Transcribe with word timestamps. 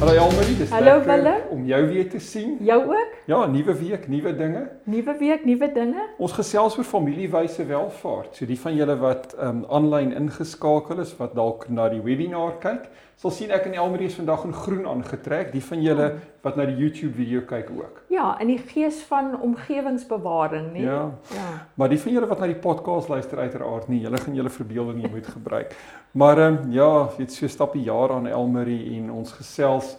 Hallo 0.00 0.12
Elmarie, 0.12 0.56
dis 0.56 0.70
Hallo, 0.70 0.94
lekker 0.94 1.06
Willem. 1.16 1.40
om 1.50 1.64
jou 1.66 1.86
weer 1.88 2.08
te 2.08 2.18
sien. 2.18 2.56
Jou 2.64 2.86
ook? 2.88 3.16
Ja, 3.26 3.46
nuwe 3.46 3.74
week, 3.74 4.08
nuwe 4.08 4.36
dinge. 4.36 4.62
Nuwe 4.84 5.16
week, 5.18 5.44
nuwe 5.44 5.68
dinge. 5.72 6.06
Ons 6.18 6.32
gesels 6.32 6.78
oor 6.78 6.84
familiewyse 6.88 7.66
welvaart. 7.68 8.36
So 8.36 8.48
die 8.48 8.56
van 8.60 8.78
julle 8.78 8.96
wat 9.02 9.34
um 9.44 9.66
aanlyn 9.68 10.14
ingeskakel 10.16 11.02
is 11.04 11.12
wat 11.18 11.34
dalk 11.36 11.68
na 11.68 11.90
die 11.92 12.00
webinar 12.00 12.56
kyk, 12.64 12.88
sal 13.20 13.32
sien 13.36 13.50
ek 13.52 13.66
en 13.68 13.74
Elmarie 13.76 14.06
is 14.08 14.16
vandag 14.16 14.46
in 14.48 14.54
groen 14.56 14.86
aangetrek. 14.88 15.50
Die 15.52 15.60
van 15.60 15.82
julle 15.84 16.06
wat 16.40 16.56
na 16.56 16.64
die 16.70 16.78
YouTube 16.78 17.12
video 17.18 17.42
kyk 17.48 17.68
ook. 17.76 17.98
Ja, 18.08 18.32
in 18.40 18.48
die 18.48 18.60
gees 18.70 19.02
van 19.10 19.34
omgewingsbewaring, 19.44 20.70
nee. 20.72 20.86
Ja. 20.86 21.02
Ja. 21.34 21.48
Maar 21.76 21.92
die 21.92 21.98
van 22.00 22.14
julle 22.16 22.30
wat 22.30 22.40
na 22.40 22.48
die 22.48 22.56
podcast 22.56 23.12
luister 23.12 23.42
uiteraard 23.42 23.90
nie, 23.92 24.00
julle 24.06 24.20
gaan 24.22 24.38
julle 24.38 24.52
verbeelding 24.54 25.02
nie 25.02 25.10
moet 25.12 25.28
gebruik. 25.28 25.74
Maar 26.16 26.40
ehm 26.46 26.56
um, 26.62 26.72
ja, 26.72 26.92
dit 27.18 27.32
so 27.32 27.48
stap 27.48 27.76
die 27.76 27.84
jaar 27.90 28.16
aan 28.16 28.30
Elmarie 28.30 28.96
en 28.96 29.12
ons 29.20 29.36
gesels 29.36 29.98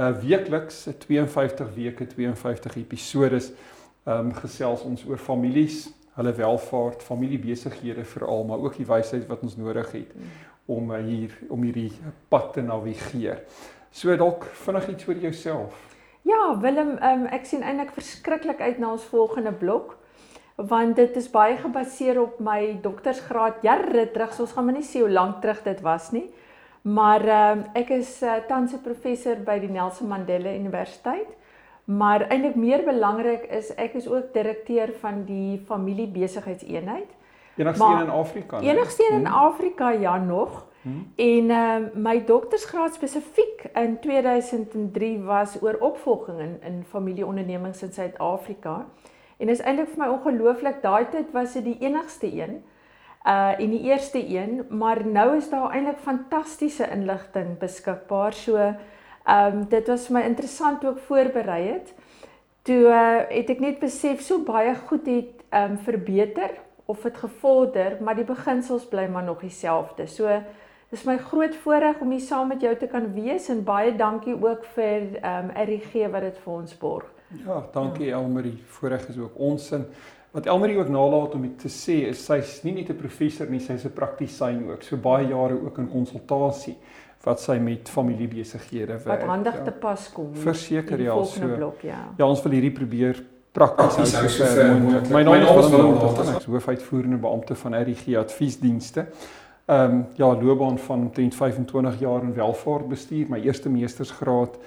uh 0.00 0.08
weekliks 0.24 0.86
52 1.04 1.68
weke, 1.76 2.06
52 2.16 2.80
episodes 2.80 3.52
ehm 4.06 4.30
um, 4.30 4.32
gesels 4.40 4.82
ons 4.88 5.04
oor 5.04 5.20
families, 5.20 5.84
hulle 6.16 6.32
welvaart, 6.32 7.02
familiebesighede 7.02 8.04
veral, 8.04 8.44
maar 8.48 8.58
ook 8.64 8.76
die 8.80 8.88
wysheid 8.88 9.28
wat 9.28 9.44
ons 9.44 9.56
nodig 9.60 9.92
het 9.92 10.16
om 10.66 10.94
hier 10.94 11.34
om 11.48 11.62
hierdie 11.62 11.92
pad 12.28 12.52
te 12.52 12.62
navigeer. 12.62 13.42
So 13.90 14.16
dalk 14.16 14.44
vinnig 14.64 14.88
iets 14.88 15.08
oor 15.08 15.20
jouself. 15.22 15.82
Ja, 16.24 16.56
Willem, 16.60 16.96
um, 17.04 17.26
ek 17.26 17.44
sien 17.44 17.62
eintlik 17.62 17.92
verskriklik 17.92 18.60
uit 18.60 18.78
na 18.80 18.94
ons 18.94 19.04
volgende 19.12 19.52
blok 19.52 19.98
want 20.54 20.94
dit 20.96 21.16
is 21.18 21.26
baie 21.32 21.56
gebaseer 21.58 22.20
op 22.22 22.36
my 22.38 22.76
doktorsgraad 22.82 23.64
jare 23.66 24.04
terug. 24.14 24.30
So 24.32 24.44
ons 24.44 24.52
gaan 24.54 24.68
maar 24.68 24.76
nie 24.76 24.86
sê 24.86 25.00
hoe 25.02 25.10
lank 25.10 25.40
terug 25.42 25.64
dit 25.64 25.80
was 25.82 26.12
nie. 26.14 26.28
Maar 26.86 27.24
um, 27.26 27.64
ek 27.74 27.90
is 27.96 28.20
uh, 28.22 28.36
tans 28.48 28.72
'n 28.72 28.82
professor 28.84 29.40
by 29.42 29.58
die 29.58 29.70
Nelson 29.72 30.08
Mandela 30.08 30.52
Universiteit. 30.54 31.32
Maar 31.84 32.28
eintlik 32.30 32.54
meer 32.56 32.84
belangrik 32.84 33.50
is 33.50 33.74
ek 33.74 33.94
is 33.94 34.06
ook 34.08 34.32
direkteur 34.32 34.92
van 35.00 35.24
die 35.24 35.58
familiebesigheidseenheid. 35.66 37.10
Enigste 37.56 37.84
Maar 37.84 38.00
een 38.00 38.06
in 38.06 38.12
Afrika. 38.12 38.60
né? 38.60 38.64
Enigste 38.64 39.08
een 39.10 39.18
in 39.18 39.26
Hmm. 39.26 39.34
Afrika 39.34 39.90
ja 39.90 40.18
nog. 40.18 40.66
Hmm. 40.82 41.12
En 41.16 41.50
ehm 41.50 41.82
uh, 41.82 41.88
my 41.94 42.24
doktorsgraad 42.24 42.94
spesifiek 42.94 43.64
in 43.74 43.98
2003 44.00 45.22
was 45.22 45.62
oor 45.62 45.76
opvolging 45.80 46.40
in 46.40 46.58
in 46.62 46.84
familieondernemings 46.88 47.82
in 47.82 47.92
Suid-Afrika. 47.92 48.86
En 49.36 49.48
is 49.48 49.60
eintlik 49.60 49.88
vir 49.88 49.98
my 49.98 50.08
ongelooflik, 50.12 50.82
daai 50.82 51.06
tyd 51.10 51.32
was 51.32 51.52
dit 51.52 51.64
die 51.64 51.76
enigste 51.80 52.26
een. 52.32 52.62
Uh 53.26 53.60
en 53.60 53.70
die 53.70 53.80
eerste 53.82 54.20
een, 54.36 54.66
maar 54.68 55.06
nou 55.06 55.36
is 55.36 55.48
daar 55.50 55.70
eintlik 55.70 55.98
fantastiese 55.98 56.90
inligting 56.90 57.58
beskikbaar. 57.58 58.32
So 58.32 58.56
ehm 58.56 58.76
um, 59.56 59.68
dit 59.68 59.86
was 59.88 60.06
vir 60.06 60.16
my 60.18 60.22
interessant 60.26 60.84
ook 60.84 60.98
voorberei 60.98 61.62
het. 61.68 61.94
Toe 62.62 62.82
uh, 62.84 63.16
het 63.28 63.50
ek 63.50 63.60
net 63.60 63.78
besef 63.78 64.20
so 64.20 64.38
baie 64.42 64.74
goed 64.74 65.06
het 65.06 65.44
ehm 65.48 65.70
um, 65.70 65.78
verbeter 65.78 66.50
of 66.86 67.02
dit 67.02 67.16
gevorder, 67.16 67.96
maar 68.00 68.16
die 68.16 68.26
beginsels 68.28 68.84
bly 68.88 69.06
maar 69.08 69.24
nog 69.24 69.40
dieselfde. 69.40 70.06
So 70.06 70.28
dis 70.90 71.04
my 71.04 71.16
groot 71.18 71.56
voorreg 71.64 72.00
om 72.00 72.10
hier 72.10 72.20
saam 72.20 72.48
met 72.48 72.60
jou 72.62 72.74
te 72.76 72.86
kan 72.86 73.12
wees 73.14 73.48
en 73.48 73.64
baie 73.64 73.94
dankie 73.96 74.34
ook 74.34 74.64
vir 74.76 75.16
ehm 75.20 75.50
um, 75.50 75.54
RGG 75.64 76.10
wat 76.12 76.28
dit 76.28 76.42
vir 76.44 76.52
ons 76.52 76.76
borg. 76.78 77.08
Ja, 77.44 77.64
dankie 77.72 78.12
Elmarie. 78.12 78.58
Voorreg 78.76 79.08
is 79.08 79.18
ook 79.18 79.38
ons 79.38 79.66
sin. 79.66 79.86
Wat 80.34 80.46
Elmarie 80.46 80.78
ook 80.78 80.88
nalat 80.88 81.34
om 81.34 81.56
te 81.56 81.70
sê 81.70 82.04
is 82.10 82.24
sy's 82.24 82.62
nie 82.62 82.74
net 82.74 82.90
'n 82.90 82.96
professor 82.96 83.50
nie, 83.50 83.60
sy's 83.60 83.84
'n 83.84 83.92
praktisyn 83.92 84.70
ook. 84.70 84.82
So 84.82 84.96
baie 84.96 85.26
jare 85.28 85.54
ook 85.64 85.78
in 85.78 85.88
konsultasie 85.88 86.76
wat 87.24 87.40
sy 87.40 87.56
met 87.58 87.88
familiebesighede 87.88 88.98
werk. 89.04 89.04
Wat 89.04 89.22
handig 89.22 89.56
ja. 89.56 89.62
te 89.62 89.70
pas 89.70 90.12
kom. 90.12 90.34
Verseker, 90.34 91.00
ja, 91.00 91.24
so. 91.24 91.54
blok, 91.56 91.80
ja. 91.80 92.12
Ja, 92.16 92.26
ons 92.26 92.42
wil 92.42 92.52
hierdie 92.52 92.72
probeer 92.72 93.24
prakties 93.54 93.94
hou 93.94 94.06
sover 94.10 94.30
sover 94.34 94.74
moontlik. 94.82 95.10
My 95.14 95.22
naam 95.22 95.58
is 95.62 95.70
Willem 95.70 95.98
Botha. 96.00 96.26
ek 96.34 96.42
is 96.42 96.48
hoofuitvoerende 96.50 97.20
beampte 97.22 97.54
van 97.62 97.76
RGG 97.80 98.16
Adviesdienste. 98.18 99.06
Ehm 99.66 99.90
um, 99.94 100.06
ja, 100.18 100.26
loopbaan 100.42 100.78
van 100.78 101.06
omtrent 101.08 101.34
25 101.34 102.00
jaar 102.00 102.22
in 102.22 102.34
welvaartbestuur. 102.36 103.26
My 103.30 103.38
eerste 103.46 103.68
meestersgraad 103.72 104.58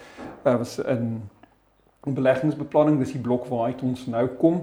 uh, 0.45 0.55
was 0.57 0.77
in 0.79 1.17
in 2.07 2.13
beleggingsbeplanning, 2.15 2.99
dis 3.01 3.11
die 3.11 3.19
blok 3.19 3.49
waaruit 3.51 3.81
ons 3.83 4.05
nou 4.07 4.21
kom. 4.39 4.61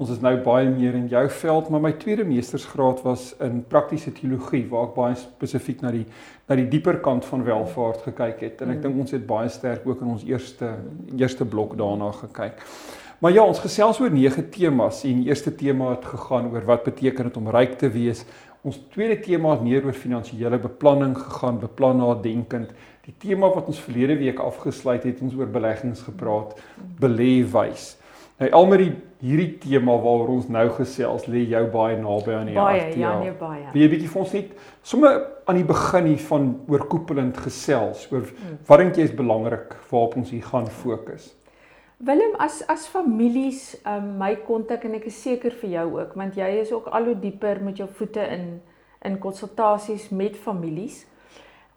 Ons 0.00 0.10
is 0.14 0.20
nou 0.24 0.32
baie 0.40 0.70
meer 0.72 0.94
in 0.96 1.10
jou 1.12 1.26
veld, 1.42 1.68
maar 1.68 1.82
my 1.84 1.90
tweede 2.00 2.24
meestersgraad 2.24 3.02
was 3.04 3.34
in 3.44 3.58
praktiese 3.68 4.12
teologie 4.16 4.62
waar 4.70 4.86
ek 4.88 4.94
baie 4.96 5.18
spesifiek 5.20 5.84
na 5.84 5.90
die 5.92 6.06
na 6.48 6.56
die 6.56 6.68
dieper 6.72 7.00
kant 7.04 7.24
van 7.28 7.42
welvaart 7.44 8.06
gekyk 8.06 8.40
het 8.46 8.60
en 8.62 8.70
ek 8.70 8.78
Mm. 8.78 8.82
dink 8.82 9.00
ons 9.04 9.10
het 9.12 9.26
baie 9.26 9.48
sterk 9.48 9.84
ook 9.86 10.00
in 10.00 10.14
ons 10.14 10.24
eerste 10.24 10.72
eerste 11.18 11.44
blok 11.44 11.76
daarna 11.76 12.12
gekyk. 12.12 12.64
Maar 13.20 13.32
ja, 13.32 13.42
ons 13.48 13.58
gesels 13.64 13.98
oor 14.00 14.10
nege 14.12 14.42
temas 14.52 15.02
en 15.08 15.22
die 15.22 15.30
eerste 15.30 15.52
tema 15.56 15.94
het 15.94 16.04
gegaan 16.04 16.50
oor 16.52 16.64
wat 16.68 16.84
beteken 16.84 17.30
dit 17.30 17.36
om 17.40 17.48
ryk 17.54 17.78
te 17.80 17.88
wees. 17.88 18.24
Ons 18.66 18.80
tweede 18.92 19.16
tema 19.22 19.54
het 19.54 19.62
meer 19.64 19.84
oor 19.86 19.94
finansiële 19.96 20.58
beplanning 20.58 21.14
gegaan, 21.18 21.60
beplan 21.62 21.96
nadenkend. 22.02 22.72
Die 23.06 23.14
tema 23.22 23.48
wat 23.54 23.68
ons 23.70 23.78
verlede 23.80 24.16
week 24.18 24.40
afgesluit 24.42 25.04
het, 25.06 25.22
ons 25.22 25.36
oor 25.38 25.46
beleggings 25.46 26.02
gepraat, 26.02 26.58
belê 27.00 27.38
wys. 27.54 27.94
Nou 28.36 28.50
Elmarie, 28.52 28.90
hierdie 29.22 29.54
tema 29.62 29.94
waaroor 29.96 30.34
ons 30.34 30.48
nou 30.52 30.66
gesels, 30.76 31.24
lê 31.30 31.46
jou 31.48 31.62
baie 31.72 31.96
naby 31.96 32.34
aan 32.36 32.50
die 32.50 32.56
Baie, 32.58 32.82
hart. 32.82 32.98
ja, 33.00 33.14
nee 33.22 33.32
baie. 33.38 33.62
Wil 33.72 33.82
jy 33.86 33.88
bietjie 33.94 34.10
vir 34.12 34.20
ons 34.26 34.34
net 34.36 34.50
sommer 34.84 35.14
aan 35.48 35.56
die 35.62 35.64
begin 35.70 36.10
hier 36.10 36.20
van 36.26 36.50
oorkoepelend 36.68 37.38
gesels 37.46 38.04
oor 38.12 38.26
Hmm. 38.28 38.58
wat 38.68 38.78
dink 38.82 38.96
jy 39.00 39.06
is 39.08 39.14
belangrik 39.16 39.72
waarop 39.90 40.16
ons 40.20 40.30
hier 40.34 40.42
gaan 40.44 40.66
fokus? 40.68 41.30
Willem 41.98 42.36
as 42.38 42.60
as 42.68 42.86
families 42.86 43.74
um, 43.86 44.18
my 44.20 44.34
kontak 44.44 44.82
en 44.84 44.98
ek 44.98 45.06
is 45.08 45.16
seker 45.16 45.54
vir 45.62 45.70
jou 45.78 45.84
ook 45.94 46.12
want 46.20 46.36
jy 46.36 46.48
is 46.60 46.72
ook 46.74 46.90
al 46.92 47.08
hoe 47.08 47.16
dieper 47.16 47.62
met 47.64 47.80
jou 47.80 47.88
voete 47.88 48.20
in 48.20 48.58
in 49.06 49.16
konsultasies 49.22 50.10
met 50.10 50.36
families. 50.36 51.04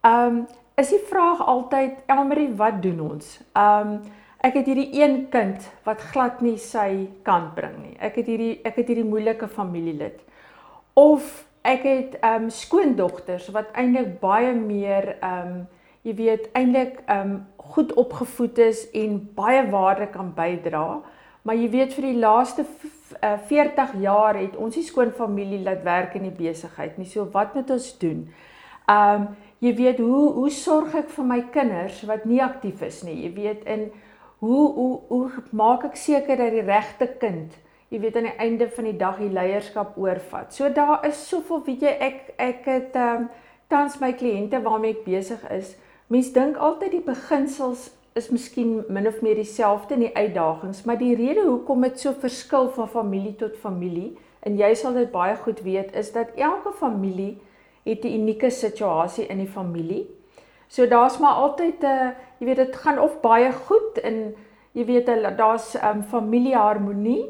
Um 0.04 0.48
is 0.80 0.92
die 0.92 1.02
vraag 1.08 1.44
altyd 1.44 2.04
Elmarie 2.08 2.50
wat 2.60 2.82
doen 2.84 3.00
ons? 3.06 3.38
Um 3.56 4.00
ek 4.44 4.60
het 4.60 4.68
hierdie 4.68 4.92
een 5.00 5.18
kind 5.32 5.64
wat 5.88 6.04
glad 6.12 6.44
nie 6.44 6.58
sy 6.60 7.08
kant 7.24 7.56
bring 7.56 7.80
nie. 7.80 7.96
Ek 8.00 8.20
het 8.20 8.28
hierdie 8.28 8.60
ek 8.68 8.80
het 8.82 8.92
hierdie 8.92 9.08
moeilike 9.08 9.48
familielid. 9.48 10.20
Of 11.00 11.46
ek 11.64 11.88
het 11.88 12.20
um 12.28 12.52
skoondogters 12.52 13.48
wat 13.56 13.72
eintlik 13.72 14.18
baie 14.20 14.52
meer 14.52 15.14
um 15.24 15.62
jy 16.04 16.14
weet 16.16 16.50
eintlik 16.56 17.02
um 17.12 17.46
goed 17.74 17.94
opgevoed 17.94 18.58
is 18.58 18.86
en 18.98 19.18
baie 19.36 19.66
waarde 19.70 20.08
kan 20.08 20.32
bydra. 20.36 21.02
Maar 21.44 21.56
jy 21.56 21.70
weet 21.70 21.94
vir 21.94 22.06
die 22.10 22.20
laaste 22.20 22.64
v- 22.66 23.16
uh, 23.24 23.38
40 23.48 23.94
jaar 24.02 24.36
het 24.38 24.56
ons 24.56 24.76
nie 24.76 24.84
skoon 24.84 25.12
familie 25.12 25.60
laat 25.64 25.84
werk 25.84 26.16
in 26.16 26.24
die 26.28 26.36
besigheid 26.36 26.98
nie. 26.98 27.06
So 27.06 27.28
wat 27.32 27.54
moet 27.56 27.70
ons 27.72 27.92
doen? 28.02 28.28
Um 28.90 29.28
jy 29.60 29.74
weet 29.76 29.98
hoe 30.00 30.32
hoe 30.34 30.50
sorg 30.50 30.94
ek 30.96 31.10
vir 31.12 31.26
my 31.26 31.42
kinders 31.52 32.02
wat 32.08 32.26
nie 32.26 32.40
aktief 32.44 32.82
is 32.82 33.02
nie. 33.04 33.18
Jy 33.26 33.34
weet 33.36 33.64
in 33.68 33.90
hoe 34.40 34.68
hoe 34.74 35.00
hoe 35.10 35.32
maak 35.52 35.84
ek 35.90 35.96
seker 36.00 36.38
dat 36.40 36.52
die 36.56 36.64
regte 36.64 37.08
kind 37.20 37.58
jy 37.90 38.00
weet 38.00 38.16
aan 38.20 38.28
die 38.30 38.38
einde 38.40 38.68
van 38.70 38.86
die 38.86 38.98
dag 38.98 39.18
die 39.18 39.30
leierskap 39.34 39.98
oorvat. 39.98 40.54
So 40.54 40.70
daar 40.70 41.06
is 41.08 41.20
soveel 41.30 41.64
weet 41.66 41.82
jy 41.82 41.94
ek 42.00 42.34
ek 42.38 42.66
het 42.66 42.96
um 42.96 43.30
tans 43.70 44.00
my 44.02 44.14
kliënte 44.14 44.62
waarmee 44.64 44.92
ek 44.98 45.04
besig 45.06 45.44
is. 45.52 45.76
Mense 46.10 46.34
dink 46.34 46.58
altyd 46.58 46.96
die 46.96 47.06
beginsels 47.06 47.92
is 48.18 48.32
miskien 48.34 48.80
min 48.90 49.08
of 49.08 49.20
meer 49.22 49.38
dieselfde 49.38 49.94
in 49.94 50.08
die 50.08 50.16
uitdagings, 50.16 50.82
maar 50.84 50.98
die 50.98 51.14
rede 51.14 51.44
hoekom 51.46 51.86
dit 51.86 52.00
so 52.02 52.16
verskil 52.18 52.72
van 52.74 52.90
familie 52.90 53.36
tot 53.38 53.60
familie 53.62 54.16
en 54.42 54.58
jy 54.58 54.72
sal 54.80 54.98
dit 54.98 55.12
baie 55.14 55.36
goed 55.44 55.62
weet 55.62 55.94
is 56.02 56.10
dat 56.16 56.32
elke 56.34 56.74
familie 56.80 57.36
het 57.86 58.04
'n 58.04 58.16
unieke 58.22 58.50
situasie 58.50 59.28
in 59.28 59.38
die 59.38 59.54
familie. 59.58 60.08
So 60.68 60.88
daar's 60.88 61.20
maar 61.20 61.38
altyd 61.46 61.84
'n 61.84 61.86
uh, 61.86 62.10
jy 62.40 62.46
weet 62.46 62.62
dit 62.66 62.76
gaan 62.76 63.00
of 63.00 63.22
baie 63.22 63.52
goed 63.52 64.02
en 64.02 64.36
jy 64.72 64.86
weet 64.86 65.38
daar's 65.38 65.76
um, 65.76 66.04
familieharmonie, 66.04 67.26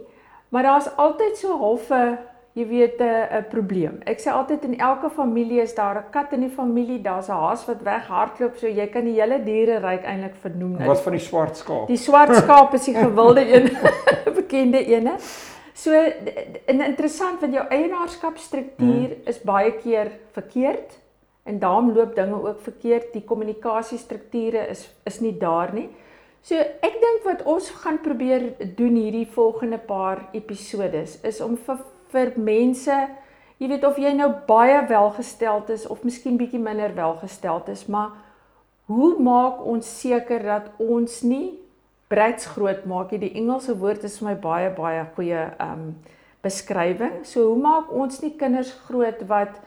maar 0.50 0.64
daar's 0.64 0.90
altyd 0.96 1.38
so 1.38 1.58
half 1.58 1.90
'n 1.92 2.18
jy 2.60 2.68
weet 2.68 3.00
'n 3.02 3.40
'n 3.40 3.46
probleem. 3.50 4.00
Ek 4.06 4.20
sê 4.20 4.32
altyd 4.32 4.64
in 4.64 4.80
elke 4.80 5.10
familie 5.10 5.62
is 5.62 5.76
daar 5.76 5.98
'n 5.98 6.10
kat 6.12 6.34
in 6.34 6.42
die 6.42 6.56
familie, 6.56 7.02
daar's 7.02 7.30
'n 7.30 7.32
haas 7.32 7.66
wat 7.66 7.84
weghardloop, 7.84 8.58
so 8.58 8.68
jy 8.68 8.88
kan 8.88 9.06
die 9.06 9.22
hele 9.22 9.44
diereryk 9.44 10.04
eintlik 10.04 10.36
vernoem. 10.36 10.78
Nou, 10.78 10.88
Wat 10.88 11.02
van 11.02 11.14
die 11.14 11.22
swart 11.22 11.58
skaap? 11.58 11.88
Die 11.88 11.98
swart 11.98 12.36
skaap 12.36 12.74
is 12.74 12.86
die 12.86 12.96
gewilde 13.08 13.42
een, 13.54 13.78
bekende 14.42 14.86
ene. 14.86 15.18
So 15.74 15.92
en 16.66 16.82
interessant 16.82 17.40
want 17.42 17.54
jou 17.54 17.66
eienaarskapstruktuur 17.68 19.10
mm. 19.10 19.28
is 19.28 19.42
baie 19.42 19.72
keer 19.72 20.12
verkeerd 20.32 20.98
en 21.44 21.60
daarom 21.60 21.94
loop 21.94 22.16
dinge 22.16 22.48
ook 22.48 22.60
verkeerd. 22.62 23.14
Die 23.14 23.24
kommunikasiestrukture 23.24 24.68
is 24.68 24.90
is 25.06 25.20
nie 25.20 25.38
daar 25.38 25.74
nie. 25.74 25.90
So 26.42 26.56
ek 26.56 27.00
dink 27.00 27.24
wat 27.24 27.44
ons 27.44 27.70
gaan 27.70 28.02
probeer 28.02 28.54
doen 28.76 28.96
hierdie 28.96 29.28
volgende 29.28 29.78
paar 29.78 30.30
episodes 30.32 31.22
is 31.22 31.42
om 31.42 31.58
vir 31.58 31.80
vir 32.14 32.34
mense, 32.36 32.98
jy 33.60 33.70
weet 33.72 33.86
of 33.88 33.98
jy 34.00 34.14
nou 34.18 34.32
baie 34.48 34.82
welgesteld 34.90 35.70
is 35.70 35.88
of 35.88 36.04
miskien 36.08 36.38
bietjie 36.40 36.62
minder 36.62 36.94
welgesteld 36.96 37.70
is, 37.70 37.86
maar 37.88 38.16
hoe 38.90 39.16
maak 39.22 39.66
ons 39.66 39.88
seker 40.00 40.44
dat 40.44 40.72
ons 40.82 41.22
nie 41.22 41.60
brats 42.10 42.48
groot 42.56 42.86
maak 42.90 43.12
nie. 43.14 43.22
Die 43.28 43.36
Engelse 43.38 43.76
woord 43.78 44.06
is 44.08 44.18
vir 44.20 44.32
my 44.32 44.38
baie 44.42 44.70
baie 44.74 45.04
goeie 45.16 45.44
um 45.62 45.92
beskrywing. 46.44 47.22
So 47.28 47.52
hoe 47.52 47.60
maak 47.60 47.92
ons 47.94 48.22
nie 48.24 48.34
kinders 48.40 48.72
groot 48.88 49.22
wat 49.30 49.60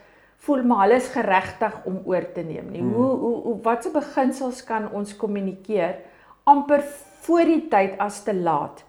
voel 0.43 0.65
maar 0.67 0.87
hulle 0.87 0.99
is 0.99 1.11
geregtig 1.13 1.75
om 1.87 2.01
oor 2.09 2.25
te 2.35 2.43
neem 2.43 2.73
nie. 2.73 2.83
Hmm. 2.83 2.95
Hoe 2.97 3.11
hoe, 3.23 3.35
hoe 3.45 3.59
watse 3.63 3.93
beginsels 3.95 4.65
kan 4.67 4.89
ons 4.91 5.15
kommunikeer 5.17 6.01
amper 6.51 6.83
voor 7.23 7.47
die 7.47 7.61
tyd 7.71 8.01
as 8.03 8.23
te 8.27 8.35
laat. 8.35 8.83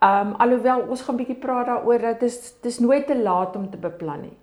Um 0.00 0.34
alhoewel 0.38 0.86
ons 0.88 1.02
gaan 1.04 1.16
bietjie 1.16 1.38
praat 1.40 1.66
daaroor 1.66 1.98
dat 1.98 2.20
dit 2.20 2.30
is 2.30 2.54
dis 2.62 2.78
nooit 2.78 3.06
te 3.06 3.18
laat 3.18 3.56
om 3.56 3.70
te 3.70 3.76
beplan 3.76 4.20
nie. 4.20 4.36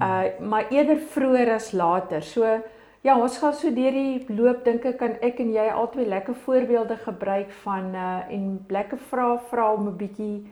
Uh 0.00 0.24
maar 0.40 0.66
eerder 0.70 0.98
vroeër 0.98 1.54
as 1.54 1.72
later. 1.72 2.22
So 2.22 2.58
Ja, 3.06 3.14
ons 3.22 3.36
gaan 3.38 3.54
so 3.54 3.70
deur 3.70 3.94
die 3.94 4.34
loop 4.34 4.64
dink 4.66 4.84
ek 4.88 4.96
kan 4.98 5.12
ek 5.22 5.38
en 5.38 5.52
jy 5.54 5.66
albei 5.70 6.08
lekker 6.10 6.34
voorbeelde 6.42 6.96
gebruik 7.04 7.52
van 7.62 7.92
uh 7.94 8.32
en 8.34 8.46
lekker 8.68 8.98
vra 9.10 9.26
vra 9.50 9.66
om 9.74 9.86
'n 9.88 9.96
bietjie 9.96 10.46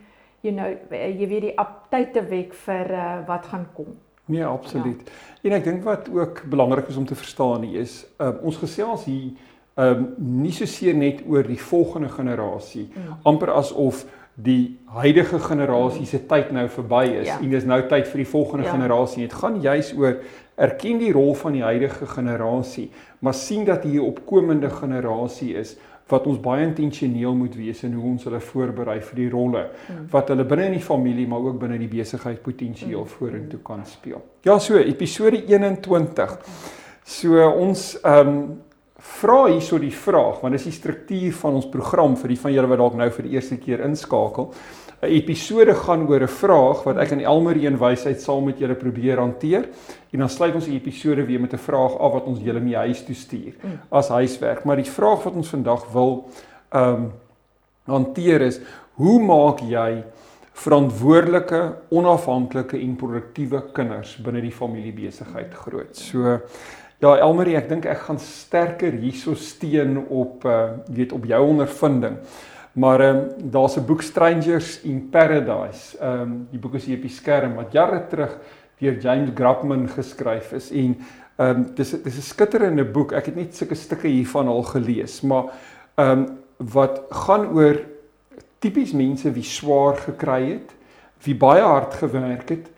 you 0.46 0.52
know 0.54 0.68
jy 0.90 1.26
weet 1.28 1.42
die 1.48 1.58
aptyd 1.58 2.12
te 2.12 2.22
wek 2.22 2.54
vir 2.66 2.92
uh 2.92 3.26
wat 3.26 3.46
gaan 3.46 3.66
kom. 3.74 3.96
Nee, 4.26 4.44
absoluut. 4.44 5.02
Ja. 5.02 5.50
En 5.50 5.56
ek 5.58 5.64
dink 5.64 5.82
wat 5.84 6.08
ook 6.08 6.44
belangrik 6.48 6.88
is 6.88 6.96
om 6.96 7.06
te 7.06 7.14
verstaan 7.14 7.62
hier 7.62 7.80
is 7.80 8.06
um 8.18 8.38
ons 8.42 8.56
gesels 8.56 9.04
hier 9.04 9.32
um 9.74 10.14
nie 10.18 10.52
so 10.52 10.64
seer 10.64 10.94
net 10.94 11.24
oor 11.26 11.42
die 11.42 11.60
volgende 11.60 12.08
generasie 12.08 12.86
mm. 12.94 13.18
amper 13.22 13.50
asof 13.50 14.06
die 14.34 14.78
huidige 14.86 15.38
generasie 15.38 16.06
se 16.06 16.18
tyd 16.26 16.50
nou 16.52 16.66
verby 16.68 17.04
is 17.20 17.28
ja. 17.28 17.38
en 17.38 17.50
dis 17.50 17.64
nou 17.64 17.80
tyd 17.88 18.08
vir 18.10 18.22
die 18.24 18.30
volgende 18.30 18.66
ja. 18.66 18.72
generasie. 18.74 19.22
Dit 19.28 19.36
gaan 19.38 19.60
juis 19.62 19.92
oor 19.94 20.16
erken 20.54 20.98
die 20.98 21.12
rol 21.14 21.34
van 21.38 21.52
die 21.52 21.62
huidige 21.62 22.06
generasie, 22.06 22.90
maar 23.22 23.34
sien 23.34 23.64
dat 23.64 23.84
hier 23.84 24.02
'n 24.02 24.06
opkomende 24.06 24.70
generasie 24.70 25.54
is 25.54 25.76
wat 26.08 26.26
ons 26.26 26.40
baie 26.40 26.64
intentioneel 26.66 27.34
moet 27.34 27.54
wees 27.56 27.82
in 27.82 27.94
hoe 27.96 28.04
ons 28.10 28.24
hulle 28.24 28.40
voorberei 28.40 28.98
vir 29.00 29.16
die 29.16 29.30
rolle 29.30 29.62
hmm. 29.86 30.08
wat 30.12 30.28
hulle 30.28 30.44
binne 30.44 30.66
in 30.66 30.76
die 30.76 30.84
familie 30.84 31.26
maar 31.26 31.40
ook 31.40 31.58
binne 31.62 31.78
die 31.78 31.88
besigheid 31.88 32.42
potensieel 32.42 33.00
hmm. 33.00 33.08
vorentoe 33.08 33.60
kan 33.64 33.86
speel. 33.86 34.20
Ja, 34.42 34.58
so 34.58 34.76
episode 34.76 35.40
21. 35.46 36.38
So 37.04 37.48
ons 37.48 37.94
ehm 38.02 38.28
um, 38.28 38.62
vra 39.04 39.44
hierso 39.50 39.78
die 39.78 39.92
vraag 39.92 40.40
want 40.42 40.56
dis 40.56 40.68
die 40.70 40.78
struktuur 40.78 41.32
van 41.42 41.58
ons 41.58 41.68
program 41.68 42.16
vir 42.16 42.32
die 42.32 42.40
van 42.40 42.54
julle 42.54 42.70
wat 42.70 42.80
dalk 42.80 42.96
nou 42.96 43.10
vir 43.10 43.28
die 43.28 43.36
eerste 43.36 43.58
keer 43.60 43.84
inskakel. 43.84 44.52
'n 45.04 45.12
Episode 45.12 45.74
gaan 45.74 46.06
oor 46.08 46.22
'n 46.22 46.28
vraag 46.28 46.84
wat 46.84 46.96
ek 46.96 47.10
in 47.12 47.20
Elmarie 47.20 47.66
en 47.66 47.78
wysheid 47.78 48.20
saam 48.20 48.44
met 48.44 48.58
julle 48.58 48.74
probeer 48.74 49.18
hanteer 49.18 49.68
en 50.12 50.18
dan 50.18 50.28
sluit 50.28 50.54
ons 50.54 50.64
die 50.64 50.76
episode 50.80 51.26
weer 51.26 51.40
met 51.40 51.52
'n 51.52 51.58
vraag 51.58 51.98
af 51.98 52.12
wat 52.12 52.24
ons 52.24 52.40
julle 52.40 52.60
mee 52.60 52.76
huis 52.76 53.04
toe 53.04 53.14
stuur 53.14 53.54
mm. 53.62 53.78
as 53.90 54.08
huiswerk. 54.08 54.64
Maar 54.64 54.76
die 54.76 54.90
vraag 54.90 55.22
wat 55.22 55.34
ons 55.34 55.48
vandag 55.48 55.92
wil 55.92 56.28
ehm 56.72 56.94
um, 56.94 57.12
hanteer 57.86 58.40
is: 58.40 58.60
Hoe 58.94 59.20
maak 59.20 59.60
jy 59.60 60.04
verantwoordelike, 60.52 61.74
onafhanklike 61.90 62.78
en 62.78 62.96
produktiewe 62.96 63.62
kinders 63.72 64.16
binne 64.16 64.40
die 64.40 64.52
familiebesigheid 64.52 65.54
groot? 65.54 65.96
So 65.96 66.40
Ja, 67.02 67.16
Elmarie, 67.18 67.56
ek 67.58 67.66
dink 67.68 67.86
ek 67.90 68.04
gaan 68.06 68.20
sterker 68.22 68.94
hierso 68.94 69.34
steen 69.34 69.96
op 70.14 70.44
uh 70.46 70.76
weet 70.94 71.12
op 71.12 71.24
jou 71.26 71.40
ondervinding. 71.48 72.20
Maar 72.78 73.00
ehm 73.00 73.16
um, 73.16 73.50
daar's 73.50 73.76
'n 73.76 73.86
boek 73.86 74.02
Strangers 74.02 74.80
in 74.82 75.08
Paradise. 75.10 75.98
Ehm 75.98 76.20
um, 76.20 76.46
die 76.50 76.58
boek 76.58 76.74
is 76.74 76.84
hier 76.84 76.96
op 76.96 77.02
die 77.02 77.10
skerm 77.10 77.54
wat 77.54 77.72
jare 77.72 78.06
terug 78.08 78.38
deur 78.78 78.98
James 79.00 79.30
Grapman 79.34 79.88
geskryf 79.88 80.52
is 80.52 80.70
en 80.70 80.96
ehm 81.36 81.50
um, 81.50 81.74
dis 81.74 81.90
dis 81.90 82.16
'n 82.16 82.22
skitterende 82.30 82.84
boek. 82.84 83.12
Ek 83.12 83.26
het 83.26 83.36
net 83.36 83.56
sulke 83.56 83.74
stukke 83.74 84.08
hiervan 84.08 84.48
al 84.48 84.62
gelees, 84.62 85.20
maar 85.20 85.44
ehm 85.94 86.10
um, 86.10 86.26
wat 86.58 87.02
gaan 87.10 87.50
oor 87.54 87.80
tipies 88.58 88.92
mense 88.92 89.32
wie 89.32 89.42
swaar 89.42 89.96
gekry 89.96 90.50
het, 90.50 90.74
wie 91.24 91.34
baie 91.34 91.62
hard 91.62 91.94
gewerk 91.94 92.48
het 92.48 92.73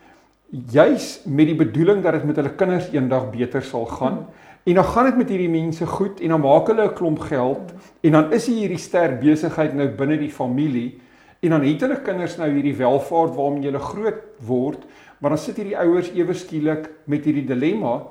juis 0.50 1.20
met 1.24 1.46
die 1.46 1.58
bedoeling 1.58 2.02
dat 2.02 2.12
dit 2.12 2.24
met 2.24 2.36
hulle 2.36 2.54
kinders 2.54 2.90
eendag 2.92 3.30
beter 3.30 3.62
sal 3.62 3.86
gaan. 3.86 4.26
En 4.66 4.74
dan 4.74 4.84
gaan 4.84 5.04
dit 5.04 5.16
met 5.16 5.28
hierdie 5.30 5.50
mense 5.50 5.86
goed 5.86 6.20
en 6.20 6.34
dan 6.34 6.40
maak 6.40 6.66
hulle 6.66 6.88
'n 6.88 6.94
klomp 6.94 7.18
geld 7.18 7.72
en 8.00 8.12
dan 8.12 8.32
is 8.32 8.46
hier 8.46 8.56
hierdie 8.56 8.82
sterk 8.82 9.20
besigheid 9.20 9.74
nou 9.74 9.88
binne 9.88 10.18
die 10.18 10.30
familie 10.30 11.00
en 11.40 11.50
dan 11.50 11.62
het 11.62 11.80
hulle 11.80 12.00
kinders 12.02 12.36
nou 12.36 12.50
hierdie 12.50 12.76
welvaart 12.76 13.34
waarmee 13.36 13.68
hulle 13.68 13.78
groot 13.78 14.22
word, 14.46 14.86
maar 15.18 15.30
dan 15.30 15.38
sit 15.38 15.56
hierdie 15.56 15.78
ouers 15.78 16.10
ewe 16.14 16.34
skielik 16.34 16.90
met 17.04 17.24
hierdie 17.24 17.46
dilemma 17.46 18.02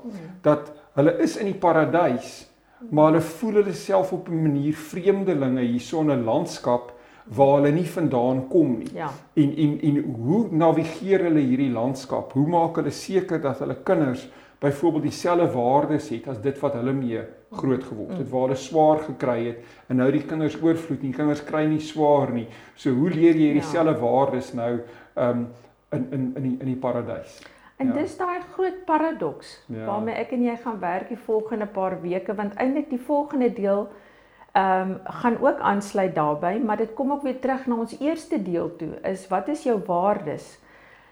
dat 0.41 0.71
hulle 0.95 1.17
is 1.19 1.35
in 1.37 1.45
die 1.45 1.59
paradys, 1.59 2.47
maar 2.89 3.11
hulle 3.11 3.21
voel 3.21 3.53
hulle 3.61 3.73
self 3.73 4.13
op 4.13 4.29
'n 4.29 4.41
manier 4.41 4.73
vreemdelinge 4.73 5.61
hierson 5.61 6.11
'n 6.11 6.23
landskap 6.23 6.94
waar 7.33 7.55
hulle 7.55 7.71
nie 7.71 7.87
vandaan 7.89 8.47
kom 8.47 8.77
nie. 8.77 8.89
Ja. 8.93 9.09
En 9.33 9.55
en 9.55 9.77
en 9.81 10.01
hoe 10.03 10.47
navigeer 10.51 11.25
hulle 11.29 11.41
hierdie 11.41 11.71
landskap? 11.71 12.33
Hoe 12.33 12.47
maak 12.47 12.75
hulle 12.75 12.91
seker 12.93 13.41
dat 13.41 13.59
hulle 13.59 13.77
kinders 13.83 14.27
byvoorbeeld 14.59 15.03
dieselfde 15.03 15.51
waardes 15.51 16.09
het 16.09 16.27
as 16.27 16.41
dit 16.41 16.59
wat 16.59 16.73
hulle 16.73 16.93
mee 16.93 17.23
groot 17.55 17.83
geword 17.83 18.17
het, 18.17 18.29
waar 18.29 18.47
hulle 18.47 18.59
swaar 18.59 19.01
gekry 19.05 19.39
het 19.45 19.89
en 19.89 19.99
nou 20.01 20.07
die 20.11 20.23
kinders 20.25 20.55
oorvloed 20.61 21.01
en 21.01 21.11
die 21.11 21.17
kinders 21.17 21.43
kry 21.45 21.65
nie 21.69 21.81
swaar 21.81 22.33
nie. 22.33 22.47
So 22.75 22.93
hoe 22.95 23.09
leer 23.09 23.35
jy 23.35 23.51
hierdie 23.51 23.65
selfde 23.65 23.97
ja. 23.97 24.01
waardes 24.01 24.53
nou 24.53 24.71
um 25.15 25.47
in 25.95 26.07
in 26.11 26.31
in 26.35 26.49
die 26.49 26.55
in 26.59 26.73
die 26.73 26.79
paradys? 26.79 27.41
En 27.77 27.91
ja. 27.91 27.93
dis 27.99 28.17
daai 28.17 28.39
groot 28.53 28.85
paradoks 28.85 29.57
ja. 29.67 29.85
waarmee 29.85 30.15
ek 30.15 30.31
en 30.31 30.43
jy 30.45 30.55
gaan 30.63 30.79
werk 30.79 31.09
die 31.11 31.19
volgende 31.25 31.67
paar 31.67 31.99
weke 32.01 32.35
want 32.35 32.55
eintlik 32.55 32.89
die 32.89 33.01
volgende 33.01 33.51
deel 33.53 33.87
ehm 34.55 34.91
um, 34.91 34.99
gaan 35.03 35.37
ook 35.41 35.59
aansluit 35.59 36.15
daarbey, 36.15 36.59
maar 36.59 36.77
dit 36.77 36.93
kom 36.93 37.11
ook 37.11 37.23
weer 37.23 37.39
terug 37.39 37.65
na 37.67 37.75
ons 37.75 37.95
eerste 37.99 38.37
deel 38.41 38.75
toe, 38.75 38.93
is 39.03 39.27
wat 39.27 39.47
is 39.47 39.63
jou 39.63 39.79
waardes? 39.85 40.45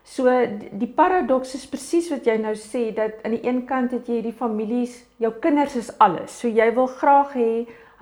So 0.03 0.31
die 0.71 0.87
paradoks 0.87 1.53
is 1.55 1.67
presies 1.67 2.09
wat 2.11 2.25
jy 2.27 2.37
nou 2.39 2.53
sê 2.55 2.89
dat 2.95 3.19
aan 3.23 3.35
die 3.35 3.43
een 3.47 3.61
kant 3.65 3.91
het 3.91 4.07
jy 4.07 4.19
hierdie 4.19 4.35
families, 4.35 4.95
jou 5.19 5.31
kinders 5.43 5.75
is 5.79 5.91
alles. 6.03 6.35
So 6.39 6.47
jy 6.47 6.69
wil 6.75 6.87
graag 6.87 7.33
hê 7.39 7.51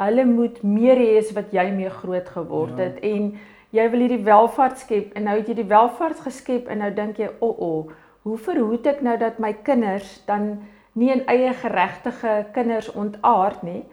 hulle 0.02 0.26
moet 0.26 0.60
meer 0.66 0.98
hê 0.98 1.18
as 1.20 1.32
wat 1.38 1.54
jy 1.54 1.68
mee 1.74 1.90
groot 1.94 2.30
geword 2.34 2.78
ja. 2.78 2.88
het 2.90 3.00
en 3.06 3.32
jy 3.74 3.86
wil 3.94 4.02
hierdie 4.06 4.26
welvaart 4.26 4.82
skep 4.82 5.16
en 5.16 5.26
nou 5.30 5.36
het 5.40 5.50
jy 5.50 5.56
die 5.62 5.70
welvaart 5.70 6.22
geskep 6.26 6.70
en 6.70 6.82
nou 6.82 6.92
dink 6.94 7.18
jy, 7.18 7.30
"O, 7.40 7.50
oh, 7.50 7.60
oh, 7.60 7.92
hoe 8.24 8.38
verhoed 8.38 8.86
ek 8.86 9.02
nou 9.02 9.18
dat 9.18 9.40
my 9.40 9.54
kinders 9.54 10.22
dan 10.28 10.68
nie 10.94 11.10
in 11.10 11.26
eie 11.26 11.54
geregtige 11.54 12.46
kinders 12.54 12.92
ontaard 12.94 13.64
nie?" 13.64 13.84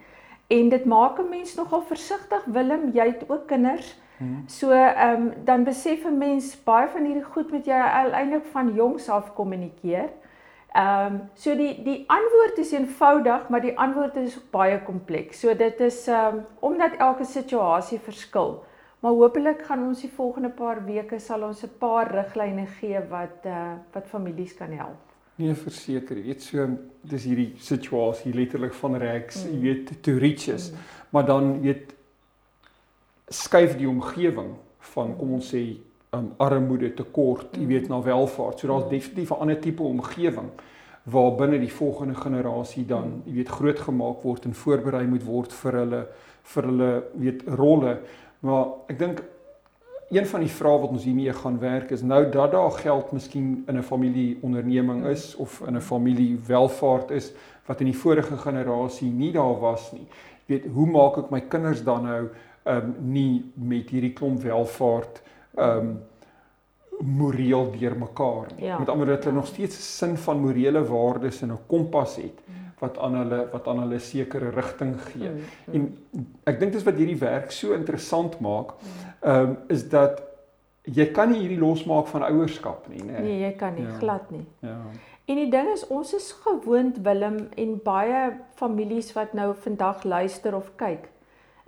En 0.49 0.69
dit 0.69 0.85
maak 0.85 1.19
'n 1.19 1.29
mens 1.29 1.55
nogal 1.55 1.81
versigtig. 1.81 2.45
Willem, 2.45 2.89
jy 2.93 3.05
het 3.05 3.29
ook 3.29 3.47
kinders. 3.47 3.97
Hmm. 4.17 4.43
So, 4.47 4.71
ehm 4.71 5.21
um, 5.21 5.33
dan 5.43 5.63
besef 5.63 6.05
'n 6.05 6.17
mens 6.17 6.63
baie 6.63 6.87
van 6.87 7.05
hierdie 7.05 7.23
goed 7.23 7.51
moet 7.51 7.65
jy 7.65 7.79
eintlik 8.11 8.45
van 8.45 8.73
jongs 8.73 9.09
af 9.09 9.33
kommunikeer. 9.33 10.09
Ehm 10.73 11.05
um, 11.05 11.21
so 11.33 11.55
die 11.55 11.83
die 11.83 12.03
antwoord 12.07 12.57
is 12.57 12.71
eenvoudig, 12.71 13.49
maar 13.49 13.61
die 13.61 13.77
antwoord 13.77 14.15
is 14.15 14.49
baie 14.51 14.83
kompleks. 14.83 15.39
So 15.39 15.55
dit 15.55 15.79
is 15.79 16.07
ehm 16.07 16.35
um, 16.35 16.45
omdat 16.59 16.97
elke 16.97 17.23
situasie 17.23 17.99
verskil. 17.99 18.63
Maar 18.99 19.11
hopelik 19.11 19.61
gaan 19.61 19.87
ons 19.87 20.01
die 20.01 20.11
volgende 20.11 20.49
paar 20.49 20.85
weke 20.85 21.19
sal 21.19 21.43
ons 21.43 21.63
'n 21.63 21.77
paar 21.79 22.11
riglyne 22.11 22.65
gee 22.65 22.99
wat 23.09 23.45
eh 23.45 23.51
uh, 23.51 23.73
wat 23.93 24.07
families 24.07 24.53
kan 24.53 24.71
help. 24.71 25.08
Nee, 25.39 25.53
verseker, 25.55 26.17
jy 26.19 26.33
weet 26.33 26.43
so 26.43 26.65
dis 27.07 27.25
hierdie 27.29 27.51
situasie 27.63 28.33
letterlik 28.35 28.73
van 28.75 28.97
regs, 28.99 29.45
mm. 29.45 29.51
jy 29.53 29.59
weet 29.63 29.91
to 30.03 30.17
riches. 30.19 30.71
Mm. 30.71 30.87
Maar 31.15 31.29
dan 31.29 31.53
weet 31.63 31.93
skuif 33.31 33.77
die 33.79 33.87
omgewing 33.87 34.57
van 34.91 35.13
kom 35.15 35.37
ons 35.37 35.53
sê 35.53 35.61
um, 36.17 36.33
armoede 36.43 36.91
tekort, 36.97 37.53
mm. 37.53 37.61
jy 37.61 37.69
weet 37.71 37.87
na 37.87 38.01
welvaart. 38.03 38.59
So 38.59 38.67
daar's 38.67 38.89
mm. 38.89 38.91
definitief 38.97 39.31
'n 39.31 39.39
ander 39.45 39.59
tipe 39.63 39.83
omgewing 39.83 40.51
waar 41.09 41.31
binne 41.39 41.59
die 41.59 41.71
volgende 41.71 42.15
generasie 42.19 42.85
dan 42.85 43.07
mm. 43.07 43.21
jy 43.25 43.33
weet 43.39 43.55
groot 43.55 43.79
gemaak 43.79 44.23
word 44.27 44.45
en 44.45 44.53
voorberei 44.53 45.05
moet 45.07 45.23
word 45.23 45.53
vir 45.53 45.79
hulle 45.83 46.05
vir 46.43 46.63
hulle 46.63 46.91
weet 47.15 47.47
rolle. 47.47 47.99
Maar 48.43 48.65
ek 48.91 48.99
dink 48.99 49.23
een 50.09 50.25
van 50.25 50.39
die 50.39 50.49
vrae 50.49 50.79
wat 50.81 50.89
ons 50.89 51.03
hiermee 51.03 51.33
gaan 51.33 51.59
werk 51.59 51.91
is 51.91 52.01
nou 52.01 52.23
dat 52.31 52.51
daar 52.51 52.71
geld 52.71 53.11
miskien 53.11 53.63
in 53.67 53.77
'n 53.77 53.83
familie 53.83 54.37
onderneming 54.41 55.05
is 55.05 55.35
of 55.35 55.61
in 55.67 55.75
'n 55.75 55.81
familie 55.81 56.39
welvaart 56.45 57.11
is 57.11 57.31
wat 57.65 57.79
in 57.79 57.85
die 57.85 57.97
vorige 57.97 58.37
generasie 58.37 59.11
nie 59.11 59.31
daar 59.31 59.59
was 59.59 59.91
nie. 59.91 60.07
Jy 60.45 60.55
weet, 60.55 60.71
hoe 60.73 60.85
maak 60.85 61.17
ek 61.17 61.29
my 61.29 61.41
kinders 61.41 61.83
dan 61.83 62.03
nou 62.03 62.29
ehm 62.63 62.77
um, 62.77 62.95
nie 62.99 63.51
met 63.53 63.89
hierdie 63.89 64.13
klomp 64.13 64.41
welvaart 64.41 65.21
ehm 65.55 65.77
um, 65.77 65.99
moreel 66.99 67.71
deurmekaar 67.79 68.47
nie. 68.55 68.65
Ja. 68.65 68.79
Met 68.79 68.89
ander 68.89 69.05
woorde 69.05 69.15
dat 69.15 69.23
hulle 69.23 69.35
nog 69.35 69.47
steeds 69.47 69.77
'n 69.77 69.81
sin 69.81 70.17
van 70.17 70.39
morele 70.39 70.83
waardes 70.83 71.41
en 71.41 71.51
'n 71.51 71.65
kompas 71.67 72.15
het 72.15 72.39
wat 72.79 72.97
aan 72.97 73.15
hulle 73.15 73.47
wat 73.51 73.67
aan 73.67 73.79
hulle 73.79 73.99
sekere 73.99 74.49
rigting 74.49 74.95
gee. 75.01 75.29
Mm, 75.29 75.43
mm. 75.65 75.73
En 75.73 76.25
ek 76.43 76.59
dink 76.59 76.73
dis 76.73 76.83
wat 76.83 76.95
hierdie 76.95 77.19
werk 77.19 77.51
so 77.51 77.73
interessant 77.73 78.39
maak, 78.39 78.73
ehm 79.21 79.49
um, 79.49 79.57
is 79.67 79.89
dat 79.89 80.23
jy 80.83 81.11
kan 81.13 81.31
nie 81.31 81.39
hierdie 81.43 81.59
losmaak 81.59 82.07
van 82.07 82.23
ouerskap 82.23 82.87
nie, 82.89 83.03
né? 83.03 83.19
Nee, 83.21 83.39
jy 83.43 83.51
kan 83.57 83.75
nie 83.75 83.85
Ja. 83.85 83.97
glad 83.99 84.31
nie. 84.31 84.45
Ja. 84.61 84.77
En 85.25 85.35
die 85.35 85.49
ding 85.49 85.67
is 85.73 85.87
ons 85.87 86.13
is 86.13 86.31
gewoond 86.31 86.97
Willem 87.05 87.49
en 87.55 87.79
baie 87.83 88.33
families 88.55 89.13
wat 89.13 89.33
nou 89.33 89.53
vandag 89.55 90.03
luister 90.03 90.55
of 90.55 90.71
kyk, 90.75 91.09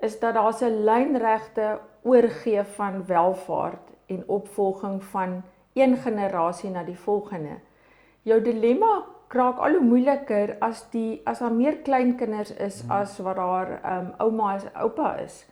is 0.02 0.20
dat 0.20 0.34
daar 0.34 0.54
'n 0.62 0.84
lynregte 0.84 1.80
oorgee 2.02 2.64
van 2.64 3.06
welvaart 3.06 3.92
en 4.08 4.24
opvolging 4.28 5.04
van 5.04 5.44
een 5.74 5.98
generasie 5.98 6.70
na 6.70 6.84
die 6.84 6.98
volgende. 6.98 7.60
Jou 8.22 8.42
dilemma 8.42 9.06
raak 9.34 9.58
al 9.60 9.72
hoe 9.78 9.86
moeiliker 9.86 10.56
as 10.62 10.84
die 10.92 11.22
as 11.26 11.40
daar 11.40 11.54
meer 11.54 11.78
kleinkinders 11.86 12.52
is 12.58 12.84
Mhm. 12.84 12.92
as 12.92 13.18
wat 13.20 13.36
daar 13.36 13.80
um, 13.86 14.14
ouma 14.20 14.54
en 14.54 14.82
oupa 14.84 15.16
is. 15.24 15.46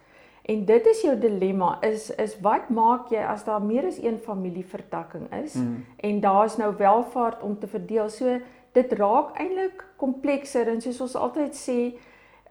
En 0.49 0.65
dit 0.65 0.85
is 0.87 1.01
jou 1.01 1.19
dilemma 1.19 1.77
is 1.81 2.09
is 2.15 2.39
wat 2.41 2.69
maak 2.69 3.09
jy 3.11 3.23
as 3.23 3.43
daar 3.43 3.61
meer 3.61 3.85
as 3.85 3.97
een 4.03 4.17
familievertakking 4.17 5.27
is? 5.43 5.53
Mm. 5.53 5.85
en 5.97 6.19
daar's 6.19 6.57
nou 6.57 6.73
welvaart 6.77 7.41
om 7.43 7.59
te 7.59 7.67
verdeel. 7.67 8.09
So 8.09 8.39
dit 8.71 8.91
raak 8.93 9.37
eintlik 9.39 9.85
komplekser 9.97 10.67
en 10.67 10.81
soos 10.81 11.01
ons 11.01 11.15
altyd 11.15 11.53
sê, 11.55 11.93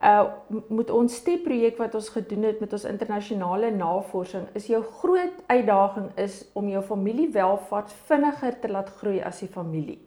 uh 0.02 0.24
moet 0.68 0.90
ons 0.90 1.14
stepprojek 1.16 1.78
wat 1.78 1.94
ons 1.94 2.08
gedoen 2.08 2.42
het 2.42 2.60
met 2.60 2.72
ons 2.72 2.84
internasionale 2.84 3.70
navorsing 3.70 4.46
is 4.54 4.66
jou 4.66 4.82
groot 4.82 5.34
uitdaging 5.46 6.10
is 6.16 6.44
om 6.54 6.68
jou 6.68 6.82
familiewelvaart 6.82 7.92
vinniger 8.06 8.60
te 8.60 8.68
laat 8.68 8.88
groei 8.88 9.20
as 9.22 9.40
die 9.40 9.48
familie. 9.48 9.98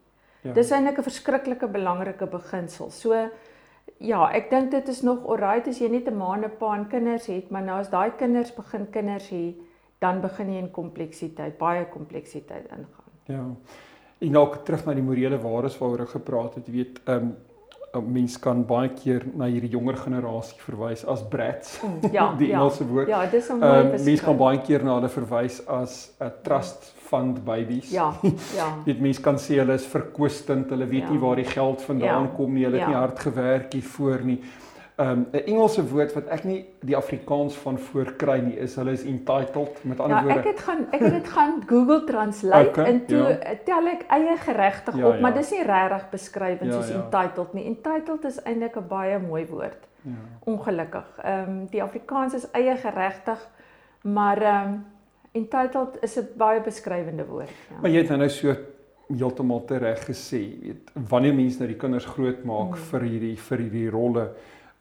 Ja. 0.41 0.53
Dis 0.53 0.71
eintlik 0.71 0.98
'n 0.98 1.03
verskriklike 1.03 1.67
belangrike 1.67 2.27
beginsel. 2.27 2.89
So 2.91 3.29
ja, 3.98 4.29
ek 4.33 4.50
dink 4.50 4.71
dit 4.71 4.88
is 4.88 5.01
nog 5.01 5.25
alright 5.25 5.67
as 5.67 5.79
jy 5.79 5.89
net 5.89 6.07
'n 6.07 6.17
maande 6.17 6.50
pa 6.50 6.75
en 6.75 6.88
kinders 6.88 7.27
het, 7.27 7.50
maar 7.51 7.62
nou 7.62 7.79
as 7.79 7.89
daai 7.89 8.12
kinders 8.17 8.51
begin 8.51 8.89
kinders 8.89 9.29
hê, 9.29 9.55
dan 10.00 10.21
begin 10.21 10.50
jy 10.50 10.57
in 10.57 10.71
kompleksiteit, 10.71 11.57
baie 11.57 11.86
kompleksiteit 11.86 12.65
ingaan. 12.71 13.12
Ja. 13.25 13.45
En 14.19 14.38
ook 14.38 14.55
terug 14.65 14.86
na 14.86 14.93
die 14.93 15.03
morele 15.03 15.38
waardes 15.38 15.77
waaroor 15.77 16.01
ek 16.01 16.10
gepraat 16.10 16.55
het, 16.55 16.67
weet, 16.67 17.01
ehm 17.05 17.17
um, 17.17 17.36
mens 18.00 18.38
kan 18.39 18.63
baie 18.65 18.89
keer 18.95 19.25
na 19.36 19.45
hierdie 19.51 19.69
jonger 19.74 19.98
generasie 20.00 20.55
verwys 20.63 21.03
as 21.05 21.21
brats. 21.29 21.81
Mm, 21.83 22.12
Ja, 22.13 22.33
die 22.38 22.48
ja. 22.48 22.60
Engelse 22.60 22.86
woord. 22.88 23.07
Ja, 23.12 23.25
dis 23.25 23.50
'n 23.50 23.60
mooi 23.60 23.69
Ehm 23.69 23.86
um, 23.86 23.91
beskrywing. 23.91 24.05
mense 24.05 24.24
kan 24.24 24.38
baie 24.38 24.62
keer 24.62 24.83
na 24.83 24.95
hulle 24.95 25.10
verwys 25.10 25.62
as 25.67 26.12
'n 26.21 26.31
trust 26.43 26.93
fund 27.10 27.43
babies. 27.45 27.91
Ja, 27.91 28.13
ja. 28.60 28.67
Dit 28.86 29.01
mense 29.01 29.21
kan 29.21 29.36
sê 29.36 29.57
hulle 29.60 29.74
is 29.74 29.86
verkwistend, 29.86 30.69
hulle 30.69 30.86
weet 30.88 31.03
Ja. 31.03 31.10
nie 31.12 31.19
waar 31.19 31.36
die 31.36 31.45
geld 31.45 31.81
vandaan 31.81 32.24
Ja. 32.29 32.36
kom 32.36 32.53
nie, 32.53 32.63
hulle 32.63 32.77
het 32.79 32.88
Ja. 32.88 32.88
nie 32.88 32.95
hard 32.98 33.19
gewerk 33.19 33.74
hiervoor 33.74 34.19
nie. 34.24 34.39
Ehm 35.01 35.10
um, 35.10 35.25
'n 35.34 35.46
Engelse 35.50 35.81
woord 35.89 36.13
wat 36.13 36.27
ek 36.36 36.43
nie 36.43 36.65
die 36.86 36.96
Afrikaans 36.98 37.55
van 37.63 37.77
voorkry 37.79 38.39
nie 38.46 38.58
is 38.62 38.75
hulle 38.75 38.91
is 38.91 39.03
entitled 39.03 39.79
met 39.84 40.00
ander 40.00 40.17
Ja, 40.17 40.24
woorde. 40.24 40.39
ek 40.39 40.46
het 40.46 40.60
gaan 40.60 40.81
ek 40.91 41.00
het 41.00 41.12
dit 41.13 41.27
gaan 41.27 41.62
Google 41.67 42.03
Translate 42.05 42.70
Okay, 42.70 42.86
en 42.86 43.05
toe 43.05 43.17
ja. 43.17 43.55
tel 43.65 43.88
ek 43.88 44.03
eie 44.10 44.38
geregtig 44.38 44.96
Ja, 44.98 45.08
op, 45.08 45.20
maar 45.20 45.31
ja. 45.31 45.38
dis 45.38 45.51
nie 45.51 45.63
regtig 45.63 46.10
beskrywend 46.12 46.72
Ja, 46.72 46.72
soos 46.81 46.89
ja. 46.89 46.96
entitled 47.03 47.53
nie. 47.53 47.65
Entitled 47.65 48.25
is 48.25 48.41
eintlik 48.43 48.75
'n 48.77 48.88
baie 48.88 49.20
mooi 49.20 49.46
woord. 49.50 49.88
ja. 50.03 50.12
Ongelukkig. 50.46 51.08
Ehm 51.24 51.50
um, 51.50 51.67
die 51.72 51.84
Afrikaans 51.84 52.34
is 52.34 52.48
eie 52.51 52.75
geregtig, 52.77 53.48
maar 54.03 54.41
ehm 54.41 54.67
um, 54.67 54.86
entitled 55.31 55.98
is 56.01 56.17
'n 56.20 56.27
baie 56.38 56.62
beskrywende 56.62 57.25
woord. 57.25 57.50
Ja. 57.70 57.75
Maar 57.81 57.89
jy 57.91 57.98
het 57.98 58.08
nou 58.08 58.17
nou 58.17 58.29
so 58.29 58.55
heeltemal 59.17 59.63
reg 59.67 60.05
gesê, 60.08 60.39
weet, 60.62 60.91
wanneer 61.10 61.34
mense 61.34 61.58
nou 61.60 61.67
die 61.67 61.77
kinders 61.77 62.05
grootmaak 62.05 62.70
Mm. 62.70 62.75
vir 62.75 63.01
hierdie 63.01 63.38
vir 63.38 63.58
hierdie 63.58 63.89
rolle, 63.89 64.29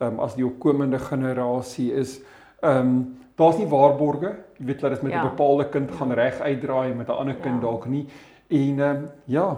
um, 0.01 0.19
as 0.21 0.35
die 0.35 0.45
opkomende 0.47 0.99
generasie 0.99 1.93
is, 1.93 2.21
ehm 2.63 2.79
um, 2.87 3.17
daar's 3.41 3.57
nie 3.59 3.67
waarborge, 3.69 4.35
jy 4.59 4.67
weet 4.67 4.81
dat 4.81 4.91
dit 4.91 5.03
met 5.03 5.13
'n 5.13 5.17
Ja. 5.17 5.23
bepaalde 5.29 5.69
kind 5.69 5.91
gaan 5.91 6.13
reg 6.13 6.41
uitdraai 6.41 6.91
en 6.91 6.97
met 6.97 7.09
'n 7.09 7.13
ander 7.13 7.35
kind 7.35 7.55
Ja. 7.55 7.61
dalk 7.61 7.87
nie. 7.87 8.07
En 8.49 8.81
ehm 8.81 8.81
um, 8.97 9.09
ja, 9.25 9.57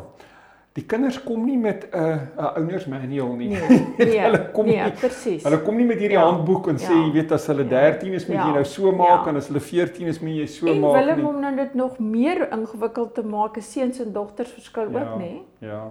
die 0.73 0.85
kinders 0.85 1.23
kom 1.25 1.45
nie 1.45 1.59
met 1.59 1.87
'n 1.93 1.97
uh, 1.99 2.17
'n 2.37 2.63
ouers 2.71 2.87
manual 2.87 3.35
nie. 3.37 3.49
Nee, 3.49 3.87
nee, 3.99 4.19
Hulle 4.21 4.51
kom 4.53 4.67
nee, 4.67 4.83
nie- 4.83 4.91
presies. 4.93 5.43
Hulle 5.45 5.59
kom 5.63 5.77
nie 5.77 5.85
met 5.87 5.99
hierdie 5.99 6.19
Ja, 6.19 6.25
handboek 6.31 6.69
en 6.69 6.77
sê 6.77 6.91
ja, 6.93 7.05
jy 7.07 7.13
weet 7.13 7.33
as 7.33 7.47
hulle 7.47 7.63
ja, 7.63 7.69
13 7.69 8.13
is 8.13 8.27
moet 8.27 8.37
ja, 8.37 8.47
jy 8.47 8.53
nou 8.53 8.65
so 8.65 8.93
maak 8.93 9.25
ja. 9.25 9.29
en 9.29 9.37
as 9.37 9.47
hulle 9.49 9.61
14 9.61 10.07
is 10.07 10.21
moet 10.21 10.31
jy 10.37 10.47
so 10.47 10.67
en 10.67 10.81
maak 10.81 11.17
nie. 11.17 11.25
om 11.27 11.41
nou 11.41 11.57
dit 11.57 11.75
nog 11.75 11.99
meer 11.99 12.49
ingewikkeld 12.53 13.15
te 13.15 13.23
maak, 13.23 13.57
is 13.57 13.73
seuns 13.73 14.01
en 14.01 14.13
dogters 14.13 14.51
verskil 14.53 14.91
Ja. 14.93 15.01
ook, 15.01 15.19
nê? 15.21 15.41
Ja. 15.59 15.91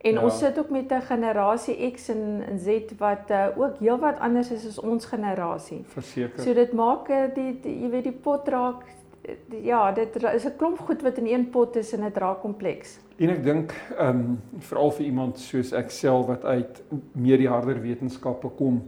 En 0.00 0.12
Ja. 0.12 0.22
ons 0.22 0.38
sit 0.38 0.58
ook 0.58 0.70
met 0.70 0.90
'n 0.92 1.00
generasie 1.00 1.90
X 1.92 2.08
en, 2.08 2.42
en 2.48 2.58
Z 2.58 2.80
wat 2.98 3.30
uh, 3.30 3.46
ook 3.56 3.78
heelwat 3.78 4.18
anders 4.18 4.50
is 4.50 4.66
as 4.66 4.78
ons 4.78 5.04
generasie. 5.04 5.82
Verseker. 5.86 6.42
So 6.42 6.54
dit 6.54 6.72
maak 6.72 7.08
uh, 7.08 7.24
die, 7.34 7.60
die 7.60 7.80
jy 7.80 7.90
weet 7.90 8.04
die 8.04 8.12
pot 8.22 8.48
raak 8.48 8.82
eh, 9.22 9.34
die, 9.48 9.62
ja, 9.64 9.92
dit 9.92 10.22
is 10.34 10.44
'n 10.44 10.56
klomp 10.56 10.78
goed 10.78 11.02
wat 11.02 11.18
in 11.18 11.26
een 11.26 11.50
pot 11.50 11.76
is 11.76 11.92
en 11.92 12.00
dit 12.00 12.16
raak 12.16 12.40
kompleks. 12.40 12.98
En 13.16 13.28
ek 13.30 13.44
dink 13.44 13.74
ehm 13.98 14.08
um, 14.08 14.40
veral 14.58 14.90
vir 14.90 15.04
iemand 15.04 15.38
soos 15.38 15.72
ek 15.72 15.90
self 15.90 16.26
wat 16.26 16.44
uit 16.44 16.82
meer 17.12 17.38
die 17.38 17.48
harder 17.48 17.80
wetenskappe 17.80 18.48
kom, 18.48 18.82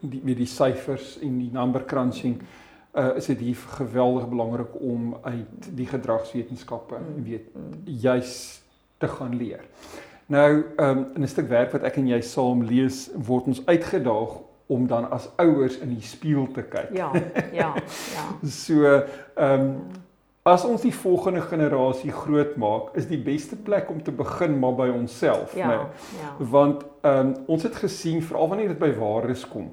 die 0.00 0.20
met 0.24 0.36
die 0.36 0.46
syfers 0.46 1.18
en 1.20 1.38
die 1.38 1.50
number 1.52 1.84
crunching, 1.84 2.40
uh 2.96 3.16
is 3.16 3.26
dit 3.26 3.38
hier 3.38 3.56
geweldig 3.56 4.28
belangrik 4.28 4.80
om 4.80 5.16
uit 5.22 5.76
die 5.76 5.86
gedragswetenskappe 5.86 6.94
Mm, 6.94 7.24
weet 7.24 7.54
mm. 7.54 7.82
juis 7.84 8.62
te 8.98 9.08
gaan 9.08 9.36
leer. 9.36 9.60
Nou 10.26 10.62
ehm 10.76 10.98
um, 10.98 11.06
in 11.14 11.22
'n 11.22 11.28
stuk 11.28 11.48
werk 11.48 11.72
wat 11.72 11.82
ek 11.82 11.96
en 11.96 12.06
jy 12.08 12.20
saam 12.20 12.62
lees, 12.62 13.10
word 13.14 13.46
ons 13.46 13.62
uitgedaag 13.66 14.40
om 14.66 14.86
dan 14.86 15.10
as 15.10 15.28
ouers 15.36 15.78
in 15.78 15.88
die 15.88 16.02
spieël 16.02 16.46
te 16.52 16.62
kyk. 16.62 16.88
Ja, 16.96 17.10
ja, 17.52 17.74
ja. 18.14 18.24
So 18.48 18.84
ehm 18.84 19.60
um, 19.60 19.76
as 20.44 20.64
ons 20.64 20.80
die 20.84 20.94
volgende 20.94 21.40
generasie 21.40 22.12
grootmaak, 22.12 22.90
is 22.96 23.06
die 23.08 23.18
beste 23.22 23.56
plek 23.56 23.90
om 23.90 24.02
te 24.02 24.12
begin 24.12 24.58
maar 24.58 24.74
by 24.74 24.88
onsself, 24.92 25.54
Ja, 25.56 25.68
né? 25.68 25.78
ja. 26.20 26.34
Want 26.38 26.84
ehm 27.02 27.18
um, 27.26 27.34
ons 27.46 27.62
het 27.62 27.74
gesien 27.76 28.22
veral 28.22 28.48
wanneer 28.48 28.68
dit 28.68 28.78
by 28.78 28.92
waardes 28.98 29.48
kom. 29.48 29.72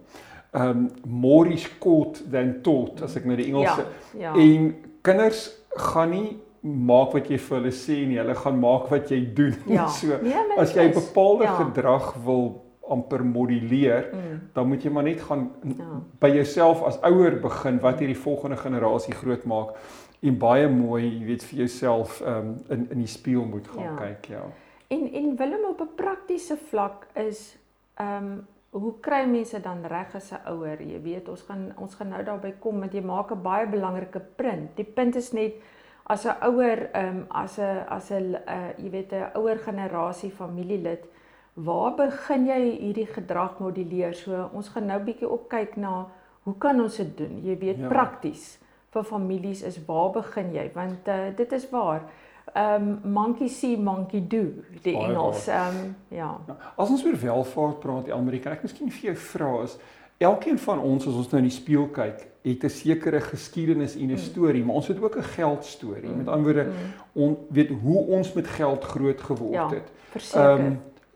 Ehm 0.51 0.67
um, 0.70 0.89
more 1.05 1.50
is 1.53 1.77
caught 1.79 2.24
than 2.31 2.62
taught 2.62 3.01
as 3.01 3.15
ek 3.15 3.25
nou 3.25 3.36
die 3.36 3.46
Engelse 3.53 3.86
Ja. 4.17 4.34
en 4.36 4.75
kinders 5.01 5.51
gaan 5.70 6.10
nie 6.10 6.39
maak 6.62 7.12
wat 7.13 7.27
jy 7.30 7.38
vir 7.38 7.58
hulle 7.58 7.72
sê 7.72 7.96
nie, 8.08 8.18
hulle 8.18 8.36
gaan 8.36 8.60
maak 8.60 8.89
wat 8.91 9.10
jy 9.12 9.34
doen. 9.34 9.56
Ja. 9.68 9.88
so 9.88 10.08
Nee, 10.22 10.34
as 10.58 10.74
jy 10.75 10.91
bepaalde 10.94 11.44
ja. 11.44 11.56
gedrag 11.56 12.13
wil 12.25 12.65
amper 12.91 13.24
moduleer, 13.24 14.10
Mm, 14.13 14.39
dan 14.53 14.68
moet 14.68 14.84
jy 14.84 14.89
maar 14.91 15.03
net 15.03 15.22
gaan 15.22 15.51
ja. 15.77 16.01
by 16.20 16.27
jouself 16.27 16.84
as 16.84 17.00
ouer 17.01 17.39
begin 17.41 17.80
wat 17.80 18.00
hierdie 18.00 18.18
volgende 18.18 18.58
generasie 18.58 19.13
grootmaak 19.13 19.75
en 20.22 20.38
baie 20.38 20.68
mooi, 20.70 21.03
jy 21.20 21.25
weet 21.25 21.44
vir 21.44 21.58
jouself 21.60 22.22
um, 22.22 22.58
in 22.70 22.88
in 22.91 22.98
die 23.00 23.08
spieël 23.08 23.46
moet 23.46 23.68
gaan 23.68 23.84
Ja. 23.84 23.96
kyk, 23.98 24.25
ja. 24.25 24.41
En 24.89 25.08
en 25.13 25.36
Willem 25.38 25.65
op 25.70 25.82
'n 25.82 25.96
praktiese 25.96 26.58
vlak 26.70 27.08
is 27.15 27.58
ehm 27.96 28.24
um, 28.24 28.48
hoe 28.72 28.94
kry 29.01 29.25
mense 29.25 29.60
dan 29.62 29.86
reg 29.88 30.15
as 30.15 30.32
'n 30.32 30.48
ouer? 30.51 30.82
Jy 30.82 31.01
weet, 31.01 31.30
ons 31.30 31.41
gaan 31.41 31.74
ons 31.77 31.96
gaan 31.96 32.10
nou 32.10 32.24
daarby 32.24 32.53
kom 32.60 32.80
want 32.80 32.94
jy 32.94 33.01
maak 33.01 33.32
'n 33.32 33.41
baie 33.41 33.68
belangrike 33.68 34.20
punt. 34.36 34.75
Die 34.75 34.84
punt 34.86 35.15
is 35.15 35.32
net 35.34 35.53
as 36.12 36.25
'n 36.27 36.36
ouer 36.50 36.89
ehm 36.94 37.08
um, 37.08 37.25
as 37.30 37.58
'n 37.60 37.86
as 37.89 38.10
'n 38.12 38.36
uh, 38.36 38.72
jy 38.77 38.89
weet 38.89 39.12
'n 39.13 39.32
ouer 39.39 39.58
generasie 39.65 40.32
familielid, 40.32 41.03
waar 41.53 41.96
begin 41.96 42.46
jy 42.48 42.62
hierdie 42.80 43.08
gedrag 43.08 43.60
moduleer? 43.60 44.13
So 44.13 44.50
ons 44.53 44.70
gaan 44.70 44.86
nou 44.86 45.00
bietjie 45.00 45.30
opkyk 45.30 45.75
na 45.77 46.08
hoe 46.44 46.56
kan 46.58 46.82
ons 46.82 46.98
dit 46.98 47.18
doen? 47.18 47.39
Jy 47.44 47.58
weet 47.60 47.77
Ja. 47.80 47.88
prakties 47.88 48.60
vir 48.91 49.03
families 49.03 49.62
is 49.63 49.80
waar 49.86 50.12
begin 50.12 50.53
jy? 50.53 50.72
Want 50.74 51.08
uh, 51.08 51.36
dit 51.36 51.51
is 51.51 51.70
waar 51.70 52.01
um, 52.56 53.00
monkey 53.03 53.48
see 53.48 53.77
monkey 53.77 54.20
do 54.27 54.44
die 54.84 54.94
Baie 54.94 55.06
Engels 55.08 55.48
ehm 55.48 55.77
um, 55.77 55.96
ja 56.10 56.38
Nou, 56.48 56.58
As 56.77 56.89
ons 56.89 57.06
oor 57.06 57.15
welvaart 57.15 57.80
praat, 57.80 58.06
die 58.06 58.13
Amerika, 58.13 58.51
ek 58.51 58.63
miskien 58.63 58.91
vir 58.91 59.13
jou 59.13 59.15
vra 59.15 59.63
is 59.63 59.77
elkeen 60.18 60.58
van 60.60 60.80
ons 60.80 61.08
as 61.08 61.13
ons 61.15 61.32
nou 61.32 61.38
in 61.41 61.48
die 61.50 61.56
spieël 61.58 61.88
kyk, 61.89 62.27
het 62.43 62.63
'n 62.63 62.69
sekere 62.69 63.21
geskiedenis 63.21 63.95
en 63.95 64.07
'n 64.07 64.12
Mm. 64.12 64.17
storie, 64.17 64.63
maar 64.65 64.75
ons 64.75 64.88
het 64.88 65.01
ook 65.03 65.15
'n 65.17 65.24
geldstorie. 65.24 66.10
Mm. 66.10 66.17
Met 66.17 66.27
ander 66.27 66.43
woorde, 66.53 66.63
mm, 66.69 66.71
on 67.13 67.38
weet 67.50 67.69
hoe 67.81 68.05
ons 68.05 68.33
met 68.33 68.48
geld 68.48 68.83
groot 68.83 69.21
geword 69.21 69.53
Ja, 69.53 69.69
het. 69.69 69.91
verseker 70.10 70.60
Ehm, 70.60 70.74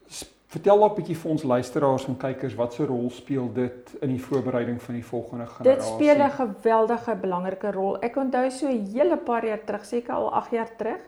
s- 0.07 0.31
vertel 0.47 0.77
dalk 0.79 0.91
'n 0.91 0.95
bietjie 0.95 1.17
vir 1.17 1.31
ons 1.31 1.43
luisteraars 1.43 2.07
en 2.07 2.17
kykers 2.17 2.55
wat 2.55 2.73
se 2.73 2.85
rol 2.85 3.09
speel 3.09 3.53
dit 3.53 3.95
in 4.01 4.09
die 4.09 4.21
voorbereiding 4.21 4.81
van 4.81 4.93
die 4.93 5.05
volgende 5.05 5.43
dit 5.43 5.53
generasie? 5.53 5.93
speel 5.93 6.15
'n 6.25 6.29
geweldige 6.31 7.15
belangrike 7.21 7.71
rol 7.71 7.97
ek 8.01 8.15
onthou 8.15 8.49
so 8.51 8.67
'n 8.67 8.85
hele 8.93 9.17
paar 9.17 9.45
jaar 9.45 9.63
terug 9.65 9.85
seker 9.85 10.13
al 10.13 10.33
8 10.33 10.51
jaar 10.51 10.75
terug 10.77 10.99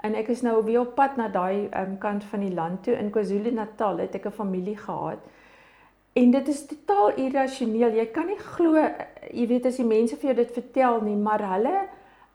en 0.00 0.14
ek 0.14 0.28
is 0.28 0.42
nou 0.42 0.64
weer 0.64 0.80
op 0.80 0.94
pad 0.94 1.16
na 1.16 1.28
daai 1.28 1.68
um, 1.76 1.98
kant 1.98 2.24
van 2.24 2.40
die 2.40 2.54
land 2.54 2.82
toe 2.82 2.94
in 2.94 3.10
KwaZulu-Natal 3.10 3.98
het 3.98 4.14
ek 4.14 4.24
'n 4.26 4.30
familie 4.32 4.76
gehad 4.76 5.18
En 6.16 6.30
dit 6.32 6.48
is 6.48 6.64
totaal 6.66 7.18
irrasioneel. 7.20 7.98
Jy 7.98 8.06
kan 8.14 8.30
nie 8.30 8.40
glo, 8.40 8.80
jy 9.28 9.46
weet 9.50 9.68
as 9.68 9.76
die 9.80 9.88
mense 9.88 10.16
vir 10.16 10.32
jou 10.32 10.38
dit 10.38 10.54
vertel 10.56 11.00
nie, 11.04 11.16
maar 11.20 11.44
hulle 11.54 11.76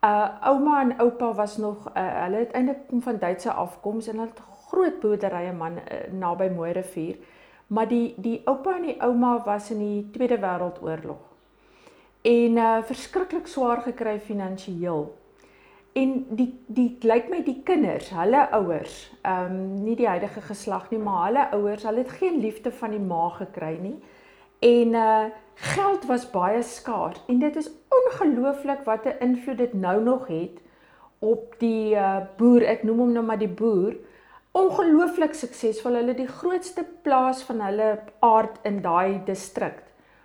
Uh 0.02 0.30
ouma 0.50 0.80
en 0.82 0.96
oupa 0.98 1.28
was 1.38 1.58
nog 1.62 1.84
uh, 1.94 2.24
hulle 2.24 2.40
het 2.42 2.52
eintlik 2.58 2.88
kom 2.88 3.02
van 3.06 3.20
Duitse 3.22 3.52
afkoms 3.52 4.08
en 4.08 4.18
hulle 4.18 4.32
het 4.32 4.40
groot 4.70 4.96
boerderye 5.00 5.52
man 5.54 5.76
uh, 5.78 6.00
naby 6.10 6.48
Mooirivier. 6.50 7.20
Maar 7.68 7.88
die 7.88 8.14
die 8.18 8.42
oupa 8.50 8.80
en 8.80 8.88
die 8.88 8.96
ouma 9.02 9.44
was 9.46 9.70
in 9.72 9.78
die 9.78 10.10
Tweede 10.12 10.40
Wêreldoorlog. 10.42 11.22
En 12.22 12.58
uh 12.58 12.80
verskriklik 12.90 13.48
swaar 13.48 13.84
gekry 13.86 14.18
finansiëel. 14.20 15.06
En 15.94 16.12
die 16.30 16.48
die 16.72 16.98
lyk 17.04 17.28
my 17.30 17.42
die 17.44 17.58
kinders, 17.68 18.10
hulle 18.16 18.46
ouers, 18.56 19.12
ehm 19.28 19.52
um, 19.52 19.84
nie 19.84 19.96
die 20.00 20.08
huidige 20.08 20.42
geslag 20.42 20.90
nie, 20.92 21.00
maar 21.04 21.26
hulle 21.26 21.48
ouers, 21.58 21.84
hulle 21.84 22.06
het 22.06 22.14
geen 22.22 22.40
liefde 22.40 22.72
van 22.72 22.96
die 22.96 23.04
ma 23.04 23.26
gekry 23.36 23.76
nie. 23.82 23.98
En 24.62 24.94
uh 24.96 25.24
geld 25.62 26.06
was 26.10 26.24
baie 26.32 26.62
skaars 26.64 27.20
en 27.30 27.40
dit 27.40 27.56
is 27.60 27.68
ongelooflik 27.94 28.86
wat 28.88 29.06
'n 29.06 29.20
invloed 29.20 29.58
dit 29.58 29.74
nou 29.74 30.02
nog 30.04 30.28
het 30.28 30.62
op 31.20 31.56
die 31.60 31.94
uh 31.94 32.24
boer, 32.38 32.64
ek 32.64 32.84
noem 32.84 33.00
hom 33.00 33.12
nou 33.12 33.26
maar 33.26 33.38
die 33.38 33.52
boer. 33.62 33.96
Ongelooflik 34.52 35.34
suksesvol. 35.34 35.96
Hulle 35.96 36.14
die 36.14 36.28
grootste 36.28 36.86
plaas 37.04 37.44
van 37.44 37.62
hulle 37.62 38.00
aard 38.20 38.58
in 38.64 38.82
daai 38.82 39.22
distrik. 39.26 39.84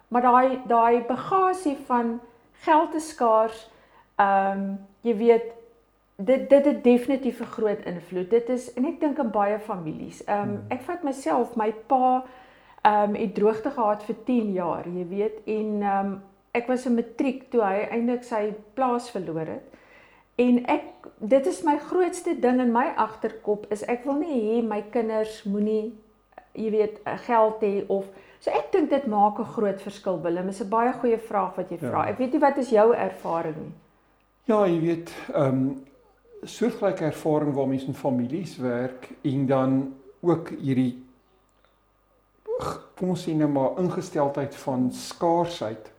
Maar 0.08 0.22
daai 0.22 0.60
daai 0.66 1.00
bagasie 1.08 1.76
van 1.86 2.20
geld 2.52 2.94
is 2.94 3.08
skaars. 3.08 3.70
Ehm 4.16 4.58
um, 4.58 4.78
jy 5.00 5.16
weet 5.16 5.52
dit 6.16 6.48
dit 6.50 6.64
het 6.64 6.84
definitief 6.84 7.40
'n 7.40 7.52
groot 7.56 7.84
invloed. 7.84 8.30
Dit 8.30 8.48
is 8.48 8.72
en 8.74 8.84
ek 8.84 9.00
dink 9.00 9.18
in 9.18 9.30
baie 9.30 9.58
families. 9.58 10.24
Ehm 10.24 10.40
um, 10.40 10.64
ek 10.68 10.80
vat 10.80 11.02
myself, 11.02 11.56
my 11.56 11.72
pa 11.86 12.24
ehm 12.82 13.08
um, 13.08 13.14
het 13.14 13.34
droogte 13.34 13.70
gehad 13.70 14.02
vir 14.02 14.16
10 14.24 14.52
jaar, 14.52 14.88
jy 14.88 15.06
weet, 15.08 15.44
en 15.44 15.82
ehm 15.82 16.06
um, 16.06 16.22
ek 16.52 16.66
was 16.66 16.86
in 16.86 16.94
matriek 16.94 17.50
toe 17.50 17.60
hy 17.60 17.86
eintlik 17.90 18.24
sy 18.24 18.54
plaas 18.74 19.10
verloor 19.10 19.46
het. 19.46 19.74
En 20.36 20.64
ek 20.66 20.82
dit 21.18 21.46
is 21.46 21.62
my 21.62 21.78
grootste 21.78 22.40
ding 22.40 22.60
in 22.60 22.72
my 22.72 22.86
agterkop 22.96 23.66
is 23.72 23.84
ek 23.84 24.04
wil 24.04 24.14
nie 24.20 24.40
hê 24.40 24.62
my 24.64 24.82
kinders 24.90 25.42
moenie 25.44 25.92
jy 26.54 26.70
weet 26.70 27.00
geld 27.26 27.60
hê 27.60 27.84
of 27.88 28.08
so 28.40 28.50
ek 28.50 28.72
dink 28.72 28.90
dit 28.90 29.06
maak 29.06 29.38
'n 29.38 29.52
groot 29.56 29.82
verskil 29.82 30.22
Willem. 30.22 30.46
Dis 30.46 30.62
'n 30.62 30.68
baie 30.68 30.92
goeie 30.92 31.18
vraag 31.18 31.56
wat 31.56 31.70
jy 31.70 31.78
vra. 31.78 32.04
Ja. 32.04 32.10
Ek 32.10 32.18
weet 32.18 32.32
nie 32.32 32.40
wat 32.40 32.58
is 32.58 32.70
jou 32.70 32.94
ervaring 32.94 33.56
nie. 33.56 33.72
Ja, 34.46 34.66
jy 34.66 34.78
weet, 34.80 35.10
ehm 35.34 35.60
um, 35.66 35.84
soortgelyke 36.46 37.04
ervaring 37.04 37.54
waar 37.54 37.66
mense 37.66 37.86
in 37.90 37.94
families 37.94 38.56
werk 38.62 39.08
en 39.26 39.46
dan 39.46 39.72
ook 40.20 40.52
hierdie 40.60 41.06
kom 42.96 43.12
ons 43.12 43.24
sê 43.26 43.34
net 43.36 43.50
maar 43.52 43.76
ingesteldheid 43.82 44.54
van 44.62 44.86
skaarsheid. 44.94 45.90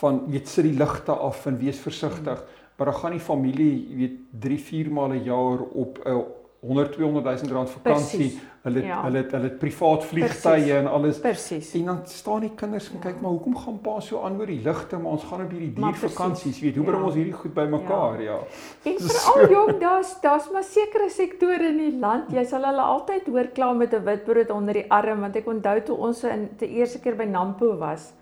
Van 0.00 0.20
weet 0.30 0.48
sit 0.48 0.68
die 0.68 0.76
ligte 0.78 1.12
af 1.12 1.44
en 1.50 1.58
wees 1.58 1.80
versigtig, 1.82 2.44
maar 2.76 2.92
dan 2.92 3.00
gaan 3.00 3.16
die 3.16 3.24
familie 3.24 3.96
weet 3.98 4.20
3, 4.46 4.58
4 4.68 4.92
maal 4.92 5.12
'n 5.12 5.24
jaar 5.24 5.60
op 5.60 5.98
'n 6.04 6.24
100 6.60 6.92
200 6.92 7.42
000 7.42 7.52
rand 7.52 7.70
vakansie. 7.70 8.38
Hulle 8.68 8.84
ja. 8.86 9.00
hulle 9.04 9.22
het, 9.22 9.32
hulle 9.36 9.50
privaat 9.60 10.04
vliegtye 10.08 10.76
en 10.78 10.90
alles. 10.90 11.20
Precies. 11.24 11.72
En 11.78 11.90
dan 11.90 12.00
staan 12.12 12.44
die 12.46 12.52
kinders 12.58 12.90
en 12.92 13.02
kyk 13.02 13.20
maar 13.24 13.34
hoekom 13.36 13.56
gaan 13.56 13.78
pa 13.84 13.96
so 14.04 14.22
aan 14.26 14.38
oor 14.40 14.50
die 14.50 14.60
ligte 14.64 15.00
maar 15.00 15.16
ons 15.16 15.24
gaan 15.30 15.44
op 15.46 15.54
hierdie 15.56 15.72
duur 15.78 15.98
vakansies, 16.04 16.60
weet, 16.64 16.76
hoe 16.76 16.86
bring 16.86 17.00
ja. 17.00 17.08
ons 17.10 17.18
hierdie 17.18 17.36
goed 17.40 17.54
bymekaar, 17.56 18.22
ja. 18.22 18.36
ja. 18.36 18.92
En 18.92 19.00
veral 19.08 19.56
jong, 19.56 19.72
daar's 19.82 20.14
daar's 20.22 20.50
maar 20.52 20.66
sekere 20.66 21.08
sektore 21.12 21.72
in 21.72 21.82
die 21.82 21.96
land, 21.98 22.30
jy 22.34 22.44
sal 22.48 22.68
hulle 22.68 22.86
altyd 22.94 23.32
hoor 23.32 23.50
kla 23.56 23.72
met 23.72 23.94
'n 23.94 24.04
witbrood 24.04 24.54
onder 24.54 24.82
die 24.82 24.86
arm 24.90 25.26
want 25.26 25.36
ek 25.36 25.48
onthou 25.48 25.80
toe 25.82 25.96
ons 26.08 26.24
in 26.24 26.48
die 26.58 26.70
eerste 26.80 27.00
keer 27.00 27.16
by 27.16 27.26
Nampo 27.28 27.76
was. 27.78 28.12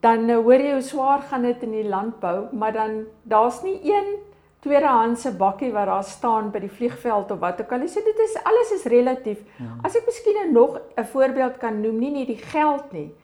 Dan 0.00 0.24
nou 0.26 0.40
hoor 0.46 0.62
jy 0.64 0.72
hoe 0.72 0.84
swaar 0.84 1.22
gaan 1.28 1.42
dit 1.44 1.62
in 1.62 1.72
die 1.76 1.88
landbou, 1.88 2.48
maar 2.56 2.72
dan 2.72 3.04
daar's 3.28 3.62
nie 3.62 3.76
een 3.84 4.16
tweedehandse 4.60 5.32
bakkie 5.40 5.72
wat 5.72 5.88
daar 5.88 6.04
staan 6.04 6.50
by 6.52 6.60
die 6.60 6.72
vliegveld 6.72 7.30
of 7.30 7.38
wat 7.40 7.60
ook 7.60 7.72
al. 7.72 7.86
So 7.88 8.00
dit 8.04 8.18
is 8.26 8.36
alles 8.44 8.72
is 8.76 8.84
relatief. 8.92 9.40
Ja. 9.58 9.70
As 9.84 9.96
ek 9.96 10.06
miskien 10.06 10.52
nog 10.52 10.80
'n 10.96 11.04
voorbeeld 11.04 11.58
kan 11.58 11.80
noem, 11.80 11.98
nie 11.98 12.10
net 12.10 12.26
die 12.26 12.42
geld 12.52 12.92
nie, 12.92 13.14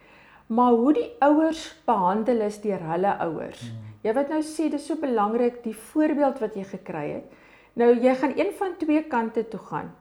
maar 0.47 0.73
hoe 0.73 0.93
die 0.93 1.11
ouers 1.21 1.77
behandel 1.85 2.41
is 2.41 2.61
deur 2.61 2.81
hulle 2.81 3.19
ouers. 3.19 3.61
Ja. 3.61 3.87
Jy 4.03 4.13
wat 4.15 4.29
nou 4.29 4.43
sê 4.43 4.71
dis 4.71 4.87
so 4.87 4.97
belangrik 4.97 5.63
die 5.65 5.77
voorbeeld 5.77 6.39
wat 6.39 6.55
jy 6.55 6.65
gekry 6.65 7.07
het. 7.11 7.33
Nou 7.75 7.95
jy 7.95 8.15
gaan 8.15 8.33
een 8.37 8.53
van 8.59 8.77
twee 8.79 9.03
kante 9.03 9.49
toe 9.49 9.61
gaan. 9.61 9.95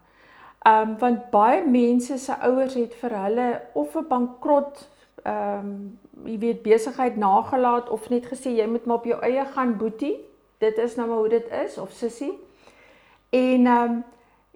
Ehm 0.66 0.90
um, 0.90 0.98
want 0.98 1.30
baie 1.32 1.66
mense 1.66 2.18
se 2.18 2.34
ouers 2.42 2.74
het 2.74 2.94
vir 2.96 3.10
hulle 3.10 3.62
of 3.74 3.96
'n 3.96 4.08
bankrot 4.08 4.90
ehm 5.24 5.60
um, 5.60 6.00
jy 6.26 6.38
weet 6.40 6.62
besigheid 6.64 7.18
nagelaat 7.18 7.90
of 7.90 8.10
net 8.10 8.26
gesê 8.26 8.50
jy 8.50 8.68
moet 8.68 8.86
maar 8.86 8.98
op 8.98 9.06
jou 9.06 9.20
eie 9.22 9.46
gaan 9.46 9.78
boetie 9.78 10.16
dit 10.64 10.78
is 10.78 10.96
nou 10.96 11.08
maar 11.08 11.18
hoe 11.18 11.30
dit 11.30 11.52
is 11.66 11.78
of 11.78 11.92
sussie. 11.92 12.34
En 13.30 13.66
ehm 13.66 13.92
um, 13.92 14.04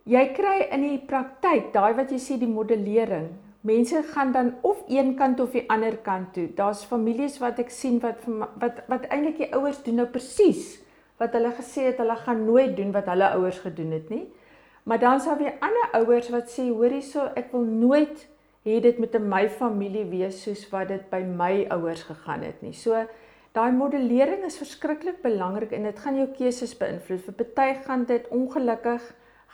jy 0.09 0.23
kry 0.33 0.57
in 0.73 0.81
die 0.87 0.99
praktyk 1.05 1.73
daai 1.73 1.93
wat 1.93 2.11
jy 2.11 2.17
sê 2.17 2.37
die 2.41 2.49
modellering. 2.49 3.29
Mense 3.61 4.01
gaan 4.13 4.31
dan 4.31 4.53
of 4.61 4.81
een 4.87 5.15
kant 5.19 5.39
of 5.39 5.51
die 5.51 5.65
ander 5.69 5.97
kant 5.97 6.33
toe. 6.33 6.47
Daar's 6.55 6.85
families 6.87 7.37
wat 7.43 7.59
ek 7.59 7.69
sien 7.69 7.99
wat 7.99 8.23
wat 8.61 8.83
wat 8.87 9.09
eintlik 9.11 9.37
die 9.43 9.51
ouers 9.53 9.83
doen 9.83 9.99
nou 10.01 10.07
presies 10.07 10.79
wat 11.19 11.35
hulle 11.35 11.51
gesê 11.57 11.89
het 11.89 11.99
hulle 11.99 12.15
gaan 12.15 12.45
nooit 12.47 12.77
doen 12.77 12.93
wat 12.95 13.09
hulle 13.11 13.29
ouers 13.35 13.59
gedoen 13.59 13.91
het 13.91 14.09
nie. 14.09 14.25
Maar 14.83 14.99
dan 14.99 15.19
sal 15.19 15.37
weer 15.37 15.59
ander 15.59 15.91
ouers 15.99 16.29
wat 16.33 16.49
sê 16.49 16.69
hoor 16.69 16.95
hierso 16.95 17.27
ek 17.35 17.51
wil 17.51 17.67
nooit 17.67 18.23
hê 18.65 18.79
dit 18.83 18.99
moet 18.99 19.15
in 19.19 19.27
my 19.29 19.45
familie 19.51 20.05
wees 20.09 20.39
soos 20.43 20.63
wat 20.71 20.89
dit 20.91 21.03
by 21.11 21.19
my 21.23 21.67
ouers 21.75 22.05
gegaan 22.07 22.47
het 22.47 22.63
nie. 22.63 22.73
So 22.73 22.95
Daai 23.57 23.71
modellering 23.73 24.43
is 24.45 24.59
verskriklik 24.61 25.23
belangrik 25.23 25.71
en 25.73 25.87
dit 25.89 25.99
gaan 25.99 26.17
jou 26.19 26.27
keuses 26.37 26.75
beïnvloed. 26.77 27.23
Vir 27.25 27.33
party 27.33 27.69
gaan 27.87 28.05
dit 28.05 28.27
ongelukkig 28.29 29.07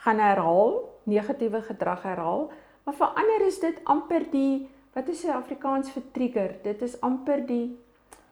gaan 0.04 0.20
herhaal, 0.20 0.74
negatiewe 1.08 1.62
gedrag 1.62 2.02
herhaal, 2.04 2.50
maar 2.84 2.94
vir 2.94 3.20
ander 3.22 3.46
is 3.46 3.58
dit 3.62 3.78
amper 3.84 4.26
die 4.30 4.68
wat 4.94 5.08
is 5.08 5.24
'n 5.24 5.30
Afrikaans 5.30 5.90
vir 5.90 6.02
trigger? 6.12 6.54
Dit 6.62 6.82
is 6.82 7.00
amper 7.00 7.46
die 7.46 7.76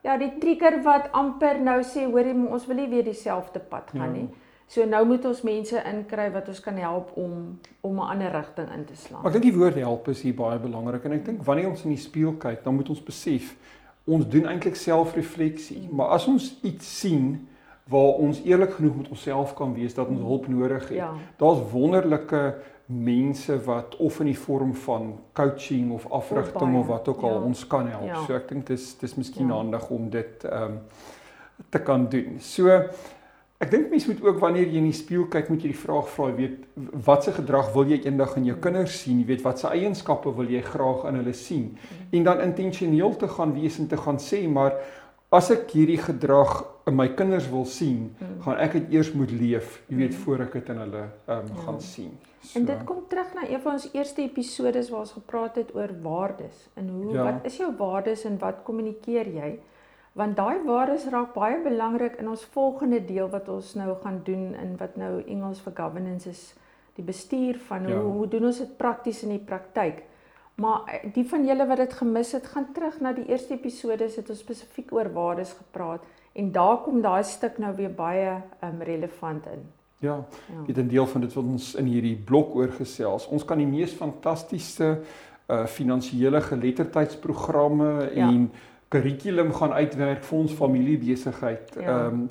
ja, 0.02 0.16
die 0.16 0.38
trigger 0.38 0.82
wat 0.82 1.12
amper 1.12 1.60
nou 1.60 1.80
sê, 1.82 2.04
hoorie, 2.04 2.34
ons 2.34 2.66
wil 2.66 2.76
nie 2.76 2.88
weer 2.88 3.04
dieselfde 3.04 3.58
pad 3.60 3.90
gaan 3.90 4.14
ja. 4.14 4.20
nie. 4.20 4.28
So 4.66 4.84
nou 4.84 5.04
moet 5.06 5.24
ons 5.28 5.42
mense 5.42 5.82
inkry 5.86 6.30
wat 6.32 6.48
ons 6.48 6.60
kan 6.60 6.76
help 6.76 7.16
om 7.16 7.58
om 7.80 7.94
'n 7.96 8.08
ander 8.10 8.32
rigting 8.32 8.68
in 8.72 8.84
te 8.84 8.96
slaan. 8.96 9.26
Ek 9.26 9.32
dink 9.32 9.44
die 9.44 9.56
woord 9.56 9.74
help 9.74 10.08
is 10.08 10.22
hier 10.22 10.34
baie 10.34 10.58
belangrik 10.58 11.04
en 11.04 11.12
ek 11.12 11.24
dink 11.24 11.44
wanneer 11.44 11.68
ons 11.68 11.84
in 11.84 11.90
die 11.90 12.00
spieël 12.00 12.36
kyk, 12.38 12.64
dan 12.64 12.74
moet 12.74 12.88
ons 12.88 13.02
besef 13.02 13.56
ons 14.04 14.28
doen 14.28 14.46
eintlik 14.46 14.76
selfrefleksie, 14.76 15.88
maar 15.92 16.14
as 16.18 16.26
ons 16.28 16.50
iets 16.62 16.88
sien 17.00 17.48
waar 17.88 18.20
ons 18.20 18.40
eerlik 18.44 18.76
genoeg 18.78 18.96
met 18.96 19.08
onsself 19.08 19.54
kan 19.54 19.74
wees 19.76 19.94
dat 19.94 20.08
ons 20.08 20.20
hulp 20.20 20.48
nodig 20.48 20.88
het. 20.88 20.96
Ja. 20.96 21.10
Daar's 21.36 21.60
wonderlike 21.72 22.54
mense 22.86 23.56
wat 23.64 23.96
of 23.96 24.20
in 24.20 24.28
die 24.32 24.38
vorm 24.38 24.74
van 24.74 25.18
coaching 25.32 25.92
of 25.92 26.06
afrigting 26.12 26.78
of 26.78 26.86
wat 26.86 27.08
ook 27.08 27.22
al 27.22 27.38
ja. 27.38 27.40
ons 27.40 27.66
kan 27.66 27.88
help. 27.88 28.06
Ja. 28.06 28.22
So 28.26 28.36
ek 28.36 28.48
dink 28.48 28.66
dis 28.68 28.92
dis 29.00 29.16
miskien 29.16 29.48
ja. 29.48 29.60
handig 29.60 29.88
om 29.90 30.08
dit 30.12 30.48
ehm 30.48 30.78
um, 30.78 30.80
te 31.70 31.78
kan 31.78 32.08
doen. 32.10 32.40
So 32.42 32.66
Ek 33.64 33.70
dink 33.72 33.86
mense 33.88 34.10
moet 34.10 34.20
ook 34.20 34.40
wanneer 34.42 34.66
jy 34.68 34.80
in 34.82 34.90
die 34.90 34.96
spieël 34.96 35.24
kyk, 35.32 35.46
moet 35.48 35.62
jy 35.64 35.70
die 35.72 35.78
vraag 35.80 36.08
vra, 36.12 36.26
weet 36.36 36.66
watse 37.06 37.32
gedrag 37.32 37.70
wil 37.72 37.88
jy 37.88 38.02
eendag 38.04 38.34
in 38.36 38.50
jou 38.50 38.58
kinders 38.60 38.98
sien? 39.00 39.22
Jy 39.22 39.28
weet 39.30 39.44
watse 39.46 39.70
eienskappe 39.70 40.32
wil 40.36 40.50
jy 40.52 40.60
graag 40.66 41.06
in 41.08 41.20
hulle 41.22 41.32
sien? 41.38 41.70
En 42.12 42.26
dan 42.26 42.42
intentioneel 42.44 43.16
te 43.22 43.30
gaan 43.30 43.54
wees 43.56 43.78
en 43.80 43.88
te 43.88 43.96
gaan 43.96 44.20
sê, 44.20 44.42
maar 44.50 44.76
as 45.34 45.48
ek 45.54 45.72
hierdie 45.72 45.98
gedrag 46.02 46.60
in 46.90 46.98
my 46.98 47.08
kinders 47.16 47.46
wil 47.50 47.64
sien, 47.64 48.10
gaan 48.44 48.60
ek 48.60 48.76
dit 48.76 48.94
eers 48.98 49.14
moet 49.16 49.32
leef, 49.32 49.80
jy 49.88 50.02
weet 50.02 50.16
voor 50.26 50.44
ek 50.44 50.58
dit 50.58 50.72
in 50.74 50.82
hulle 50.84 51.04
um, 51.32 51.48
gaan 51.64 51.80
sien. 51.82 52.12
So. 52.44 52.58
En 52.60 52.66
dit 52.68 52.82
kom 52.84 53.00
terug 53.08 53.32
na 53.38 53.46
een 53.48 53.62
van 53.64 53.78
ons 53.78 53.86
eerste 53.96 54.20
episodes 54.22 54.90
waar 54.92 55.06
ons 55.06 55.14
gepraat 55.16 55.56
het 55.62 55.72
oor 55.72 55.94
waardes 56.04 56.66
en 56.76 56.90
hoe 56.92 57.14
ja. 57.16 57.24
wat 57.30 57.48
is 57.48 57.56
jou 57.62 57.70
waardes 57.78 58.26
en 58.28 58.36
wat 58.42 58.60
kommunikeer 58.68 59.32
jy? 59.38 59.54
Want 60.14 60.36
daai 60.36 60.62
waardes 60.66 61.08
raak 61.10 61.34
baie 61.34 61.58
belangrik 61.62 62.18
in 62.22 62.28
ons 62.30 62.44
volgende 62.54 63.00
deel 63.04 63.28
wat 63.30 63.48
ons 63.48 63.74
nou 63.74 63.94
gaan 64.02 64.20
doen 64.24 64.54
in 64.54 64.76
wat 64.78 64.96
nou 64.96 65.22
Engels 65.26 65.62
vir 65.64 65.74
governance 65.76 66.28
is 66.30 66.42
die 66.94 67.04
bestuur 67.04 67.58
van 67.68 67.88
ja. 67.88 67.98
hoe 67.98 68.12
hoe 68.18 68.28
doen 68.30 68.50
ons 68.50 68.60
dit 68.62 68.76
prakties 68.78 69.22
in 69.26 69.34
die 69.34 69.42
praktyk 69.42 70.04
maar 70.62 70.86
eh, 70.86 71.12
die 71.14 71.26
van 71.28 71.46
julle 71.46 71.66
wat 71.66 71.82
dit 71.82 71.96
gemis 72.00 72.32
het 72.32 72.46
gaan 72.46 72.68
terug 72.72 73.00
na 73.02 73.12
die 73.12 73.26
eerste 73.26 73.56
episode 73.58 74.06
het 74.16 74.30
ons 74.30 74.44
spesifiek 74.44 74.92
oor 74.94 75.10
waardes 75.12 75.56
gepraat 75.58 76.04
en 76.34 76.52
daar 76.52 76.78
kom 76.84 77.00
daai 77.02 77.24
stuk 77.26 77.58
nou 77.58 77.74
weer 77.74 77.90
baie 77.90 78.36
um, 78.62 78.82
relevant 78.82 79.46
in 79.50 79.66
ja, 79.98 80.20
ja. 80.52 80.62
dit 80.66 80.78
'n 80.78 80.88
deel 80.88 81.06
van 81.06 81.20
dit 81.20 81.32
wat 81.34 81.44
ons 81.44 81.74
in 81.74 81.90
hierdie 81.90 82.16
blok 82.16 82.54
oorgesels 82.54 83.26
ons 83.26 83.44
kan 83.44 83.58
die 83.58 83.66
mees 83.66 83.92
fantastiese 83.92 85.00
uh, 85.48 85.66
finansiële 85.66 86.40
geletterdheidsprogramme 86.40 88.10
ja. 88.14 88.30
Kurrikulum 88.94 89.52
gaan 89.58 89.74
uitwerk 89.74 90.24
vir 90.24 90.38
ons 90.38 90.56
familiebesigheid. 90.62 91.74
Ja. 91.74 91.80
Ehm 91.80 91.88
ja. 91.90 92.06
um, 92.06 92.28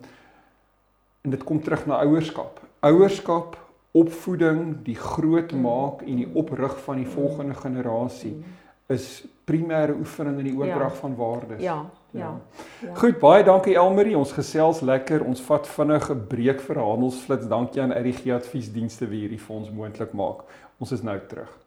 en 1.23 1.31
dit 1.31 1.43
kom 1.47 1.61
terug 1.63 1.85
na 1.87 2.01
ouerskap. 2.03 2.57
Ouerskap, 2.83 3.55
opvoeding, 3.95 4.81
die 4.83 4.95
groot 4.95 5.53
mm. 5.55 5.67
en 6.03 6.17
die 6.19 6.27
oprig 6.33 6.75
van 6.83 6.99
die 6.99 7.07
volgende 7.07 7.55
generasie 7.55 8.33
mm. 8.33 8.43
is 8.91 9.23
primêre 9.47 9.95
oefening 9.95 10.39
in 10.39 10.49
die 10.49 10.55
oordrag 10.57 10.91
Ja. 10.91 10.99
van 10.99 11.15
waardes. 11.15 11.61
Ja, 11.63 11.85
ja. 12.11 12.41
ja. 12.81 12.95
Goed, 12.95 13.19
baie 13.19 13.43
dankie 13.43 13.75
Elmarie. 13.75 14.17
Ons 14.17 14.31
gesels 14.31 14.81
lekker. 14.81 15.23
Ons 15.23 15.41
vat 15.41 15.67
vinnig 15.67 16.11
'n 16.11 16.27
breek 16.27 16.61
vir 16.61 16.79
handelsflits. 16.79 17.47
Dankie 17.47 17.81
aan 17.81 17.95
RGG 17.95 18.35
Adviesdienste 18.35 19.07
wie 19.07 19.19
hierdie 19.19 19.39
vir 19.39 19.55
ons 19.55 19.71
moontlik 19.71 20.13
maak. 20.13 20.43
Ons 20.79 20.91
is 20.91 21.01
nou 21.01 21.19
terug. 21.27 21.62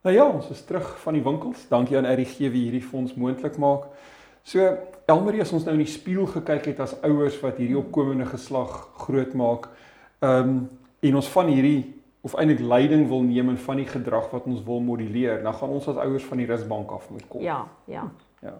Nou 0.00 0.14
ja, 0.16 0.24
ons 0.24 0.48
is 0.48 0.64
terug 0.64 0.94
van 1.02 1.16
die 1.16 1.22
winkels. 1.22 1.66
Dankie 1.68 1.96
aan 1.98 2.08
RGG 2.08 2.48
wie 2.48 2.64
hierdie 2.70 2.84
ons 2.96 3.14
moontlik 3.20 3.58
maak. 3.60 3.90
So 4.48 4.64
Elmarie 5.10 5.42
as 5.44 5.52
ons 5.52 5.66
nou 5.66 5.74
in 5.76 5.82
die 5.82 5.92
spieël 5.92 6.28
gekyk 6.30 6.70
het 6.70 6.80
as 6.80 6.94
ouers 7.04 7.36
wat 7.42 7.58
hierdie 7.60 7.78
opkomende 7.78 8.28
geslag 8.30 8.88
grootmaak, 9.04 9.68
ehm 10.24 10.54
um, 10.54 10.60
en 11.00 11.16
ons 11.16 11.28
van 11.32 11.48
hierdie 11.48 11.94
of 12.20 12.34
eintlik 12.36 12.58
leiding 12.60 13.06
wil 13.08 13.22
neem 13.24 13.48
in 13.48 13.56
van 13.56 13.78
die 13.80 13.86
gedrag 13.88 14.26
wat 14.34 14.44
ons 14.44 14.60
wil 14.66 14.82
moduleer, 14.84 15.38
dan 15.42 15.54
gaan 15.56 15.72
ons 15.72 15.86
as 15.88 15.96
ouers 15.96 16.26
van 16.28 16.42
die 16.42 16.46
rusbank 16.48 16.90
af 16.92 17.06
moet 17.10 17.24
kom. 17.28 17.40
Ja, 17.40 17.62
ja. 17.88 18.04
Ja. 18.44 18.52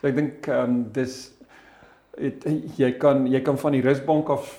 So 0.00 0.08
ek 0.08 0.16
dink 0.16 0.48
ehm 0.48 0.64
um, 0.64 0.82
dis 0.96 1.16
het, 2.16 2.44
jy 2.76 2.92
kan 3.00 3.26
jy 3.28 3.40
kan 3.44 3.60
van 3.60 3.76
die 3.76 3.84
rusbank 3.84 4.32
af 4.32 4.52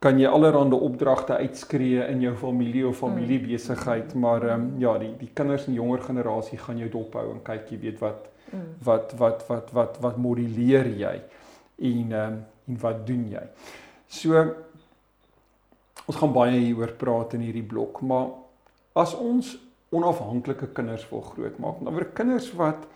kan 0.00 0.18
jy 0.18 0.26
allerlei 0.26 0.80
opdragte 0.80 1.36
uitskree 1.36 2.06
in 2.08 2.22
jou 2.24 2.34
familie 2.36 2.86
of 2.88 2.98
familiebesigheid, 2.98 4.14
maar 4.14 4.42
ehm 4.42 4.60
um, 4.60 4.74
ja, 4.80 4.98
die 4.98 5.14
die 5.18 5.30
kinders 5.34 5.66
en 5.68 5.74
jonger 5.74 6.02
generasie 6.02 6.58
gaan 6.58 6.78
jou 6.78 6.88
dophou 6.88 7.30
en 7.30 7.42
kyk 7.44 7.70
jy 7.70 7.78
weet 7.78 8.00
wat 8.00 8.30
Mm. 8.50 8.74
wat 8.82 9.12
wat 9.16 9.46
wat 9.46 9.70
wat 9.70 9.98
wat 10.00 10.16
moduleer 10.16 10.88
jy 10.98 11.16
en 11.78 12.12
ehm 12.12 12.32
um, 12.32 12.40
en 12.70 12.78
wat 12.82 13.06
doen 13.06 13.24
jy. 13.30 13.42
So 14.06 14.40
ons 16.06 16.18
gaan 16.18 16.32
baie 16.34 16.58
hieroor 16.58 16.92
praat 16.98 17.34
in 17.34 17.44
hierdie 17.46 17.66
blok, 17.66 18.00
maar 18.02 18.28
as 18.98 19.14
ons 19.14 19.52
onafhanklike 19.94 20.70
kinders 20.74 21.06
wil 21.10 21.22
grootmaak, 21.22 21.80
dan 21.82 21.94
word 21.94 22.12
kinders 22.14 22.50
wat 22.58 22.86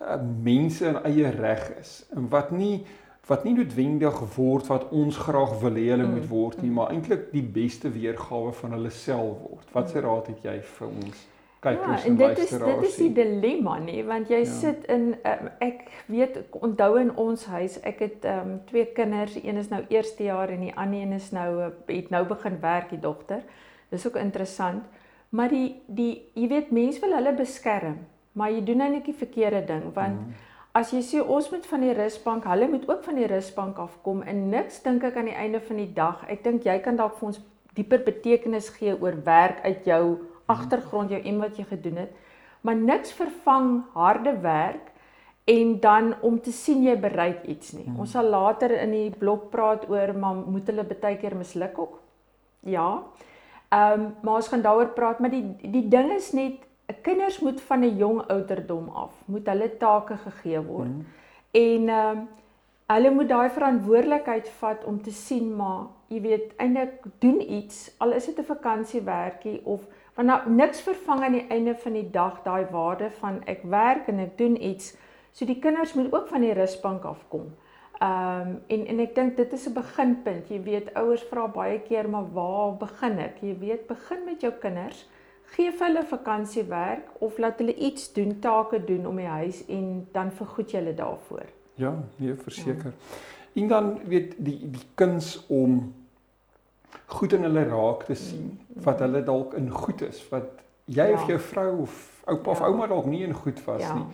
uh, 0.00 0.16
mense 0.44 0.84
in 0.88 0.98
eie 1.04 1.30
reg 1.36 1.70
is 1.80 1.92
en 2.16 2.28
wat 2.32 2.52
nie 2.52 2.84
wat 3.28 3.44
nie 3.44 3.54
noodwendig 3.56 4.18
word 4.36 4.66
wat 4.68 4.88
ons 4.92 5.16
graag 5.16 5.60
wil 5.60 5.74
hê 5.80 5.86
hulle 5.90 6.04
Mm, 6.06 6.14
moet 6.18 6.28
word 6.28 6.62
nie, 6.62 6.68
mm. 6.70 6.74
maar 6.74 6.90
eintlik 6.92 7.30
die 7.32 7.42
beste 7.42 7.88
weergawe 7.92 8.52
van 8.52 8.72
hulle 8.76 8.90
self 8.90 9.38
word. 9.40 9.68
Wat 9.72 9.90
se 9.90 10.00
raad 10.00 10.26
het 10.26 10.42
jy 10.44 10.58
vir 10.62 10.88
ons 10.88 11.22
Ja, 11.64 11.70
kykers 11.70 12.04
en 12.04 12.10
en 12.10 12.16
dit 12.16 12.38
is 12.38 12.50
dit 12.50 12.60
luisteraars? 12.60 12.88
is 12.88 12.96
die 12.96 13.12
dilemma 13.12 13.78
nê, 13.80 14.02
want 14.06 14.28
jy 14.28 14.34
Ja. 14.42 14.44
ja. 14.44 14.52
sit 14.58 14.84
in 14.84 15.14
uh, 15.24 15.30
ek 15.60 15.86
weet 16.06 16.38
onthou 16.60 16.98
in 17.00 17.16
ons 17.16 17.46
huis, 17.46 17.78
ek 17.82 17.98
het 17.98 18.24
ehm 18.24 18.50
um, 18.50 18.60
twee 18.66 18.84
kinders, 18.92 19.34
een 19.42 19.56
is 19.56 19.68
nou 19.70 19.82
eerste 19.88 20.22
jaar 20.24 20.48
en 20.50 20.60
die 20.60 20.74
ander 20.76 21.00
een 21.00 21.12
is 21.12 21.30
nou 21.32 21.60
uh, 21.62 21.70
het 21.86 22.10
nou 22.10 22.24
begin 22.26 22.60
werk 22.60 22.90
die 22.90 23.00
dogter. 23.00 23.40
Dis 23.90 24.06
ook 24.06 24.16
interessant. 24.16 24.84
Maar 25.30 25.48
die 25.48 25.80
die 25.86 26.22
jy 26.34 26.48
weet 26.48 26.70
mense 26.70 27.00
wil 27.00 27.14
hulle 27.16 27.32
beskerm, 27.34 27.96
maar 28.32 28.50
jy 28.50 28.64
doen 28.64 28.80
eintlik 28.80 29.04
die 29.04 29.14
verkeerde 29.26 29.64
ding 29.64 29.82
want 29.94 30.20
Mhm. 30.20 30.34
As 30.74 30.90
jy 30.90 31.04
sê 31.06 31.20
ons 31.22 31.46
moet 31.52 31.66
van 31.70 31.84
die 31.84 31.92
rusbank, 31.94 32.46
hulle 32.50 32.66
moet 32.66 32.88
ook 32.88 33.04
van 33.06 33.18
die 33.20 33.28
rusbank 33.30 33.76
afkom 33.78 34.24
en 34.26 34.48
niks 34.50 34.80
dink 34.82 35.04
ek 35.06 35.20
aan 35.20 35.28
die 35.30 35.36
einde 35.38 35.60
van 35.62 35.78
die 35.78 35.92
dag. 35.94 36.24
Ek 36.26 36.42
dink 36.42 36.66
jy 36.66 36.74
kan 36.82 36.98
dalk 36.98 37.14
vir 37.20 37.28
ons 37.28 37.38
dieper 37.78 38.02
betekenis 38.02 38.72
gee 38.74 38.96
oor 38.98 39.14
werk 39.22 39.60
uit 39.62 39.86
jou 39.86 40.00
agtergrond, 40.50 41.14
jou 41.14 41.20
en 41.22 41.38
wat 41.44 41.60
jy 41.60 41.68
gedoen 41.68 42.02
het. 42.02 42.18
Maar 42.66 42.80
niks 42.80 43.14
vervang 43.14 43.84
harde 43.94 44.34
werk 44.42 44.90
en 45.46 45.78
dan 45.78 46.10
om 46.26 46.40
te 46.42 46.50
sien 46.50 46.82
jy 46.82 46.96
bereik 46.98 47.46
iets 47.54 47.76
nie. 47.78 47.86
Ons 47.94 48.16
sal 48.18 48.26
later 48.34 48.74
in 48.74 48.98
die 48.98 49.14
blok 49.14 49.52
praat 49.54 49.86
oor 49.92 50.10
maar 50.18 50.42
moet 50.42 50.74
hulle 50.74 50.88
baie 50.90 51.20
keer 51.22 51.38
misluk 51.38 51.78
ook. 51.78 52.00
Ja. 52.66 52.88
Ehm 53.70 54.08
um, 54.08 54.12
maar 54.26 54.42
ons 54.42 54.50
gaan 54.50 54.66
daaroor 54.66 54.90
praat, 54.98 55.22
maar 55.22 55.30
die 55.30 55.44
die 55.62 55.86
ding 55.88 56.10
is 56.18 56.32
net 56.34 56.63
kinders 57.02 57.40
moet 57.40 57.60
van 57.60 57.80
'n 57.80 57.96
jong 57.96 58.20
ouderdom 58.28 58.88
af 58.88 59.12
moet 59.24 59.46
hulle 59.46 59.76
take 59.76 60.16
gegee 60.16 60.60
word. 60.60 60.88
Mhm. 60.88 61.04
En 61.50 61.88
ehm 61.88 62.18
um, 62.18 62.28
hulle 62.86 63.10
moet 63.10 63.28
daai 63.28 63.50
verantwoordelikheid 63.50 64.48
vat 64.48 64.84
om 64.84 65.02
te 65.02 65.10
sien 65.10 65.56
maar 65.56 65.86
jy 66.12 66.20
weet 66.20 66.56
eintlik 66.56 67.04
doen 67.18 67.40
iets 67.40 67.94
al 67.98 68.12
is 68.12 68.26
dit 68.26 68.38
'n 68.38 68.44
vakansiewerkie 68.44 69.60
of 69.64 69.86
want 70.14 70.28
nou 70.28 70.50
niks 70.50 70.80
vervang 70.80 71.22
aan 71.22 71.32
die 71.32 71.46
einde 71.48 71.74
van 71.74 71.92
die 71.92 72.10
dag 72.10 72.42
daai 72.42 72.66
waarde 72.70 73.10
van 73.10 73.40
ek 73.50 73.62
werk 73.62 74.08
en 74.08 74.18
ek 74.18 74.38
doen 74.38 74.62
iets. 74.62 74.96
So 75.32 75.44
die 75.44 75.58
kinders 75.58 75.94
moet 75.94 76.12
ook 76.14 76.28
van 76.28 76.40
die 76.40 76.52
rusbank 76.52 77.04
afkom. 77.04 77.54
Ehm 77.98 78.40
um, 78.40 78.60
en 78.66 78.86
en 78.86 79.00
ek 79.00 79.14
dink 79.14 79.36
dit 79.36 79.52
is 79.52 79.66
'n 79.68 79.72
beginpunt. 79.72 80.48
Jy 80.48 80.62
weet 80.62 80.94
ouers 80.94 81.22
vra 81.22 81.46
baie 81.46 81.78
keer 81.80 82.08
maar 82.08 82.32
waar 82.32 82.76
begin 82.76 83.18
ek? 83.18 83.40
Jy 83.40 83.58
weet 83.58 83.86
begin 83.86 84.24
met 84.24 84.40
jou 84.40 84.52
kinders. 84.52 85.08
Geef 85.44 85.78
hulle 85.78 86.02
vakansiewerk 86.04 87.10
of 87.18 87.38
laat 87.38 87.58
hulle 87.58 87.74
iets 87.74 88.12
doen, 88.12 88.38
take 88.40 88.84
doen 88.84 89.06
om 89.06 89.16
die 89.16 89.26
huis 89.26 89.66
en 89.66 90.08
dan 90.12 90.32
vergoed 90.32 90.70
jy 90.72 90.78
hulle 90.78 90.94
daarvoor. 90.94 91.44
Ja, 91.74 91.94
nee, 92.16 92.34
verseker. 92.34 92.92
Ja. 92.94 93.62
En 93.62 93.68
dan 93.68 93.98
weet 94.08 94.34
die 94.38 94.58
die 94.70 94.82
kuns 94.94 95.44
om 95.46 95.94
goed 97.06 97.32
in 97.32 97.42
hulle 97.42 97.64
raak 97.68 98.02
te 98.08 98.14
sien 98.14 98.58
wat 98.82 98.98
hulle 98.98 99.22
dalk 99.22 99.54
in 99.54 99.70
goed 99.70 100.02
is 100.02 100.22
wat 100.30 100.44
jy 100.84 101.06
ja. 101.10 101.14
of 101.14 101.26
jou 101.28 101.38
vrou 101.40 101.80
of 101.82 102.22
oupa 102.26 102.50
of 102.50 102.58
Ja. 102.58 102.66
ouma 102.66 102.86
dalk 102.86 103.06
nie 103.06 103.22
in 103.22 103.32
goed 103.32 103.64
was 103.64 103.80
Ja. 103.80 103.94
nie. 103.94 104.04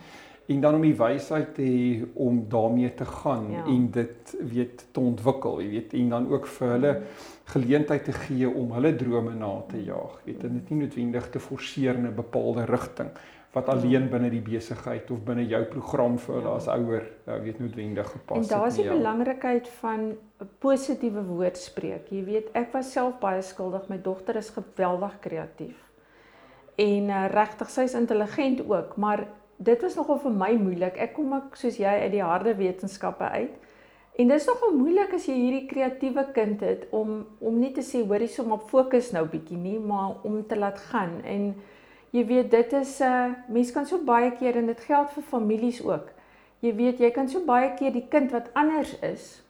En 0.51 0.61
dan 0.61 0.75
om 0.75 0.81
die 0.83 0.95
wysheid 0.97 1.53
te 1.55 1.61
hê 1.63 2.05
om 2.19 2.41
daarmee 2.49 2.93
te 2.97 3.05
gaan 3.05 3.51
Ja. 3.51 3.63
en 3.65 3.89
dit 3.91 4.35
weet 4.51 4.85
te 4.91 4.99
ontwikkel, 4.99 5.61
jy 5.61 5.69
weet, 5.69 5.93
en 5.93 6.09
dan 6.09 6.29
ook 6.31 6.47
vir 6.47 6.67
hulle 6.75 6.93
geleentheid 7.53 8.03
te 8.03 8.11
gee 8.13 8.49
om 8.49 8.71
hulle 8.75 8.95
drome 8.95 9.33
na 9.37 9.51
te 9.69 9.83
jaag. 9.83 10.17
Weet, 10.25 10.43
en 10.43 10.53
dit 10.59 10.69
nie 10.69 10.79
noodwendig 10.81 11.29
te 11.29 11.39
forceer 11.39 11.95
in 11.95 12.07
'n 12.07 12.15
bepaalde 12.15 12.65
rigting 12.65 13.09
wat 13.53 13.67
Ja. 13.67 13.73
alleen 13.73 14.09
binne 14.09 14.29
die 14.29 14.41
besigheid 14.41 15.11
of 15.11 15.23
binne 15.23 15.45
jou 15.47 15.63
program 15.63 16.17
vir 16.17 16.35
hulle 16.35 16.49
Ja. 16.49 16.55
as 16.55 16.67
ouer 16.67 17.03
uh, 17.27 17.33
weet 17.43 17.59
noodwendig 17.59 18.11
gepas 18.11 18.37
En 18.37 18.57
daar 18.57 18.67
is 18.67 18.75
die 18.75 18.83
het 18.83 18.91
ja. 18.93 18.97
belangrikheid 18.97 19.67
van 19.67 19.99
'n 20.41 20.49
positiewe 20.59 21.23
woordspreek. 21.23 22.07
Jy 22.09 22.23
weet, 22.25 22.49
ek 22.53 22.71
was 22.73 22.91
self 22.91 23.19
baie 23.19 23.41
skuldig. 23.41 23.89
My 23.89 23.99
dogter 24.01 24.35
is 24.35 24.49
geweldig 24.49 25.19
kreatief. 25.19 25.75
En 26.77 27.03
uh, 27.09 27.25
regtig, 27.31 27.69
sy's 27.69 27.93
intelligent 27.93 28.61
ook, 28.69 28.95
maar 28.97 29.27
dit 29.63 29.81
was 29.81 29.95
nogal 29.95 30.19
vir 30.23 30.33
my 30.33 30.53
moeilik. 30.57 30.97
Ek 30.97 31.13
kom 31.17 31.33
ook 31.37 31.57
soos 31.59 31.77
jy 31.77 31.91
uit 32.05 32.13
die 32.15 32.23
harde 32.25 32.55
wetenskappe 32.57 33.27
uit. 33.35 33.57
En 34.19 34.27
dis 34.27 34.47
nogal 34.49 34.73
moeilik 34.75 35.13
as 35.15 35.27
jy 35.29 35.35
hierdie 35.37 35.67
kreatiewe 35.69 36.25
kind 36.35 36.63
het 36.65 36.87
om 36.95 37.21
om 37.39 37.59
nie 37.59 37.71
te 37.75 37.83
sê 37.85 38.01
hoorie 38.03 38.29
som 38.29 38.51
op 38.51 38.67
fokus 38.69 39.11
nou 39.15 39.23
bietjie 39.29 39.57
nie, 39.57 39.77
maar 39.79 40.17
om 40.27 40.41
te 40.47 40.57
laat 40.59 40.81
gaan. 40.91 41.21
En 41.23 41.53
jy 42.11 42.25
weet 42.27 42.51
dit 42.51 42.73
is 42.81 42.99
'n 42.99 43.03
uh, 43.03 43.31
mens 43.47 43.71
kan 43.71 43.85
so 43.85 44.03
baie 44.03 44.31
keer 44.31 44.57
en 44.57 44.65
dit 44.65 44.79
geld 44.79 45.09
vir 45.11 45.23
families 45.23 45.83
ook. 45.85 46.09
Jy 46.59 46.75
weet 46.75 46.99
jy 46.99 47.11
kan 47.11 47.29
so 47.29 47.45
baie 47.45 47.73
keer 47.73 47.91
die 47.91 48.07
kind 48.09 48.31
wat 48.31 48.51
anders 48.53 48.99
is, 48.99 49.43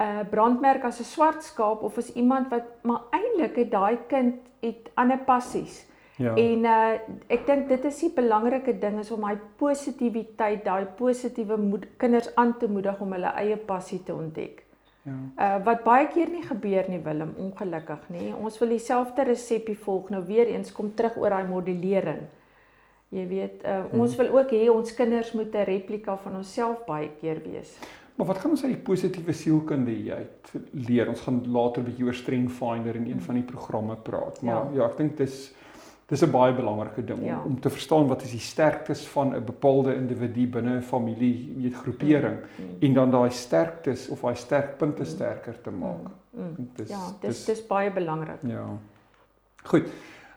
'n 0.00 0.02
uh, 0.02 0.28
brandmerk 0.30 0.84
as 0.84 1.00
'n 1.00 1.04
swart 1.04 1.44
skaap 1.44 1.82
of 1.82 1.98
as 1.98 2.12
iemand 2.14 2.50
wat 2.50 2.64
maar 2.82 3.02
eintlik 3.10 3.56
het 3.56 3.70
daai 3.70 3.98
kind 4.08 4.34
het 4.60 4.90
ander 4.94 5.18
passies. 5.18 5.91
Ja. 6.22 6.34
En 6.38 6.64
uh 6.64 6.98
ek 7.28 7.46
dink 7.46 7.68
dit 7.68 7.84
is 7.84 8.00
die 8.00 8.10
belangrike 8.14 8.74
ding 8.78 8.98
is 9.00 9.10
om 9.10 9.20
daai 9.26 9.38
positiwiteit, 9.58 10.64
daai 10.64 10.84
positiewe 10.98 11.56
moed, 11.58 11.86
kinders 11.98 12.28
aan 12.38 12.54
te 12.58 12.68
moedig 12.68 13.00
om 13.00 13.12
hulle 13.16 13.32
eie 13.42 13.56
passie 13.56 14.02
te 14.06 14.14
ontdek. 14.14 14.62
ja. 15.04 15.12
Uh 15.38 15.64
wat 15.64 15.82
baie 15.84 16.06
keer 16.08 16.28
nie 16.30 16.42
gebeur 16.46 16.84
nie 16.88 17.00
Willem, 17.02 17.34
ongelukkig 17.38 18.04
nie. 18.14 18.32
Ons 18.42 18.58
wil 18.62 18.68
dieselfde 18.68 19.24
resepie 19.24 19.78
volg. 19.78 20.10
Nou 20.10 20.22
weer 20.26 20.46
eens 20.46 20.72
kom 20.72 20.92
terug 20.94 21.16
oor 21.16 21.30
daai 21.30 21.48
modulering. 21.48 22.22
Jy 23.12 23.26
weet, 23.28 23.64
uh, 23.64 23.82
Hmm. 23.90 24.00
ons 24.00 24.14
wil 24.16 24.28
ook 24.38 24.50
hê 24.50 24.68
ons 24.72 24.94
kinders 24.94 25.32
moet 25.34 25.54
'n 25.54 25.64
replika 25.64 26.16
van 26.16 26.36
onsself 26.36 26.84
baie 26.86 27.10
keer 27.20 27.42
wees. 27.44 27.78
Maar 28.16 28.26
wat 28.26 28.38
gaan 28.38 28.50
ons 28.50 28.64
uit 28.64 28.72
die 28.72 28.82
positiewe 28.82 29.32
sielkunde 29.32 30.12
uit 30.14 30.52
leer? 30.72 31.08
Ons 31.08 31.20
gaan 31.20 31.42
later 31.52 31.82
'n 31.82 31.84
bietjie 31.86 32.04
oor 32.04 32.14
Strength 32.14 32.52
Finder 32.52 32.94
in 32.94 33.06
een 33.10 33.20
van 33.20 33.34
die 33.34 33.42
programme 33.44 33.96
praat. 33.96 34.42
Maar 34.42 34.54
ja, 34.54 34.68
Ja. 34.72 34.76
ja 34.82 34.84
ek 34.90 34.96
dink 34.96 35.16
dis 35.16 35.54
dis 36.06 36.22
'n 36.22 36.30
baie 36.30 36.52
belangrike 36.54 37.04
ding 37.04 37.24
Ja. 37.24 37.38
om, 37.44 37.52
om 37.52 37.60
te 37.60 37.70
verstaan 37.70 38.06
wat 38.08 38.22
is 38.22 38.30
die 38.30 38.40
sterktes 38.40 39.06
van 39.06 39.34
'n 39.36 39.44
bepaalde 39.44 39.94
individu 39.94 40.46
binne 40.46 40.76
'n 40.76 40.82
familie, 40.82 41.54
weet 41.56 41.74
groepering 41.74 42.36
Mm. 42.58 42.64
en 42.80 42.92
dan 42.94 43.10
daai 43.10 43.30
sterktes 43.30 44.08
of 44.08 44.20
daai 44.20 44.34
sterkpunte 44.36 45.04
sterker 45.04 45.60
te 45.62 45.70
maak. 45.70 46.10
Mm. 46.30 46.68
Dis 46.76 46.88
Ja, 46.88 47.12
dis 47.20 47.44
dis 47.44 47.66
baie 47.66 47.90
belangrik. 47.92 48.38
ja. 48.42 48.66
Goed. 49.64 49.82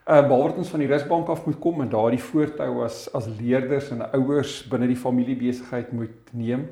Uh 0.08 0.22
behalwe 0.22 0.48
dat 0.50 0.58
ons 0.58 0.70
van 0.70 0.80
die 0.80 0.88
rusbank 0.88 1.28
af 1.30 1.46
moet 1.46 1.60
kom 1.60 1.82
en 1.82 1.90
daardie 1.90 2.20
voortou 2.20 2.84
as 2.84 3.10
as 3.14 3.28
leerders 3.40 3.90
en 3.92 4.12
ouers 4.14 4.68
binne 4.70 4.88
die 4.88 4.96
familiebesigheid 4.96 5.92
moet 5.92 6.10
neem, 6.32 6.68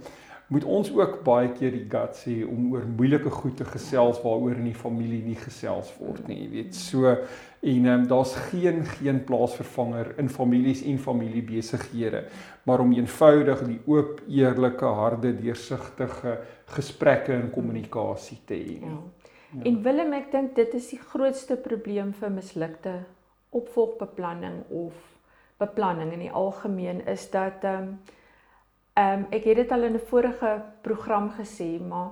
moet 0.53 0.65
ons 0.69 0.91
ook 0.93 1.15
baie 1.25 1.49
keer 1.55 1.73
die 1.73 1.87
guts 1.89 2.27
hê 2.29 2.35
om 2.45 2.69
oor 2.75 2.85
moeilike 2.85 3.31
goed 3.33 3.55
te 3.57 3.65
gesels 3.65 4.19
waaroor 4.21 4.59
in 4.59 4.69
die 4.69 4.77
familie 4.77 5.21
nie 5.25 5.37
gesels 5.39 5.89
word 5.97 6.27
nie, 6.29 6.43
jy 6.43 6.49
weet. 6.51 6.77
So 6.77 7.15
en 7.63 7.89
um, 7.93 8.05
daar's 8.11 8.35
geen 8.51 8.83
geen 8.97 9.23
plaasvervanger 9.25 10.13
in 10.21 10.29
families 10.29 10.83
en 10.85 10.99
familiebesighede, 10.99 12.25
maar 12.67 12.83
om 12.83 12.93
eenvoudig 12.93 13.65
die 13.69 13.79
oop, 13.87 14.21
eerlike, 14.27 14.93
harde, 14.99 15.33
deursigtige 15.39 16.37
gesprekke 16.75 17.33
en 17.37 17.49
kommunikasie 17.53 18.41
te 18.45 18.59
hê. 18.59 18.79
Ja. 18.83 18.97
Ja. 19.53 19.63
En 19.69 19.81
Willem, 19.85 20.13
ek 20.17 20.31
dink 20.33 20.55
dit 20.57 20.73
is 20.73 20.87
die 20.95 20.99
grootste 20.99 21.55
probleem 21.61 22.13
vir 22.17 22.31
mislukte 22.33 22.93
opvolgbeplanning 23.53 24.63
of 24.73 24.97
beplanning 25.61 26.11
in 26.15 26.23
die 26.25 26.33
algemeen 26.33 27.03
is 27.07 27.29
dat 27.31 27.63
ehm 27.63 27.93
um, 27.93 27.95
ehm 28.93 29.19
um, 29.19 29.25
ek 29.33 29.47
het 29.49 29.55
dit 29.55 29.71
al 29.71 29.83
in 29.83 29.95
'n 29.95 30.07
vorige 30.09 30.61
program 30.81 31.31
gesê, 31.39 31.79
maar 31.81 32.11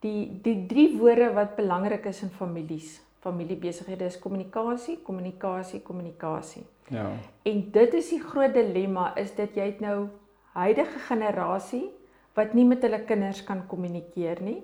die 0.00 0.40
die 0.42 0.66
drie 0.66 0.98
woorde 0.98 1.32
wat 1.34 1.56
belangrik 1.56 2.04
is 2.04 2.22
in 2.22 2.30
families, 2.30 3.00
familiebesighede 3.20 4.04
is 4.04 4.18
kommunikasie, 4.18 4.98
kommunikasie, 5.02 5.80
kommunikasie. 5.80 6.62
Ja. 6.88 7.10
En 7.42 7.70
dit 7.70 7.94
is 7.94 8.08
die 8.08 8.22
groot 8.22 8.54
dilemma 8.54 9.12
is 9.16 9.34
dit 9.34 9.54
jy 9.54 9.64
het 9.64 9.80
nou 9.80 10.08
huidige 10.52 10.98
generasie 10.98 11.88
wat 12.34 12.54
nie 12.54 12.64
met 12.64 12.82
hulle 12.82 13.00
kinders 13.04 13.44
kan 13.44 13.66
kommunikeer 13.66 14.42
nie. 14.42 14.62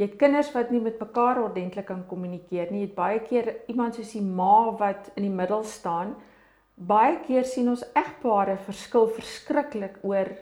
Jy 0.00 0.06
het 0.06 0.16
kinders 0.16 0.52
wat 0.54 0.70
nie 0.72 0.80
met 0.80 1.00
mekaar 1.00 1.42
ordentlik 1.42 1.86
kan 1.90 2.06
kommunikeer 2.08 2.70
nie. 2.72 2.80
Jy 2.80 2.86
het 2.86 2.94
baie 2.96 3.20
keer 3.20 3.54
iemand 3.68 3.94
soos 3.94 4.12
die 4.16 4.24
ma 4.24 4.70
wat 4.80 5.10
in 5.14 5.26
die 5.28 5.34
middel 5.34 5.64
staan. 5.68 6.14
Baie 6.74 7.18
keer 7.26 7.44
sien 7.44 7.68
ons 7.68 7.84
egpare 7.92 8.56
verskil 8.64 9.10
verskriklik 9.12 9.98
oor 10.00 10.32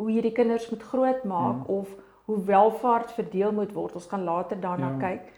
hoe 0.00 0.10
hierdie 0.10 0.32
kinders 0.32 0.70
moet 0.70 0.82
grootmaak 0.82 1.66
hmm. 1.66 1.78
of 1.80 1.88
hoe 2.24 2.44
welvaart 2.44 3.12
verdeel 3.12 3.52
moet 3.52 3.72
word. 3.72 3.94
Ons 3.94 4.06
gaan 4.06 4.24
later 4.24 4.60
daarna 4.60 4.92
ja. 4.94 4.98
kyk. 4.98 5.32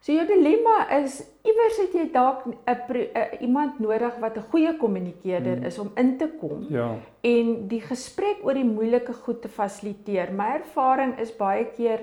So 0.00 0.14
jou 0.14 0.24
dilemma 0.24 0.86
is 0.96 1.18
iewers 1.44 1.76
het 1.82 1.92
jy 1.92 2.06
dalk 2.12 2.46
'n 2.46 3.42
iemand 3.44 3.78
nodig 3.78 4.14
wat 4.20 4.36
'n 4.36 4.48
goeie 4.50 4.76
kommunikeerder 4.76 5.56
hmm. 5.56 5.66
is 5.66 5.78
om 5.78 5.90
in 5.94 6.16
te 6.16 6.28
kom 6.40 6.64
ja. 6.68 6.94
en 7.20 7.68
die 7.68 7.80
gesprek 7.80 8.40
oor 8.42 8.54
die 8.54 8.64
moeilike 8.64 9.12
goed 9.12 9.42
te 9.42 9.48
fasiliteer. 9.48 10.32
My 10.32 10.60
ervaring 10.60 11.18
is 11.18 11.36
baie 11.36 11.64
keer 11.76 12.00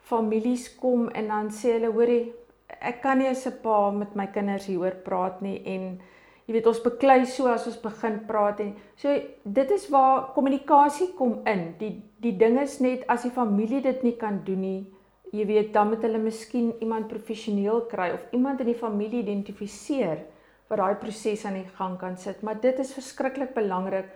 families 0.00 0.76
kom 0.76 1.08
en 1.08 1.28
dan 1.28 1.50
sê 1.50 1.72
hulle 1.72 1.92
hoorie 1.92 2.32
ek 2.80 3.00
kan 3.02 3.18
nie 3.18 3.28
as 3.28 3.46
'n 3.46 3.60
pa 3.62 3.90
met 3.90 4.14
my 4.14 4.26
kinders 4.26 4.66
hieroor 4.66 4.96
praat 5.04 5.40
nie 5.40 5.62
en 5.64 6.00
jy 6.48 6.54
weet 6.56 6.68
ons 6.70 6.80
beklei 6.80 7.22
so 7.28 7.46
as 7.52 7.66
ons 7.68 7.80
begin 7.82 8.22
praat 8.28 8.62
en 8.64 8.70
so 8.96 9.12
dit 9.44 9.72
is 9.76 9.88
waar 9.92 10.30
kommunikasie 10.34 11.12
kom 11.18 11.42
in. 11.46 11.74
Die 11.80 11.98
die 12.18 12.32
ding 12.40 12.56
is 12.58 12.78
net 12.80 13.04
as 13.06 13.26
die 13.26 13.34
familie 13.34 13.82
dit 13.84 14.00
nie 14.02 14.16
kan 14.18 14.40
doen 14.46 14.64
nie 14.64 14.86
jy 15.32 15.44
weet 15.48 15.74
dan 15.74 15.90
moet 15.92 16.04
hulle 16.06 16.20
miskien 16.22 16.70
iemand 16.80 17.10
professioneel 17.10 17.84
kry 17.90 18.08
of 18.14 18.24
iemand 18.32 18.62
in 18.64 18.70
die 18.72 18.78
familie 18.78 19.20
identifiseer 19.20 20.24
wat 20.68 20.80
daai 20.80 20.96
proses 21.00 21.44
aan 21.48 21.60
die 21.60 21.68
gang 21.76 21.96
kan 22.00 22.16
sit. 22.16 22.42
Maar 22.44 22.58
dit 22.60 22.80
is 22.80 22.94
verskriklik 22.96 23.54
belangrik 23.56 24.08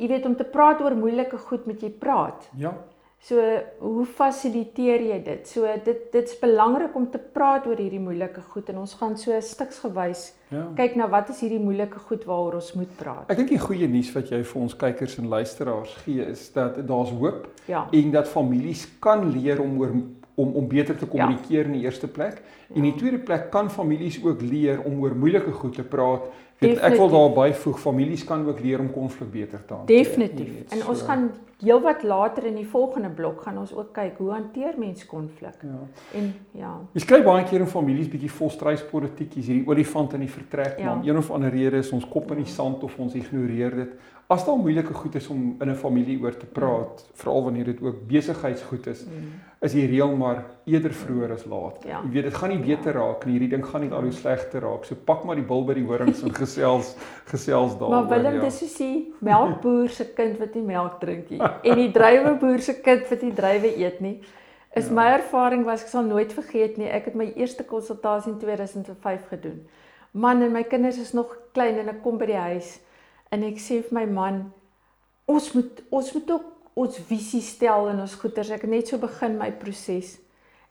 jy 0.00 0.08
weet 0.08 0.26
om 0.26 0.36
te 0.38 0.46
praat 0.46 0.80
oor 0.80 0.94
moeilike 0.96 1.38
goed 1.50 1.66
met 1.66 1.82
jy 1.82 1.90
praat. 1.90 2.46
Ja 2.58 2.74
So 3.20 3.36
hoe 3.84 4.06
fasiliteer 4.08 5.02
jy 5.04 5.18
dit? 5.24 5.48
So 5.48 5.68
dit 5.84 6.06
dit's 6.14 6.38
belangrik 6.40 6.94
om 6.96 7.04
te 7.12 7.20
praat 7.20 7.66
oor 7.68 7.76
hierdie 7.76 8.00
moeilike 8.00 8.40
goed 8.54 8.70
en 8.72 8.78
ons 8.80 8.94
gaan 8.96 9.18
so 9.20 9.36
stiksgewys 9.44 10.22
ja. 10.48 10.62
kyk 10.78 10.96
na 10.96 11.08
wat 11.12 11.28
is 11.34 11.42
hierdie 11.44 11.60
moeilike 11.60 12.00
goed 12.08 12.24
waaroor 12.24 12.56
ons 12.62 12.70
moet 12.80 12.94
praat. 12.96 13.26
Ek 13.28 13.42
dink 13.42 13.52
die 13.52 13.60
goeie 13.60 13.90
nuus 13.92 14.08
wat 14.16 14.32
jy 14.32 14.40
vir 14.40 14.62
ons 14.62 14.76
kykers 14.80 15.18
en 15.20 15.28
luisteraars 15.34 15.92
gee 16.06 16.24
is 16.32 16.46
dat 16.54 16.80
daar's 16.88 17.12
hoop 17.20 17.44
ja. 17.68 17.84
en 17.92 18.14
dat 18.16 18.30
families 18.30 18.86
kan 19.04 19.28
leer 19.34 19.60
om 19.60 19.76
oor 19.82 19.92
om 20.40 20.54
om 20.56 20.68
beter 20.70 20.96
te 20.96 21.04
kommunikeer 21.04 21.66
ja. 21.66 21.68
in 21.68 21.76
die 21.76 21.84
eerste 21.84 22.08
plek. 22.08 22.40
En 22.70 22.80
in 22.80 22.88
die 22.88 22.96
tweede 22.96 23.20
plek 23.20 23.50
kan 23.52 23.68
families 23.68 24.16
ook 24.24 24.40
leer 24.40 24.80
om 24.88 25.02
oor 25.04 25.12
moeilike 25.12 25.52
goed 25.52 25.76
te 25.76 25.84
praat 25.84 26.30
Weet, 26.60 26.80
ek 26.84 26.96
wil 27.00 27.08
daar 27.08 27.30
byvoeg 27.36 27.78
families 27.80 28.24
kan 28.28 28.42
ook 28.48 28.58
leer 28.60 28.80
om 28.80 28.90
konflik 28.92 29.30
beter 29.32 29.62
te 29.64 29.74
hanteer. 29.74 30.04
Definitief. 30.04 30.50
Weet, 30.56 30.72
en 30.76 30.82
ons 30.92 30.98
so. 30.98 31.06
gaan 31.08 31.30
heelwat 31.60 32.02
later 32.02 32.46
in 32.48 32.54
die 32.56 32.66
volgende 32.66 33.08
blok 33.08 33.42
gaan 33.44 33.58
ons 33.60 33.72
ook 33.76 33.92
kyk 33.96 34.18
hoe 34.18 34.30
hanteer 34.32 34.78
mens 34.78 35.06
konflik. 35.06 35.60
Ja. 35.62 35.80
En 36.18 36.30
ja. 36.56 36.72
Jy 36.96 37.04
skryf 37.04 37.24
baie 37.26 37.44
keer 37.48 37.64
in 37.64 37.70
families 37.70 38.08
bietjie 38.08 38.32
volstryspolitiek, 38.32 39.34
hier's 39.36 39.50
hierdie 39.50 39.68
olifant 39.68 40.16
in 40.16 40.24
die 40.24 40.32
vertrek, 40.32 40.78
ja. 40.78 40.94
maar 40.94 41.04
een 41.06 41.20
of 41.20 41.30
ander 41.30 41.52
rede 41.52 41.82
is 41.84 41.92
ons 41.96 42.08
kop 42.08 42.32
in 42.34 42.44
die 42.44 42.52
sand 42.52 42.84
of 42.86 42.96
ons 42.98 43.18
ignoreer 43.18 43.76
dit. 43.84 44.00
As 44.30 44.44
daar 44.46 44.60
moeilike 44.62 44.94
goed 44.94 45.16
is 45.18 45.26
om 45.28 45.56
in 45.58 45.70
'n 45.70 45.74
familie 45.74 46.20
oor 46.22 46.36
te 46.36 46.46
praat, 46.46 47.02
mm. 47.02 47.16
veral 47.18 47.42
wanneer 47.42 47.64
dit 47.64 47.82
ook 47.82 48.06
besigheidsgoed 48.06 48.86
is, 48.86 49.04
mm. 49.04 49.32
is 49.60 49.72
die 49.72 49.86
reël 49.86 50.16
maar 50.16 50.44
eerder 50.64 50.92
vroeër 50.94 51.32
as 51.32 51.44
laat. 51.44 51.82
Ja. 51.84 52.00
Jy 52.04 52.10
weet 52.10 52.22
dit 52.22 52.34
gaan 52.34 52.48
nie 52.48 52.58
beter 52.58 52.94
raak 52.94 53.24
nie, 53.24 53.32
hierdie 53.32 53.50
ding 53.56 53.66
gaan 53.66 53.80
nie 53.80 53.90
al 53.90 54.06
hoe 54.06 54.12
slegter 54.12 54.62
raak. 54.62 54.84
So 54.84 54.94
pak 54.94 55.24
maar 55.24 55.36
die 55.36 55.44
bil 55.44 55.64
by 55.64 55.74
die 55.74 55.84
horings 55.84 56.22
en 56.22 56.34
gesels 56.42 56.94
gesels 57.24 57.74
daaroor. 57.78 57.90
Maar 57.90 58.08
Willem, 58.08 58.34
ja. 58.34 58.40
dis 58.40 58.62
is 58.62 58.76
die 58.76 59.14
melkboer 59.18 59.88
se 59.88 60.04
kind 60.14 60.38
wat 60.38 60.54
nie 60.54 60.62
melk 60.62 61.00
drink 61.00 61.30
nie 61.30 61.40
en 61.62 61.80
die 61.80 61.90
druiweboer 61.94 62.62
se 62.64 62.76
kind 62.84 63.08
wat 63.10 63.24
nie 63.24 63.34
druiwe 63.34 63.72
eet 63.78 64.00
nie. 64.04 64.16
Is 64.76 64.86
ja. 64.86 64.94
my 64.94 65.06
ervaring 65.16 65.64
was 65.66 65.82
ek 65.82 65.90
sal 65.92 66.06
nooit 66.06 66.32
vergeet 66.32 66.78
nie. 66.78 66.88
Ek 66.90 67.10
het 67.10 67.18
my 67.18 67.32
eerste 67.34 67.66
konsultasie 67.66 68.32
in 68.32 68.38
2005 68.42 69.26
gedoen. 69.32 69.60
Man 70.12 70.42
en 70.42 70.54
my 70.54 70.62
kinders 70.66 70.98
is 70.98 71.12
nog 71.14 71.34
klein 71.54 71.78
en 71.78 71.90
ek 71.90 72.00
kom 72.04 72.18
by 72.18 72.30
die 72.30 72.40
huis 72.50 72.78
en 73.30 73.44
ek 73.46 73.60
sê 73.62 73.78
vir 73.86 73.94
my 73.94 74.06
man 74.10 74.40
ons 75.30 75.52
moet 75.54 75.82
ons 75.94 76.08
moet 76.16 76.32
ook 76.34 76.48
ons 76.80 76.98
visie 77.10 77.42
stel 77.44 77.90
in 77.92 78.00
ons 78.02 78.16
goeders. 78.18 78.50
Ek 78.50 78.64
het 78.66 78.72
net 78.72 78.90
so 78.90 78.98
begin 79.02 79.36
my 79.38 79.50
proses. 79.60 80.16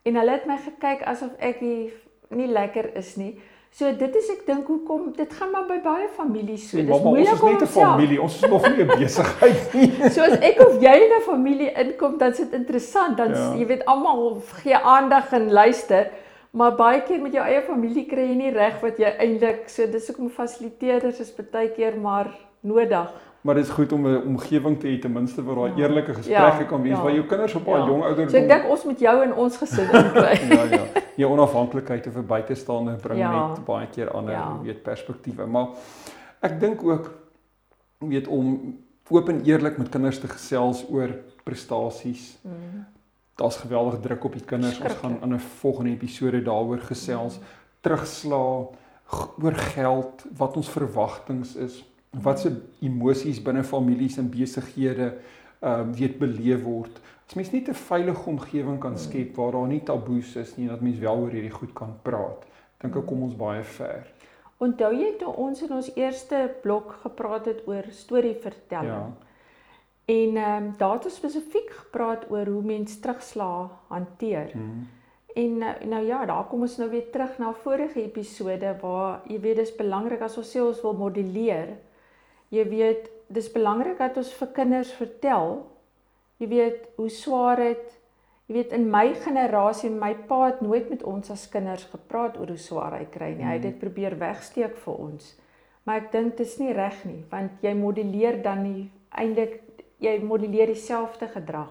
En 0.07 0.19
hulle 0.19 0.35
het 0.35 0.47
my 0.47 0.57
gekyk 0.63 1.03
asof 1.07 1.35
ek 1.43 1.61
nie, 1.63 1.91
nie 2.35 2.47
lekker 2.49 2.91
is 2.99 3.15
nie. 3.19 3.35
So 3.71 3.91
dit 3.95 4.15
is 4.15 4.29
ek 4.33 4.45
dink 4.47 4.67
hoekom 4.67 5.11
dit 5.15 5.33
gaan 5.37 5.51
maar 5.53 5.67
by 5.69 5.77
baie 5.83 6.07
families 6.15 6.65
so. 6.69 6.77
Nee, 6.77 6.87
dis 6.89 7.03
moeilik 7.05 7.43
om 7.43 7.51
net 7.53 7.61
'n 7.61 7.67
familie. 7.73 8.21
Ons 8.21 8.35
is 8.35 8.49
nog 8.49 8.65
nie 8.65 8.83
'n 8.83 8.87
besigheid 8.87 9.73
nie. 9.73 9.91
so 10.15 10.21
as 10.25 10.39
ek 10.39 10.59
of 10.65 10.81
jy 10.81 10.95
in 11.05 11.13
'n 11.17 11.21
familie 11.21 11.71
inkom, 11.83 12.17
dan 12.17 12.31
is 12.31 12.37
dit 12.37 12.53
interessant. 12.53 13.17
Dan 13.17 13.29
ja. 13.29 13.53
jy 13.55 13.65
weet 13.65 13.85
almal 13.85 14.41
gee 14.63 14.75
aandag 14.75 15.31
en 15.31 15.51
luister. 15.51 16.09
Maar 16.51 16.75
baie 16.75 17.01
keer 17.05 17.21
met 17.21 17.33
jou 17.33 17.45
eie 17.45 17.61
familie 17.61 18.05
kry 18.09 18.25
jy 18.25 18.35
nie 18.35 18.51
reg 18.51 18.81
wat 18.81 18.97
jy 18.97 19.09
eintlik 19.21 19.69
so 19.69 19.85
dis 19.85 20.07
hoekom 20.07 20.29
fasiliteerders 20.29 21.19
is 21.19 21.33
baie 21.51 21.69
keer 21.69 21.97
maar 21.97 22.33
nodig. 22.61 23.13
Maar 23.41 23.55
dit 23.55 23.63
is 23.63 23.69
goed 23.69 23.91
om 23.91 24.07
'n 24.07 24.21
omgewing 24.25 24.79
te 24.79 24.87
hê 24.87 24.99
ten 24.99 25.11
minste 25.11 25.43
waar 25.43 25.55
daai 25.55 25.71
ja. 25.75 25.87
eerlike 25.87 26.13
gesprekke 26.13 26.63
ja, 26.63 26.67
kan 26.67 26.81
wees 26.81 26.97
ja, 26.97 27.01
waar 27.01 27.13
jou 27.13 27.25
kinders 27.25 27.55
op 27.55 27.67
'n 27.67 27.69
ja. 27.69 27.85
jong 27.85 28.03
ouderdom. 28.03 28.29
So 28.29 28.37
ek 28.37 28.47
dink 28.47 28.69
ons 28.69 28.83
moet 28.83 28.99
jou 28.99 29.23
in 29.23 29.33
ons 29.33 29.57
gesin 29.57 29.91
inkry. 29.91 30.39
ja 30.57 30.63
ja. 30.63 31.01
Jou 31.15 31.31
onafhanklikheid 31.31 32.03
te 32.03 32.11
verby 32.11 32.41
te 32.41 32.55
staan 32.55 32.89
en 32.89 32.97
bring 33.01 33.19
ja. 33.19 33.47
net 33.47 33.65
baie 33.65 33.87
keer 33.87 34.11
ander 34.11 34.33
ja. 34.33 34.59
weet 34.63 34.83
perspektiewe. 34.83 35.45
Maar 35.45 35.67
ek 36.39 36.59
dink 36.59 36.83
ook 36.83 37.11
weet 37.97 38.27
om 38.27 38.77
oop 39.09 39.29
en 39.29 39.41
eerlik 39.43 39.77
met 39.77 39.89
kinders 39.89 40.19
te 40.19 40.27
gesels 40.27 40.85
oor 40.89 41.15
prestasies. 41.43 42.37
Mm. 42.41 42.85
Daar's 43.35 43.57
geweldige 43.57 43.99
druk 43.99 44.23
op 44.23 44.33
die 44.33 44.45
kinders. 44.45 44.79
Ons 44.79 44.93
gaan 44.93 45.21
in 45.21 45.33
'n 45.33 45.39
volgende 45.39 45.91
episode 45.91 46.41
daaroor 46.41 46.79
gesels. 46.79 47.39
Mm. 47.39 47.43
Terugslaa 47.81 48.67
oor 49.41 49.55
geld, 49.55 50.25
wat 50.37 50.55
ons 50.55 50.69
verwagtinge 50.69 51.47
is 51.57 51.88
wat 52.09 52.39
se 52.39 52.51
emosies 52.81 53.41
binne 53.41 53.63
families 53.63 54.17
en 54.17 54.29
besighede 54.29 55.13
ehm 55.59 55.79
um, 55.79 55.93
weet 55.93 56.17
beleef 56.19 56.61
word. 56.63 57.01
As 57.27 57.35
mens 57.35 57.51
nie 57.51 57.61
'n 57.67 57.73
veilige 57.73 58.29
omgewing 58.29 58.79
kan 58.79 58.97
skep 58.97 59.35
waar 59.35 59.51
daar 59.51 59.67
nie 59.67 59.83
taboes 59.83 60.35
is 60.35 60.55
nie, 60.57 60.67
dat 60.67 60.81
mens 60.81 60.97
wel 60.97 61.17
oor 61.17 61.29
hierdie 61.29 61.51
goed 61.51 61.73
kan 61.73 61.99
praat, 62.01 62.45
dink 62.81 62.95
ek 62.95 63.05
kom 63.05 63.23
ons 63.23 63.35
baie 63.35 63.63
ver. 63.63 64.07
Onthou 64.57 64.93
jy 64.93 65.17
toe 65.19 65.33
ons 65.35 65.61
in 65.61 65.71
ons 65.71 65.95
eerste 65.95 66.55
blok 66.61 66.95
gepraat 67.01 67.45
het 67.45 67.67
oor 67.67 67.83
storievertelling? 67.91 68.87
Ja. 68.87 69.27
En 70.05 70.37
ehm 70.37 70.63
um, 70.63 70.73
daar 70.77 70.93
het 70.93 71.05
ons 71.05 71.15
spesifiek 71.15 71.69
gepraat 71.69 72.31
oor 72.31 72.45
hoe 72.45 72.63
mens 72.63 72.99
terugslaa 72.99 73.69
hanteer. 73.87 74.51
Hmm. 74.51 74.87
En 75.35 75.57
nou, 75.57 75.85
nou 75.85 76.05
ja, 76.05 76.25
daar 76.25 76.47
kom 76.47 76.61
ons 76.61 76.77
nou 76.77 76.89
weer 76.89 77.09
terug 77.11 77.37
na 77.37 77.53
vorige 77.53 78.01
episode 78.01 78.75
waar 78.81 79.21
jy 79.27 79.39
weet 79.39 79.55
dis 79.55 79.75
belangrik 79.75 80.21
as 80.21 80.37
ons 80.37 80.55
sê 80.55 80.61
ons 80.61 80.81
wil 80.81 80.93
modelleer 80.93 81.77
Jy 82.53 82.65
weet, 82.69 83.09
dis 83.29 83.51
belangrik 83.53 83.99
dat 84.01 84.17
ons 84.17 84.31
vir 84.39 84.51
kinders 84.55 84.91
vertel. 84.97 85.59
Jy 86.41 86.47
weet 86.49 86.85
hoe 86.97 87.09
swaar 87.13 87.61
dit 87.61 87.99
Jy 88.49 88.55
weet 88.55 88.71
in 88.73 88.87
my 88.89 89.11
generasie, 89.21 89.91
my 89.93 90.15
pa 90.25 90.39
het 90.47 90.61
nooit 90.65 90.87
met 90.89 91.03
ons 91.05 91.29
as 91.29 91.43
kinders 91.53 91.83
gepraat 91.91 92.39
oor 92.41 92.49
hoe 92.49 92.57
swaar 92.57 92.95
hy 92.97 93.03
kry 93.13 93.27
nie. 93.35 93.45
Hy 93.45 93.59
het 93.59 93.61
dit 93.67 93.75
hmm. 93.75 93.81
probeer 93.83 94.15
wegsteek 94.17 94.79
vir 94.81 94.95
ons. 95.03 95.27
Maar 95.85 96.01
ek 96.01 96.07
dink 96.15 96.33
dit 96.33 96.41
is 96.47 96.55
nie 96.57 96.73
reg 96.73 96.97
nie, 97.05 97.19
want 97.29 97.61
jy 97.61 97.75
modelleer 97.77 98.39
dan 98.41 98.63
nie 98.65 98.87
eintlik 99.13 99.59
jy 100.01 100.15
modelleer 100.25 100.73
dieselfde 100.73 101.29
gedrag. 101.29 101.69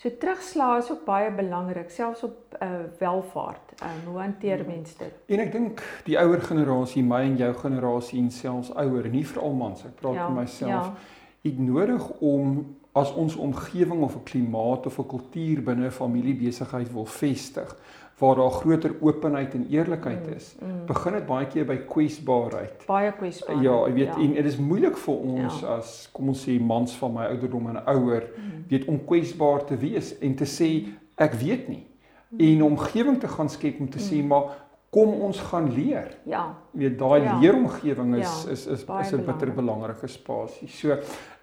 So 0.00 0.08
terugslag 0.18 0.78
is 0.78 0.90
ook 0.90 1.04
baie 1.04 1.30
belangrik, 1.32 1.90
selfs 1.90 2.22
op 2.22 2.56
uh 2.62 2.68
welvaart. 2.98 3.72
Ehm 3.82 3.90
um, 4.06 4.12
hoe 4.12 4.20
hanteer 4.20 4.58
Ja. 4.58 4.64
mense 4.66 4.94
dit? 4.98 5.12
En 5.26 5.38
ek 5.38 5.52
dink 5.52 5.82
die 6.04 6.18
ouer 6.18 6.40
generasie, 6.40 7.02
my 7.04 7.20
en 7.20 7.36
jou 7.36 7.54
generasie 7.54 8.20
en 8.20 8.30
selfs 8.30 8.72
ouer, 8.74 9.08
nie 9.08 9.26
veral 9.26 9.52
mans, 9.52 9.84
ek 9.84 10.00
praat 10.00 10.16
vir 10.16 10.32
myself. 10.32 10.70
Ja. 10.70 10.94
Ek 11.42 11.58
nodig 11.58 12.08
om 12.20 12.76
as 12.92 13.12
ons 13.12 13.36
omgewing 13.36 14.02
of 14.02 14.16
'n 14.16 14.24
klimaat 14.24 14.86
of 14.86 14.98
'n 14.98 15.06
kultuur 15.06 15.62
binne 15.62 15.86
'n 15.86 15.90
familiebesigheid 15.90 16.92
wil 16.92 17.06
vestig 17.06 17.76
waar 18.20 18.36
daar 18.36 18.50
groter 18.50 18.92
openheid 19.00 19.54
en 19.54 19.66
eerlikheid 19.70 20.26
Mm, 20.26 20.32
is, 20.36 20.56
mm. 20.60 20.86
begin 20.86 21.12
dit 21.12 21.26
baie 21.26 21.46
keer 21.46 21.64
by 21.64 21.76
kwesbaarheid. 21.76 22.84
Baie 22.86 23.12
kwesbaar. 23.12 23.62
Ja, 23.62 23.86
jy 23.88 23.92
weet 23.94 24.16
en 24.16 24.32
dit 24.34 24.44
is 24.44 24.56
moeilik 24.58 24.96
vir 24.96 25.14
ons 25.16 25.60
Ja. 25.60 25.76
as 25.76 26.08
kom 26.12 26.28
ons 26.28 26.46
sê 26.48 26.60
mans 26.60 26.96
van 26.96 27.12
my 27.12 27.24
ouderdom 27.26 27.66
en 27.68 27.82
ouer 27.86 28.22
Mm. 28.36 28.64
weet 28.68 28.84
om 28.88 29.00
kwesbaar 29.04 29.64
te 29.64 29.76
wees 29.76 30.18
en 30.20 30.34
te 30.34 30.44
sê 30.44 30.88
ek 31.16 31.32
weet 31.34 31.68
nie 31.68 31.86
Mm. 32.30 32.38
en 32.40 32.62
omgewing 32.62 33.20
te 33.20 33.28
gaan 33.28 33.48
skep 33.48 33.80
om 33.80 33.88
te 33.90 33.98
sê 33.98 34.24
maar 34.24 34.44
kom 34.90 35.08
ons 35.22 35.38
gaan 35.40 35.72
leer. 35.74 36.16
Ja. 36.26 36.54
Jy 36.74 36.78
weet 36.88 36.98
daai 36.98 37.22
Ja. 37.22 37.38
leeromgewing 37.38 38.16
is 38.16 38.44
Ja, 38.44 38.50
is 38.52 38.66
is 38.66 38.84
baie 38.84 39.00
is 39.04 39.12
'n 39.12 39.16
bitter 39.24 39.52
belangrik. 39.52 39.56
belangrike 39.56 40.06
spasie. 40.08 40.68
So 40.68 40.90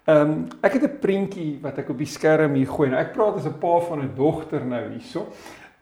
ehm 0.06 0.30
um, 0.30 0.46
ek 0.62 0.72
het 0.72 0.82
'n 0.82 0.98
prentjie 1.00 1.58
wat 1.62 1.78
ek 1.78 1.88
op 1.90 1.98
die 1.98 2.06
skerm 2.06 2.54
hier 2.54 2.66
gooi. 2.66 2.88
Nou 2.90 3.00
ek 3.00 3.12
praat 3.12 3.34
as 3.36 3.46
'n 3.46 3.58
pa 3.58 3.78
van 3.80 4.00
'n 4.00 4.10
dogter 4.16 4.64
nou 4.64 4.88
hierso. 4.90 5.26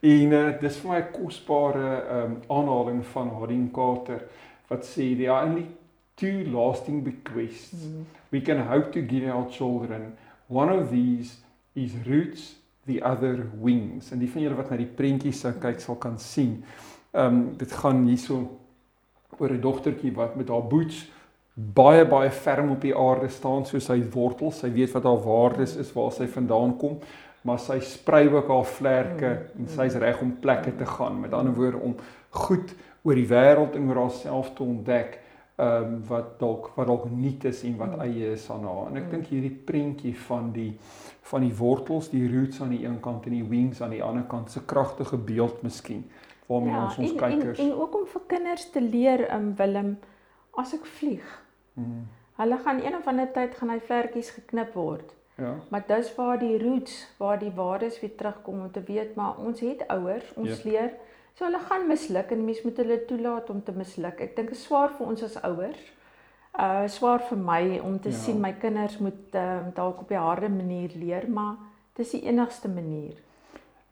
En 0.01 0.33
uh, 0.33 0.61
dis 0.61 0.77
vir 0.77 0.91
my 0.91 1.01
'n 1.01 1.13
kosbare 1.13 2.03
ehm 2.03 2.25
um, 2.25 2.37
aanhaling 2.49 3.05
van 3.07 3.29
Hadin 3.41 3.71
Carter 3.73 4.21
wat 4.69 4.85
sê 4.85 5.17
there 5.17 5.31
are 5.31 5.47
only 5.47 5.67
two 6.15 6.45
lasting 6.53 7.03
bequests 7.03 7.85
Mm. 7.85 8.07
we 8.31 8.41
can 8.41 8.59
hope 8.67 8.91
to 8.93 9.01
give 9.01 9.31
our 9.31 9.51
children. 9.51 10.17
One 10.49 10.71
of 10.71 10.91
these 10.91 11.37
is 11.75 11.93
roots, 12.07 12.57
the 12.87 13.03
other 13.03 13.47
wings. 13.63 14.11
En 14.11 14.19
die 14.19 14.31
van 14.31 14.43
julle 14.43 14.55
wat 14.55 14.71
na 14.71 14.77
die 14.77 14.87
prentjies 14.87 15.41
sou 15.41 15.53
kyk 15.53 15.81
sal 15.81 15.97
kan 15.97 16.19
sien. 16.19 16.65
Ehm 17.13 17.27
um, 17.27 17.57
dit 17.57 17.73
gaan 17.73 18.07
hierso 18.07 18.59
oor 19.39 19.51
'n 19.51 19.61
dogtertjie 19.61 20.13
wat 20.15 20.37
met 20.37 20.49
haar 20.49 20.67
boots 20.69 21.07
baie 21.57 22.05
baie 22.05 22.31
ferm 22.31 22.71
op 22.71 22.81
die 22.81 22.97
aarde 22.97 23.29
staan 23.29 23.65
soos 23.67 23.87
sy 23.89 24.03
wortels. 24.13 24.59
Sy 24.61 24.69
weet 24.73 24.93
wat 24.93 25.05
haar 25.05 25.23
waardes 25.25 25.77
is, 25.77 25.93
waar 25.93 26.13
sy 26.13 26.27
vandaan 26.27 26.77
kom, 26.77 26.99
maar 27.47 27.59
sy 27.63 27.77
sprei 27.81 28.27
ook 28.29 28.49
haar 28.51 28.65
vlerke 28.67 29.29
Mm, 29.55 29.63
en 29.65 29.69
sy's 29.77 29.95
reg 30.03 30.21
om 30.23 30.33
plekke 30.43 30.73
te 30.77 30.87
gaan. 30.87 31.21
Met 31.21 31.33
ander 31.33 31.55
woorde 31.55 31.79
om 31.79 31.95
goed 32.31 32.75
oor 33.07 33.15
die 33.15 33.29
wêreld 33.31 33.77
en 33.79 33.89
oor 33.89 33.97
haarself 34.03 34.51
te 34.55 34.63
ontdek 34.67 35.21
ehm 35.57 35.85
um, 35.85 36.01
wat 36.09 36.35
dalk 36.41 36.73
wat 36.77 36.87
dalk 36.91 37.07
nuut 37.11 37.45
is 37.49 37.63
en 37.65 37.77
wat 37.79 37.95
Mm. 37.97 38.01
eie 38.01 38.33
is 38.33 38.51
aan 38.51 38.65
haar. 38.65 38.87
En 38.91 38.97
ek 38.97 39.05
Mm. 39.05 39.11
dink 39.11 39.27
hierdie 39.27 39.55
prentjie 39.65 40.15
van 40.27 40.51
die 40.53 40.73
van 41.23 41.41
die 41.41 41.55
wortels, 41.59 42.11
die 42.11 42.29
roots 42.35 42.61
aan 42.61 42.69
die 42.71 42.85
een 42.87 43.01
kant 43.01 43.25
en 43.27 43.33
die 43.33 43.45
wings 43.49 43.81
aan 43.83 43.91
die 43.91 44.03
ander 44.03 44.23
kant, 44.29 44.51
se 44.51 44.61
kragtige 44.65 45.17
beeld 45.17 45.63
miskien 45.63 46.05
waarmee 46.47 46.73
ja, 46.73 46.85
ons 46.85 46.99
ons 46.99 47.11
en, 47.11 47.17
kykers. 47.17 47.59
en 47.59 47.65
en 47.71 47.73
ook 47.81 47.95
om 47.95 48.07
vir 48.07 48.21
kinders 48.27 48.71
te 48.71 48.81
leer 48.81 49.35
um 49.35 49.55
Willem 49.57 49.97
as 50.57 50.75
ek 50.75 50.87
vlieg. 50.87 51.43
Mm, 51.75 52.07
Hulle 52.37 52.59
gaan 52.59 52.85
een 52.85 52.95
of 52.97 53.07
ander 53.07 53.33
tyd 53.33 53.55
gaan 53.55 53.71
hy 53.71 53.79
vlekkies 53.81 54.31
geknip 54.31 54.75
word. 54.75 55.15
Ja. 55.37 55.55
Maar 55.69 55.85
dis 55.87 56.15
waar 56.15 56.39
die 56.39 56.59
roots, 56.63 57.07
waar 57.19 57.39
die 57.39 57.53
waardes 57.55 58.01
weer 58.01 58.15
terugkom 58.17 58.61
om 58.61 58.71
te 58.73 58.83
weet 58.87 59.15
maar 59.15 59.37
ons 59.39 59.61
het 59.61 59.85
ouers, 59.89 60.33
ons 60.35 60.63
Ja. 60.63 60.71
leer. 60.71 60.91
So 61.35 61.45
hulle 61.45 61.59
gaan 61.59 61.87
misluk 61.87 62.31
en 62.31 62.45
mens 62.45 62.63
moet 62.63 62.77
hulle 62.77 63.05
toelaat 63.05 63.51
om 63.51 63.63
te 63.63 63.73
misluk. 63.73 64.21
Ek 64.21 64.37
dink 64.37 64.49
dit 64.49 64.57
is 64.57 64.63
swaar 64.65 64.91
vir 64.97 65.07
ons 65.07 65.23
as 65.23 65.37
ouers. 65.43 65.93
Uh 66.59 66.87
swaar 66.89 67.21
vir 67.29 67.39
my 67.39 67.79
om 67.85 68.01
te 68.01 68.09
Ja. 68.09 68.15
ja. 68.15 68.21
sien 68.23 68.41
my 68.41 68.53
kinders 68.53 68.99
moet 68.99 69.35
uh, 69.35 69.59
dalk 69.75 70.01
op 70.01 70.09
die 70.09 70.17
harde 70.17 70.49
manier 70.49 70.91
leer, 70.95 71.29
maar 71.29 71.57
dis 71.95 72.11
die 72.11 72.23
enigste 72.25 72.69
manier. 72.69 73.15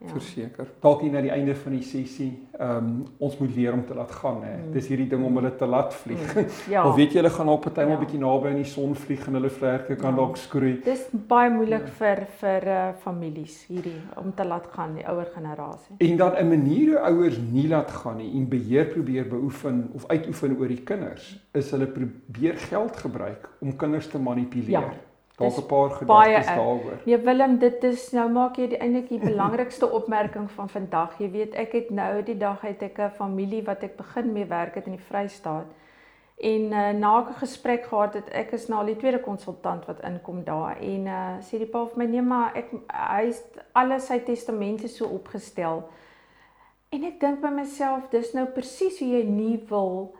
Ja. 0.07 0.13
Verseker. 0.13 0.67
Dalk 0.81 1.01
hier 1.01 1.13
na 1.13 1.21
die 1.21 1.31
einde 1.31 1.55
van 1.55 1.73
die 1.73 1.83
sessie, 1.83 2.33
ehm 2.59 2.77
um, 2.77 3.05
ons 3.19 3.39
moet 3.39 3.55
leer 3.57 3.73
om 3.73 3.85
te 3.87 3.95
laat 3.95 4.11
gaan 4.13 4.43
hè. 4.45 4.57
Mm. 4.57 4.73
Dis 4.73 4.87
hierdie 4.89 5.09
ding 5.09 5.25
om 5.25 5.37
hulle 5.37 5.57
te 5.57 5.67
laat 5.67 5.95
vlieg. 5.95 6.35
Mm, 6.35 6.47
Ja. 6.75 6.87
Of 6.89 6.95
weet 6.97 7.13
jy 7.13 7.19
hulle 7.23 7.31
gaan 7.31 7.49
op 7.49 7.61
'n 7.67 7.71
partymal 7.73 7.93
Ja. 7.93 7.99
bietjie 7.99 8.19
naby 8.19 8.49
aan 8.49 8.55
die 8.63 8.65
son 8.65 8.95
vlieg 8.95 9.27
en 9.27 9.35
hulle 9.35 9.51
vlerke 9.51 9.97
kan 9.97 10.11
Ja. 10.11 10.17
dalk 10.17 10.37
skroei. 10.37 10.81
Dis 10.85 11.09
baie 11.13 11.51
moeilik 11.51 11.87
Ja. 11.87 11.93
vir 11.99 12.27
vir 12.41 12.67
uh, 12.69 12.93
families 13.03 13.65
hierdie 13.69 14.01
om 14.17 14.33
te 14.35 14.45
laat 14.45 14.67
gaan 14.73 14.95
die 14.95 15.07
ouer 15.09 15.27
generasie. 15.35 15.97
En 15.99 16.17
dan 16.17 16.33
'n 16.37 16.49
manier 16.49 16.89
hoe 16.89 17.01
ouers 17.01 17.39
nie 17.53 17.69
laat 17.69 17.91
gaan 17.91 18.17
nie 18.17 18.33
en 18.37 18.49
beheer 18.49 18.85
probeer 18.87 19.29
beoefen 19.29 19.91
of 19.95 20.07
uitoefen 20.09 20.57
oor 20.59 20.69
die 20.69 20.83
kinders, 20.85 21.41
is 21.55 21.71
hulle 21.71 21.87
probeer 21.87 22.57
geld 22.57 22.97
gebruik 22.97 23.49
om 23.61 23.77
kinders 23.77 24.07
te 24.09 24.19
manipuleer. 24.19 24.71
Ja, 24.71 24.95
Dalk 25.37 25.57
'n 25.57 25.67
paar 25.67 25.91
gedagtes 25.91 26.47
daaroor. 26.47 26.99
Nee 27.05 27.19
Willem, 27.19 27.59
dit 27.59 27.85
is 27.85 28.11
nou 28.11 28.31
maak 28.31 28.57
jy 28.57 28.69
die 28.69 28.79
eintlik 28.79 29.09
die 29.09 29.19
belangrikste 29.19 29.91
opmerking 29.99 30.51
van 30.51 30.69
vandag. 30.69 31.19
Jy 31.19 31.31
weet, 31.31 31.55
ek 31.55 31.73
het 31.73 31.91
nou 31.91 32.23
die 32.23 32.37
dag 32.37 32.61
het 32.61 32.83
ek 32.83 32.99
'n 32.99 33.11
familie 33.11 33.65
wat 33.65 33.83
ek 33.83 33.97
begin 33.97 34.33
mee 34.33 34.47
werk 34.47 34.75
het 34.75 34.87
in 34.87 34.95
die 34.95 35.07
Vrystaat. 35.11 35.67
En 36.39 36.61
uh, 36.61 36.91
na 36.91 37.19
'n 37.19 37.35
gesprek 37.35 37.85
gehad 37.85 38.15
het 38.15 38.29
ek 38.31 38.53
is 38.53 38.69
nou 38.69 38.87
die 38.87 38.97
tweede 38.97 39.21
konsultant 39.21 39.87
wat 39.87 40.01
inkom 40.01 40.45
daar 40.45 40.77
en 40.81 41.07
uh, 41.07 41.39
sê 41.41 41.59
die 41.59 41.67
pa 41.67 41.85
vir 41.87 41.99
my 41.99 42.05
nee 42.05 42.23
maar 42.23 42.55
ek 42.55 42.71
hy 42.91 43.23
is 43.29 43.43
alles 43.73 44.07
sy 44.07 44.19
testamente 44.19 44.89
so 44.89 45.07
opgestel. 45.07 45.83
En 46.91 47.05
ek 47.05 47.21
dink 47.21 47.41
by 47.41 47.51
myself 47.51 48.09
dis 48.11 48.33
nou 48.33 48.47
presies 48.47 48.99
hoe 48.99 49.09
jy 49.09 49.23
nie 49.25 49.65
wil 49.69 50.15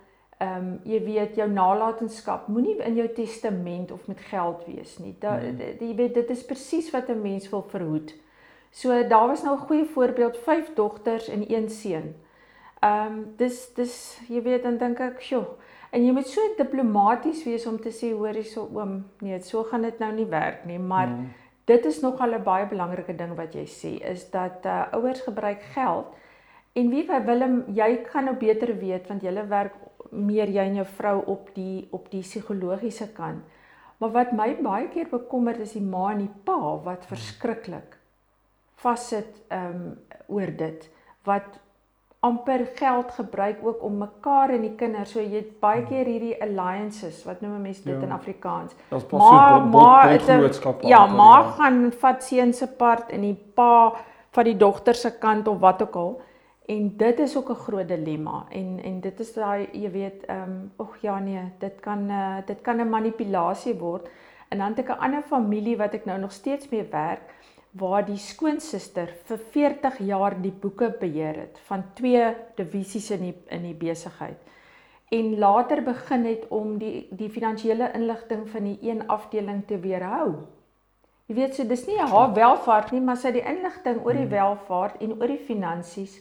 ehm 0.45 0.67
um, 0.67 0.81
jy 0.85 1.01
weet 1.05 1.37
jou 1.41 1.49
nalatenskap 1.51 2.49
moenie 2.53 2.77
in 2.85 2.99
jou 3.01 3.09
testament 3.17 3.93
of 3.93 4.07
met 4.11 4.21
geld 4.31 4.65
wees 4.67 4.99
nie. 4.99 5.15
Da, 5.21 5.39
mm. 5.39 5.61
jy 5.81 5.95
weet 6.01 6.15
dit 6.15 6.31
is 6.31 6.45
presies 6.45 6.91
wat 6.93 7.09
'n 7.09 7.23
mens 7.23 7.49
wil 7.51 7.65
verhoed. 7.73 8.15
So 8.71 8.91
daar 9.09 9.29
was 9.29 9.43
nou 9.43 9.55
'n 9.57 9.67
goeie 9.67 9.85
voorbeeld, 9.85 10.37
vyf 10.37 10.75
dogters 10.75 11.29
en 11.29 11.45
een 11.49 11.71
seun. 11.71 12.15
Ehm 12.81 13.13
um, 13.13 13.35
dis 13.37 13.75
dis 13.75 14.21
jy 14.29 14.43
weet 14.43 14.63
dan 14.63 14.79
dink 14.79 15.01
ek, 15.01 15.21
"Sjoe, 15.21 15.47
en 15.91 16.05
jy 16.05 16.13
moet 16.13 16.27
so 16.27 16.41
diplomaties 16.57 17.45
wees 17.45 17.67
om 17.67 17.81
te 17.81 17.91
sê 17.91 18.13
hoor 18.13 18.35
hierso 18.35 18.69
oom, 18.75 19.05
nee, 19.21 19.41
so 19.41 19.63
gaan 19.63 19.83
dit 19.83 19.99
nou 19.99 20.13
nie 20.13 20.27
werk 20.27 20.65
nie, 20.65 20.79
maar 20.79 21.07
Mm. 21.07 21.31
dit 21.65 21.85
is 21.85 22.01
nogal 22.01 22.35
'n 22.35 22.43
baie 22.43 22.67
belangrike 22.67 23.17
ding 23.17 23.37
wat 23.37 23.55
jy 23.55 23.65
sê 23.67 24.11
is 24.11 24.31
dat 24.31 24.67
uh, 24.67 24.93
ouers 24.93 25.21
gebruik 25.21 25.63
geld 25.63 26.07
en 26.73 26.91
wie 26.91 27.05
by 27.07 27.21
Willem 27.25 27.65
jy 27.75 28.05
gaan 28.11 28.25
nou 28.25 28.37
beter 28.37 28.79
weet 28.79 29.09
want 29.09 29.23
jy 29.23 29.47
werk 29.49 29.73
meer 30.11 30.49
jy 30.49 30.65
en 30.69 30.75
jou 30.75 30.87
vrou 30.87 31.23
op 31.27 31.51
die 31.55 31.89
op 31.91 32.11
die 32.11 32.21
psigologiese 32.23 33.09
kant. 33.17 33.43
Maar 33.99 34.11
wat 34.11 34.33
my 34.33 34.57
baie 34.63 34.89
keer 34.89 35.07
bekommer 35.11 35.61
is 35.61 35.73
die 35.73 35.83
ma 35.83 36.11
en 36.13 36.19
die 36.19 36.33
pa 36.45 36.77
wat 36.85 37.05
verskriklik 37.07 37.97
vassit 38.77 39.39
um 39.53 39.95
oor 40.29 40.51
dit 40.59 40.89
wat 41.25 41.61
amper 42.25 42.67
geld 42.77 43.11
gebruik 43.13 43.59
ook 43.63 43.83
om 43.85 43.99
mekaar 43.99 44.51
en 44.51 44.63
die 44.65 44.75
kinders 44.81 45.13
so 45.13 45.21
jy 45.21 45.37
het 45.43 45.61
baie 45.61 45.83
keer 45.89 46.07
hierdie 46.09 46.37
alliances 46.43 47.25
wat 47.25 47.41
noem 47.41 47.61
mense 47.63 47.85
dit 47.85 47.95
Ja. 47.95 48.03
in 48.03 48.13
Afrikaans 48.13 48.73
Maar 49.13 49.61
maar 49.67 50.09
ja, 50.89 51.07
maar 51.07 51.45
gaan 51.59 51.93
vat 51.93 52.23
seun 52.25 52.53
se 52.53 52.67
part 52.67 53.11
en 53.11 53.21
die 53.21 53.35
pa 53.55 53.93
van 54.31 54.45
die 54.45 54.57
dogter 54.57 54.95
se 54.95 55.11
kant 55.19 55.49
of 55.49 55.59
wat 55.61 55.83
ook 55.83 55.95
al. 55.97 56.21
En 56.67 56.97
dit 56.97 57.19
is 57.19 57.37
ook 57.37 57.51
'n 57.51 57.65
groot 57.67 57.89
dilemma 57.89 58.47
en 58.51 58.81
en 58.83 59.01
dit 59.01 59.21
is 59.21 59.33
daai 59.33 59.69
jy 59.73 59.91
weet 59.91 60.25
ehm 60.25 60.43
um, 60.43 60.73
ag 60.77 60.97
ja 61.01 61.19
nee, 61.19 61.53
dit 61.59 61.81
kan 61.81 62.11
uh, 62.11 62.37
dit 62.47 62.61
kan 62.61 62.81
'n 62.81 62.89
manipulasie 62.89 63.75
word. 63.75 64.09
En 64.49 64.59
dan 64.59 64.69
het 64.69 64.79
ek 64.79 64.89
'n 64.89 65.01
ander 65.01 65.23
familie 65.23 65.77
wat 65.77 65.95
ek 65.95 66.05
nou 66.05 66.19
nog 66.19 66.33
steeds 66.33 66.69
mee 66.69 66.87
werk 66.91 67.35
waar 67.71 68.05
die 68.05 68.17
skoonsister 68.17 69.09
vir 69.25 69.39
40 69.39 69.99
jaar 69.99 70.41
die 70.41 70.53
boeke 70.53 70.97
beheer 71.01 71.37
het 71.37 71.61
van 71.65 71.85
twee 71.95 72.35
divisies 72.55 73.11
in 73.11 73.21
die 73.21 73.37
in 73.49 73.63
die 73.63 73.75
besigheid 73.75 74.39
en 75.15 75.39
later 75.39 75.83
begin 75.83 76.25
het 76.25 76.49
om 76.49 76.79
die 76.79 77.07
die 77.11 77.31
finansiële 77.31 77.91
inligting 77.95 78.49
van 78.51 78.65
die 78.65 78.79
een 78.83 79.07
afdeling 79.07 79.63
te 79.67 79.79
weerhou. 79.79 80.35
Jy 81.27 81.35
weet 81.35 81.55
so 81.55 81.67
dis 81.67 81.87
nie 81.87 81.99
haar 81.99 82.33
welvaart 82.37 82.93
nie, 82.93 83.01
maar 83.01 83.17
sy 83.17 83.33
die 83.33 83.45
inligting 83.45 84.03
oor 84.05 84.17
die 84.19 84.29
welvaart 84.29 85.01
en 85.05 85.15
oor 85.21 85.31
die 85.31 85.45
finansies 85.47 86.19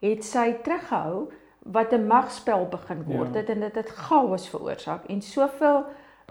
het 0.00 0.24
sy 0.24 0.52
teruggehou 0.62 1.28
wat 1.64 1.92
'n 1.92 2.06
magspel 2.06 2.66
begin 2.70 3.02
word 3.04 3.34
Ja. 3.34 3.40
het 3.40 3.48
en 3.50 3.60
dit 3.60 3.74
het 3.74 3.88
chaos 3.88 4.48
veroorsaak 4.48 5.04
en 5.08 5.20
soveel 5.22 5.84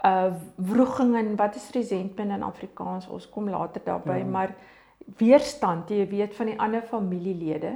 uh 0.04 0.32
wroging 0.56 1.16
en 1.16 1.36
wat 1.36 1.54
is 1.56 1.70
resentment 1.74 2.30
in 2.30 2.42
Afrikaans 2.42 3.08
ons 3.08 3.28
kom 3.30 3.50
later 3.50 3.80
daarby 3.84 4.18
Ja. 4.18 4.24
maar 4.24 4.54
weerstand 5.16 5.88
jy 5.90 6.06
weet 6.08 6.34
van 6.36 6.46
die 6.46 6.58
ander 6.60 6.82
familielede 6.82 7.72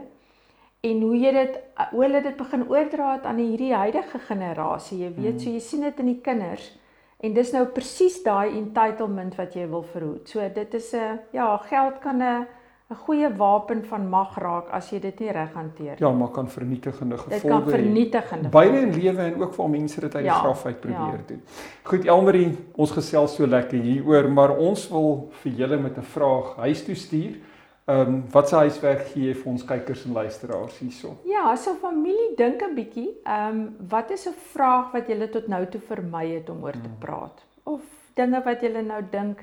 en 0.83 1.01
hoe 1.01 1.17
jy 1.19 1.33
dit 1.33 1.59
hoe 1.91 2.03
hulle 2.03 2.23
dit 2.23 2.37
begin 2.37 2.65
oordra 2.69 3.13
het 3.17 3.25
aan 3.25 3.37
hierdie 3.37 3.75
huidige 3.75 4.19
generasie 4.19 4.99
jy 5.05 5.13
weet 5.15 5.33
Mm. 5.35 5.39
so 5.39 5.51
jy 5.51 5.59
sien 5.61 5.81
dit 5.81 5.99
in 6.01 6.07
die 6.07 6.21
kinders 6.21 6.79
en 7.23 7.33
dis 7.35 7.53
nou 7.53 7.65
presies 7.67 8.23
daai 8.23 8.57
entitlement 8.59 9.35
wat 9.39 9.55
jy 9.55 9.69
wil 9.71 9.83
verhoed 9.83 10.29
so 10.29 10.41
dit 10.55 10.75
is 10.75 10.93
'n 10.95 11.19
ja 11.33 11.57
geld 11.57 11.99
kan 12.01 12.23
'n 12.23 12.47
'n 12.93 12.97
goeie 13.05 13.29
wapen 13.37 13.85
van 13.85 14.09
mag 14.09 14.39
raak 14.39 14.71
as 14.71 14.91
jy 14.91 14.99
dit 15.01 15.21
nie 15.21 15.33
reg 15.33 15.53
hanteer 15.55 15.97
nie 15.97 16.07
Ja, 16.07 16.11
maar 16.13 16.29
kan 16.29 16.49
vernietigende 16.49 17.17
dit 17.17 17.25
gevolge 17.25 17.49
kan 17.49 17.63
hê. 17.63 17.77
vernietigende 17.77 18.49
Beide 18.49 18.81
in 18.81 18.93
lewe 18.93 19.23
en 19.23 19.43
ook 19.43 19.55
vir 19.55 19.69
mense 19.69 20.01
dit 20.01 20.15
uit 20.15 20.25
die 20.25 20.33
Ja, 20.33 20.41
graf 20.41 20.67
uit 20.67 20.81
probeer 20.81 21.21
ja. 21.21 21.27
doen. 21.27 21.43
Goed 21.83 22.05
Elmarie, 22.05 22.59
ons 22.77 22.91
gesels 22.91 23.35
so 23.35 23.47
lekker 23.47 23.79
hieroor, 23.79 24.29
maar 24.31 24.57
ons 24.57 24.89
wil 24.89 25.31
vir 25.43 25.53
julle 25.53 25.79
met 25.79 25.99
'n 25.99 26.03
vraag 26.03 26.57
huis 26.57 26.85
toe 26.85 26.95
stuur. 26.95 27.41
Ehm 27.85 28.01
um, 28.01 28.25
wat 28.31 28.49
se 28.49 28.57
huiswerk 28.57 29.07
gee 29.11 29.25
jy 29.27 29.35
vir 29.35 29.53
ons 29.53 29.65
kykers 29.65 30.05
en 30.05 30.13
luisteraars 30.13 30.79
hierso? 30.79 31.17
Ja, 31.25 31.57
so 31.57 31.75
familie 31.75 32.35
dink 32.37 32.63
'n 32.63 32.75
bietjie. 32.75 33.09
Ehm 33.25 33.49
um, 33.49 33.77
wat 33.89 34.11
is 34.11 34.29
'n 34.29 34.35
vraag 34.53 34.93
wat 34.93 35.09
julle 35.09 35.29
tot 35.29 35.49
nou 35.49 35.67
toe 35.67 35.81
vermy 35.81 36.29
het 36.35 36.51
om 36.51 36.63
oor 36.63 36.73
te 36.73 36.89
hmm. 36.89 36.99
praat? 36.99 37.43
Of 37.63 37.81
dinge 38.15 38.43
wat 38.45 38.61
julle 38.61 38.83
nou 38.83 39.03
dink 39.11 39.43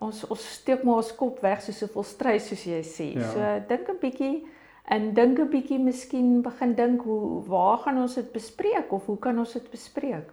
ons 0.00 0.24
ons 0.28 0.46
steek 0.58 0.84
maar 0.84 1.00
ons 1.00 1.14
kop 1.16 1.40
weg 1.44 1.62
so 1.64 1.72
soveel 1.72 2.04
strys 2.04 2.48
soos 2.50 2.64
jy 2.68 2.82
sê. 2.84 3.08
Ja. 3.16 3.30
So 3.32 3.40
dink 3.68 3.88
'n 3.88 3.98
bietjie 4.00 4.46
en 4.84 5.12
dink 5.14 5.38
'n 5.38 5.50
bietjie 5.50 5.78
miskien 5.78 6.42
begin 6.42 6.74
dink 6.74 7.02
hoe 7.02 7.42
waar 7.48 7.78
gaan 7.78 8.02
ons 8.02 8.14
dit 8.14 8.32
bespreek 8.32 8.92
of 8.92 9.06
hoe 9.06 9.18
kan 9.18 9.38
ons 9.38 9.52
dit 9.52 9.70
bespreek? 9.70 10.32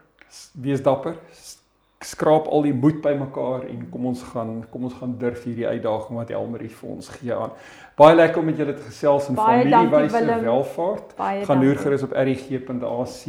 Wees 0.54 0.82
dapper, 0.82 1.18
skraap 2.06 2.48
al 2.48 2.66
die 2.68 2.74
moed 2.74 3.02
bymekaar 3.02 3.66
en 3.70 3.88
kom 3.92 4.06
ons 4.12 4.24
gaan 4.34 4.64
kom 4.72 4.84
ons 4.90 4.96
gaan 5.00 5.16
durf 5.20 5.44
hierdie 5.48 5.68
uitdaging 5.68 6.20
wat 6.20 6.32
Elmarie 6.34 6.70
vir 6.70 6.90
ons 6.90 7.10
gee 7.18 7.36
aan. 7.36 7.54
Baie 7.96 8.16
lekker 8.16 8.42
om 8.42 8.48
met 8.50 8.58
julle 8.58 8.74
te 8.74 8.88
gesels 8.88 9.28
in 9.30 9.38
familiewyse 9.38 10.40
welvaart. 10.42 11.14
Gaan 11.46 11.62
loer 11.62 11.78
gerus 11.78 12.06
op 12.08 12.16
rig.ac 12.18 13.20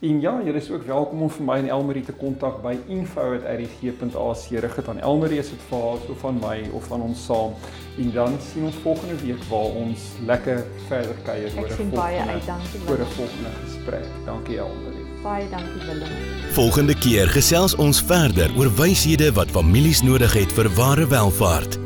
en 0.00 0.20
ja, 0.22 0.32
julle 0.44 0.60
is 0.62 0.70
ook 0.70 0.86
welkom 0.86 1.22
om 1.26 1.30
vir 1.30 1.44
my 1.44 1.56
en 1.58 1.68
Elmarie 1.74 2.04
te 2.06 2.14
kontak 2.16 2.62
by 2.62 2.76
info@rig.ac. 2.86 4.44
Rig 4.64 4.76
dit 4.76 4.88
aan 4.88 5.00
Elmarie 5.00 5.42
vir 5.42 5.78
haar 5.78 6.06
of 6.14 6.18
van 6.22 6.38
my 6.40 6.58
of 6.72 6.86
van 6.86 7.02
ons 7.02 7.24
saam. 7.24 7.52
En 7.98 8.12
dan 8.12 8.38
sien 8.40 8.64
ons 8.64 8.78
volgende 8.84 9.18
week 9.24 9.42
waar 9.50 9.74
ons 9.82 10.14
lekker 10.26 10.64
verder 10.88 11.16
kuier 11.24 11.50
oor 11.58 11.68
'n 11.68 11.90
volgende 11.90 12.56
oor 12.88 12.98
'n 12.98 13.12
volgende 13.18 13.52
gesprek. 13.64 14.08
Dankie 14.24 14.58
Elmarie. 14.58 14.97
Baie 15.28 15.48
dankie 15.50 15.84
Willem. 15.86 16.08
Volgende 16.50 16.94
keer 16.98 17.28
gesels 17.28 17.74
ons 17.76 18.00
verder 18.00 18.48
oor 18.56 18.70
wyshede 18.78 19.28
wat 19.36 19.52
families 19.52 20.00
nodig 20.02 20.32
het 20.32 20.54
vir 20.56 20.70
ware 20.78 21.04
welvaart. 21.12 21.76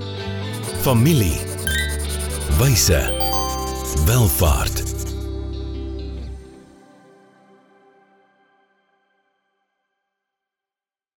Familie. 0.86 1.34
Wyse. 2.60 3.02
Welvaart. 4.06 4.91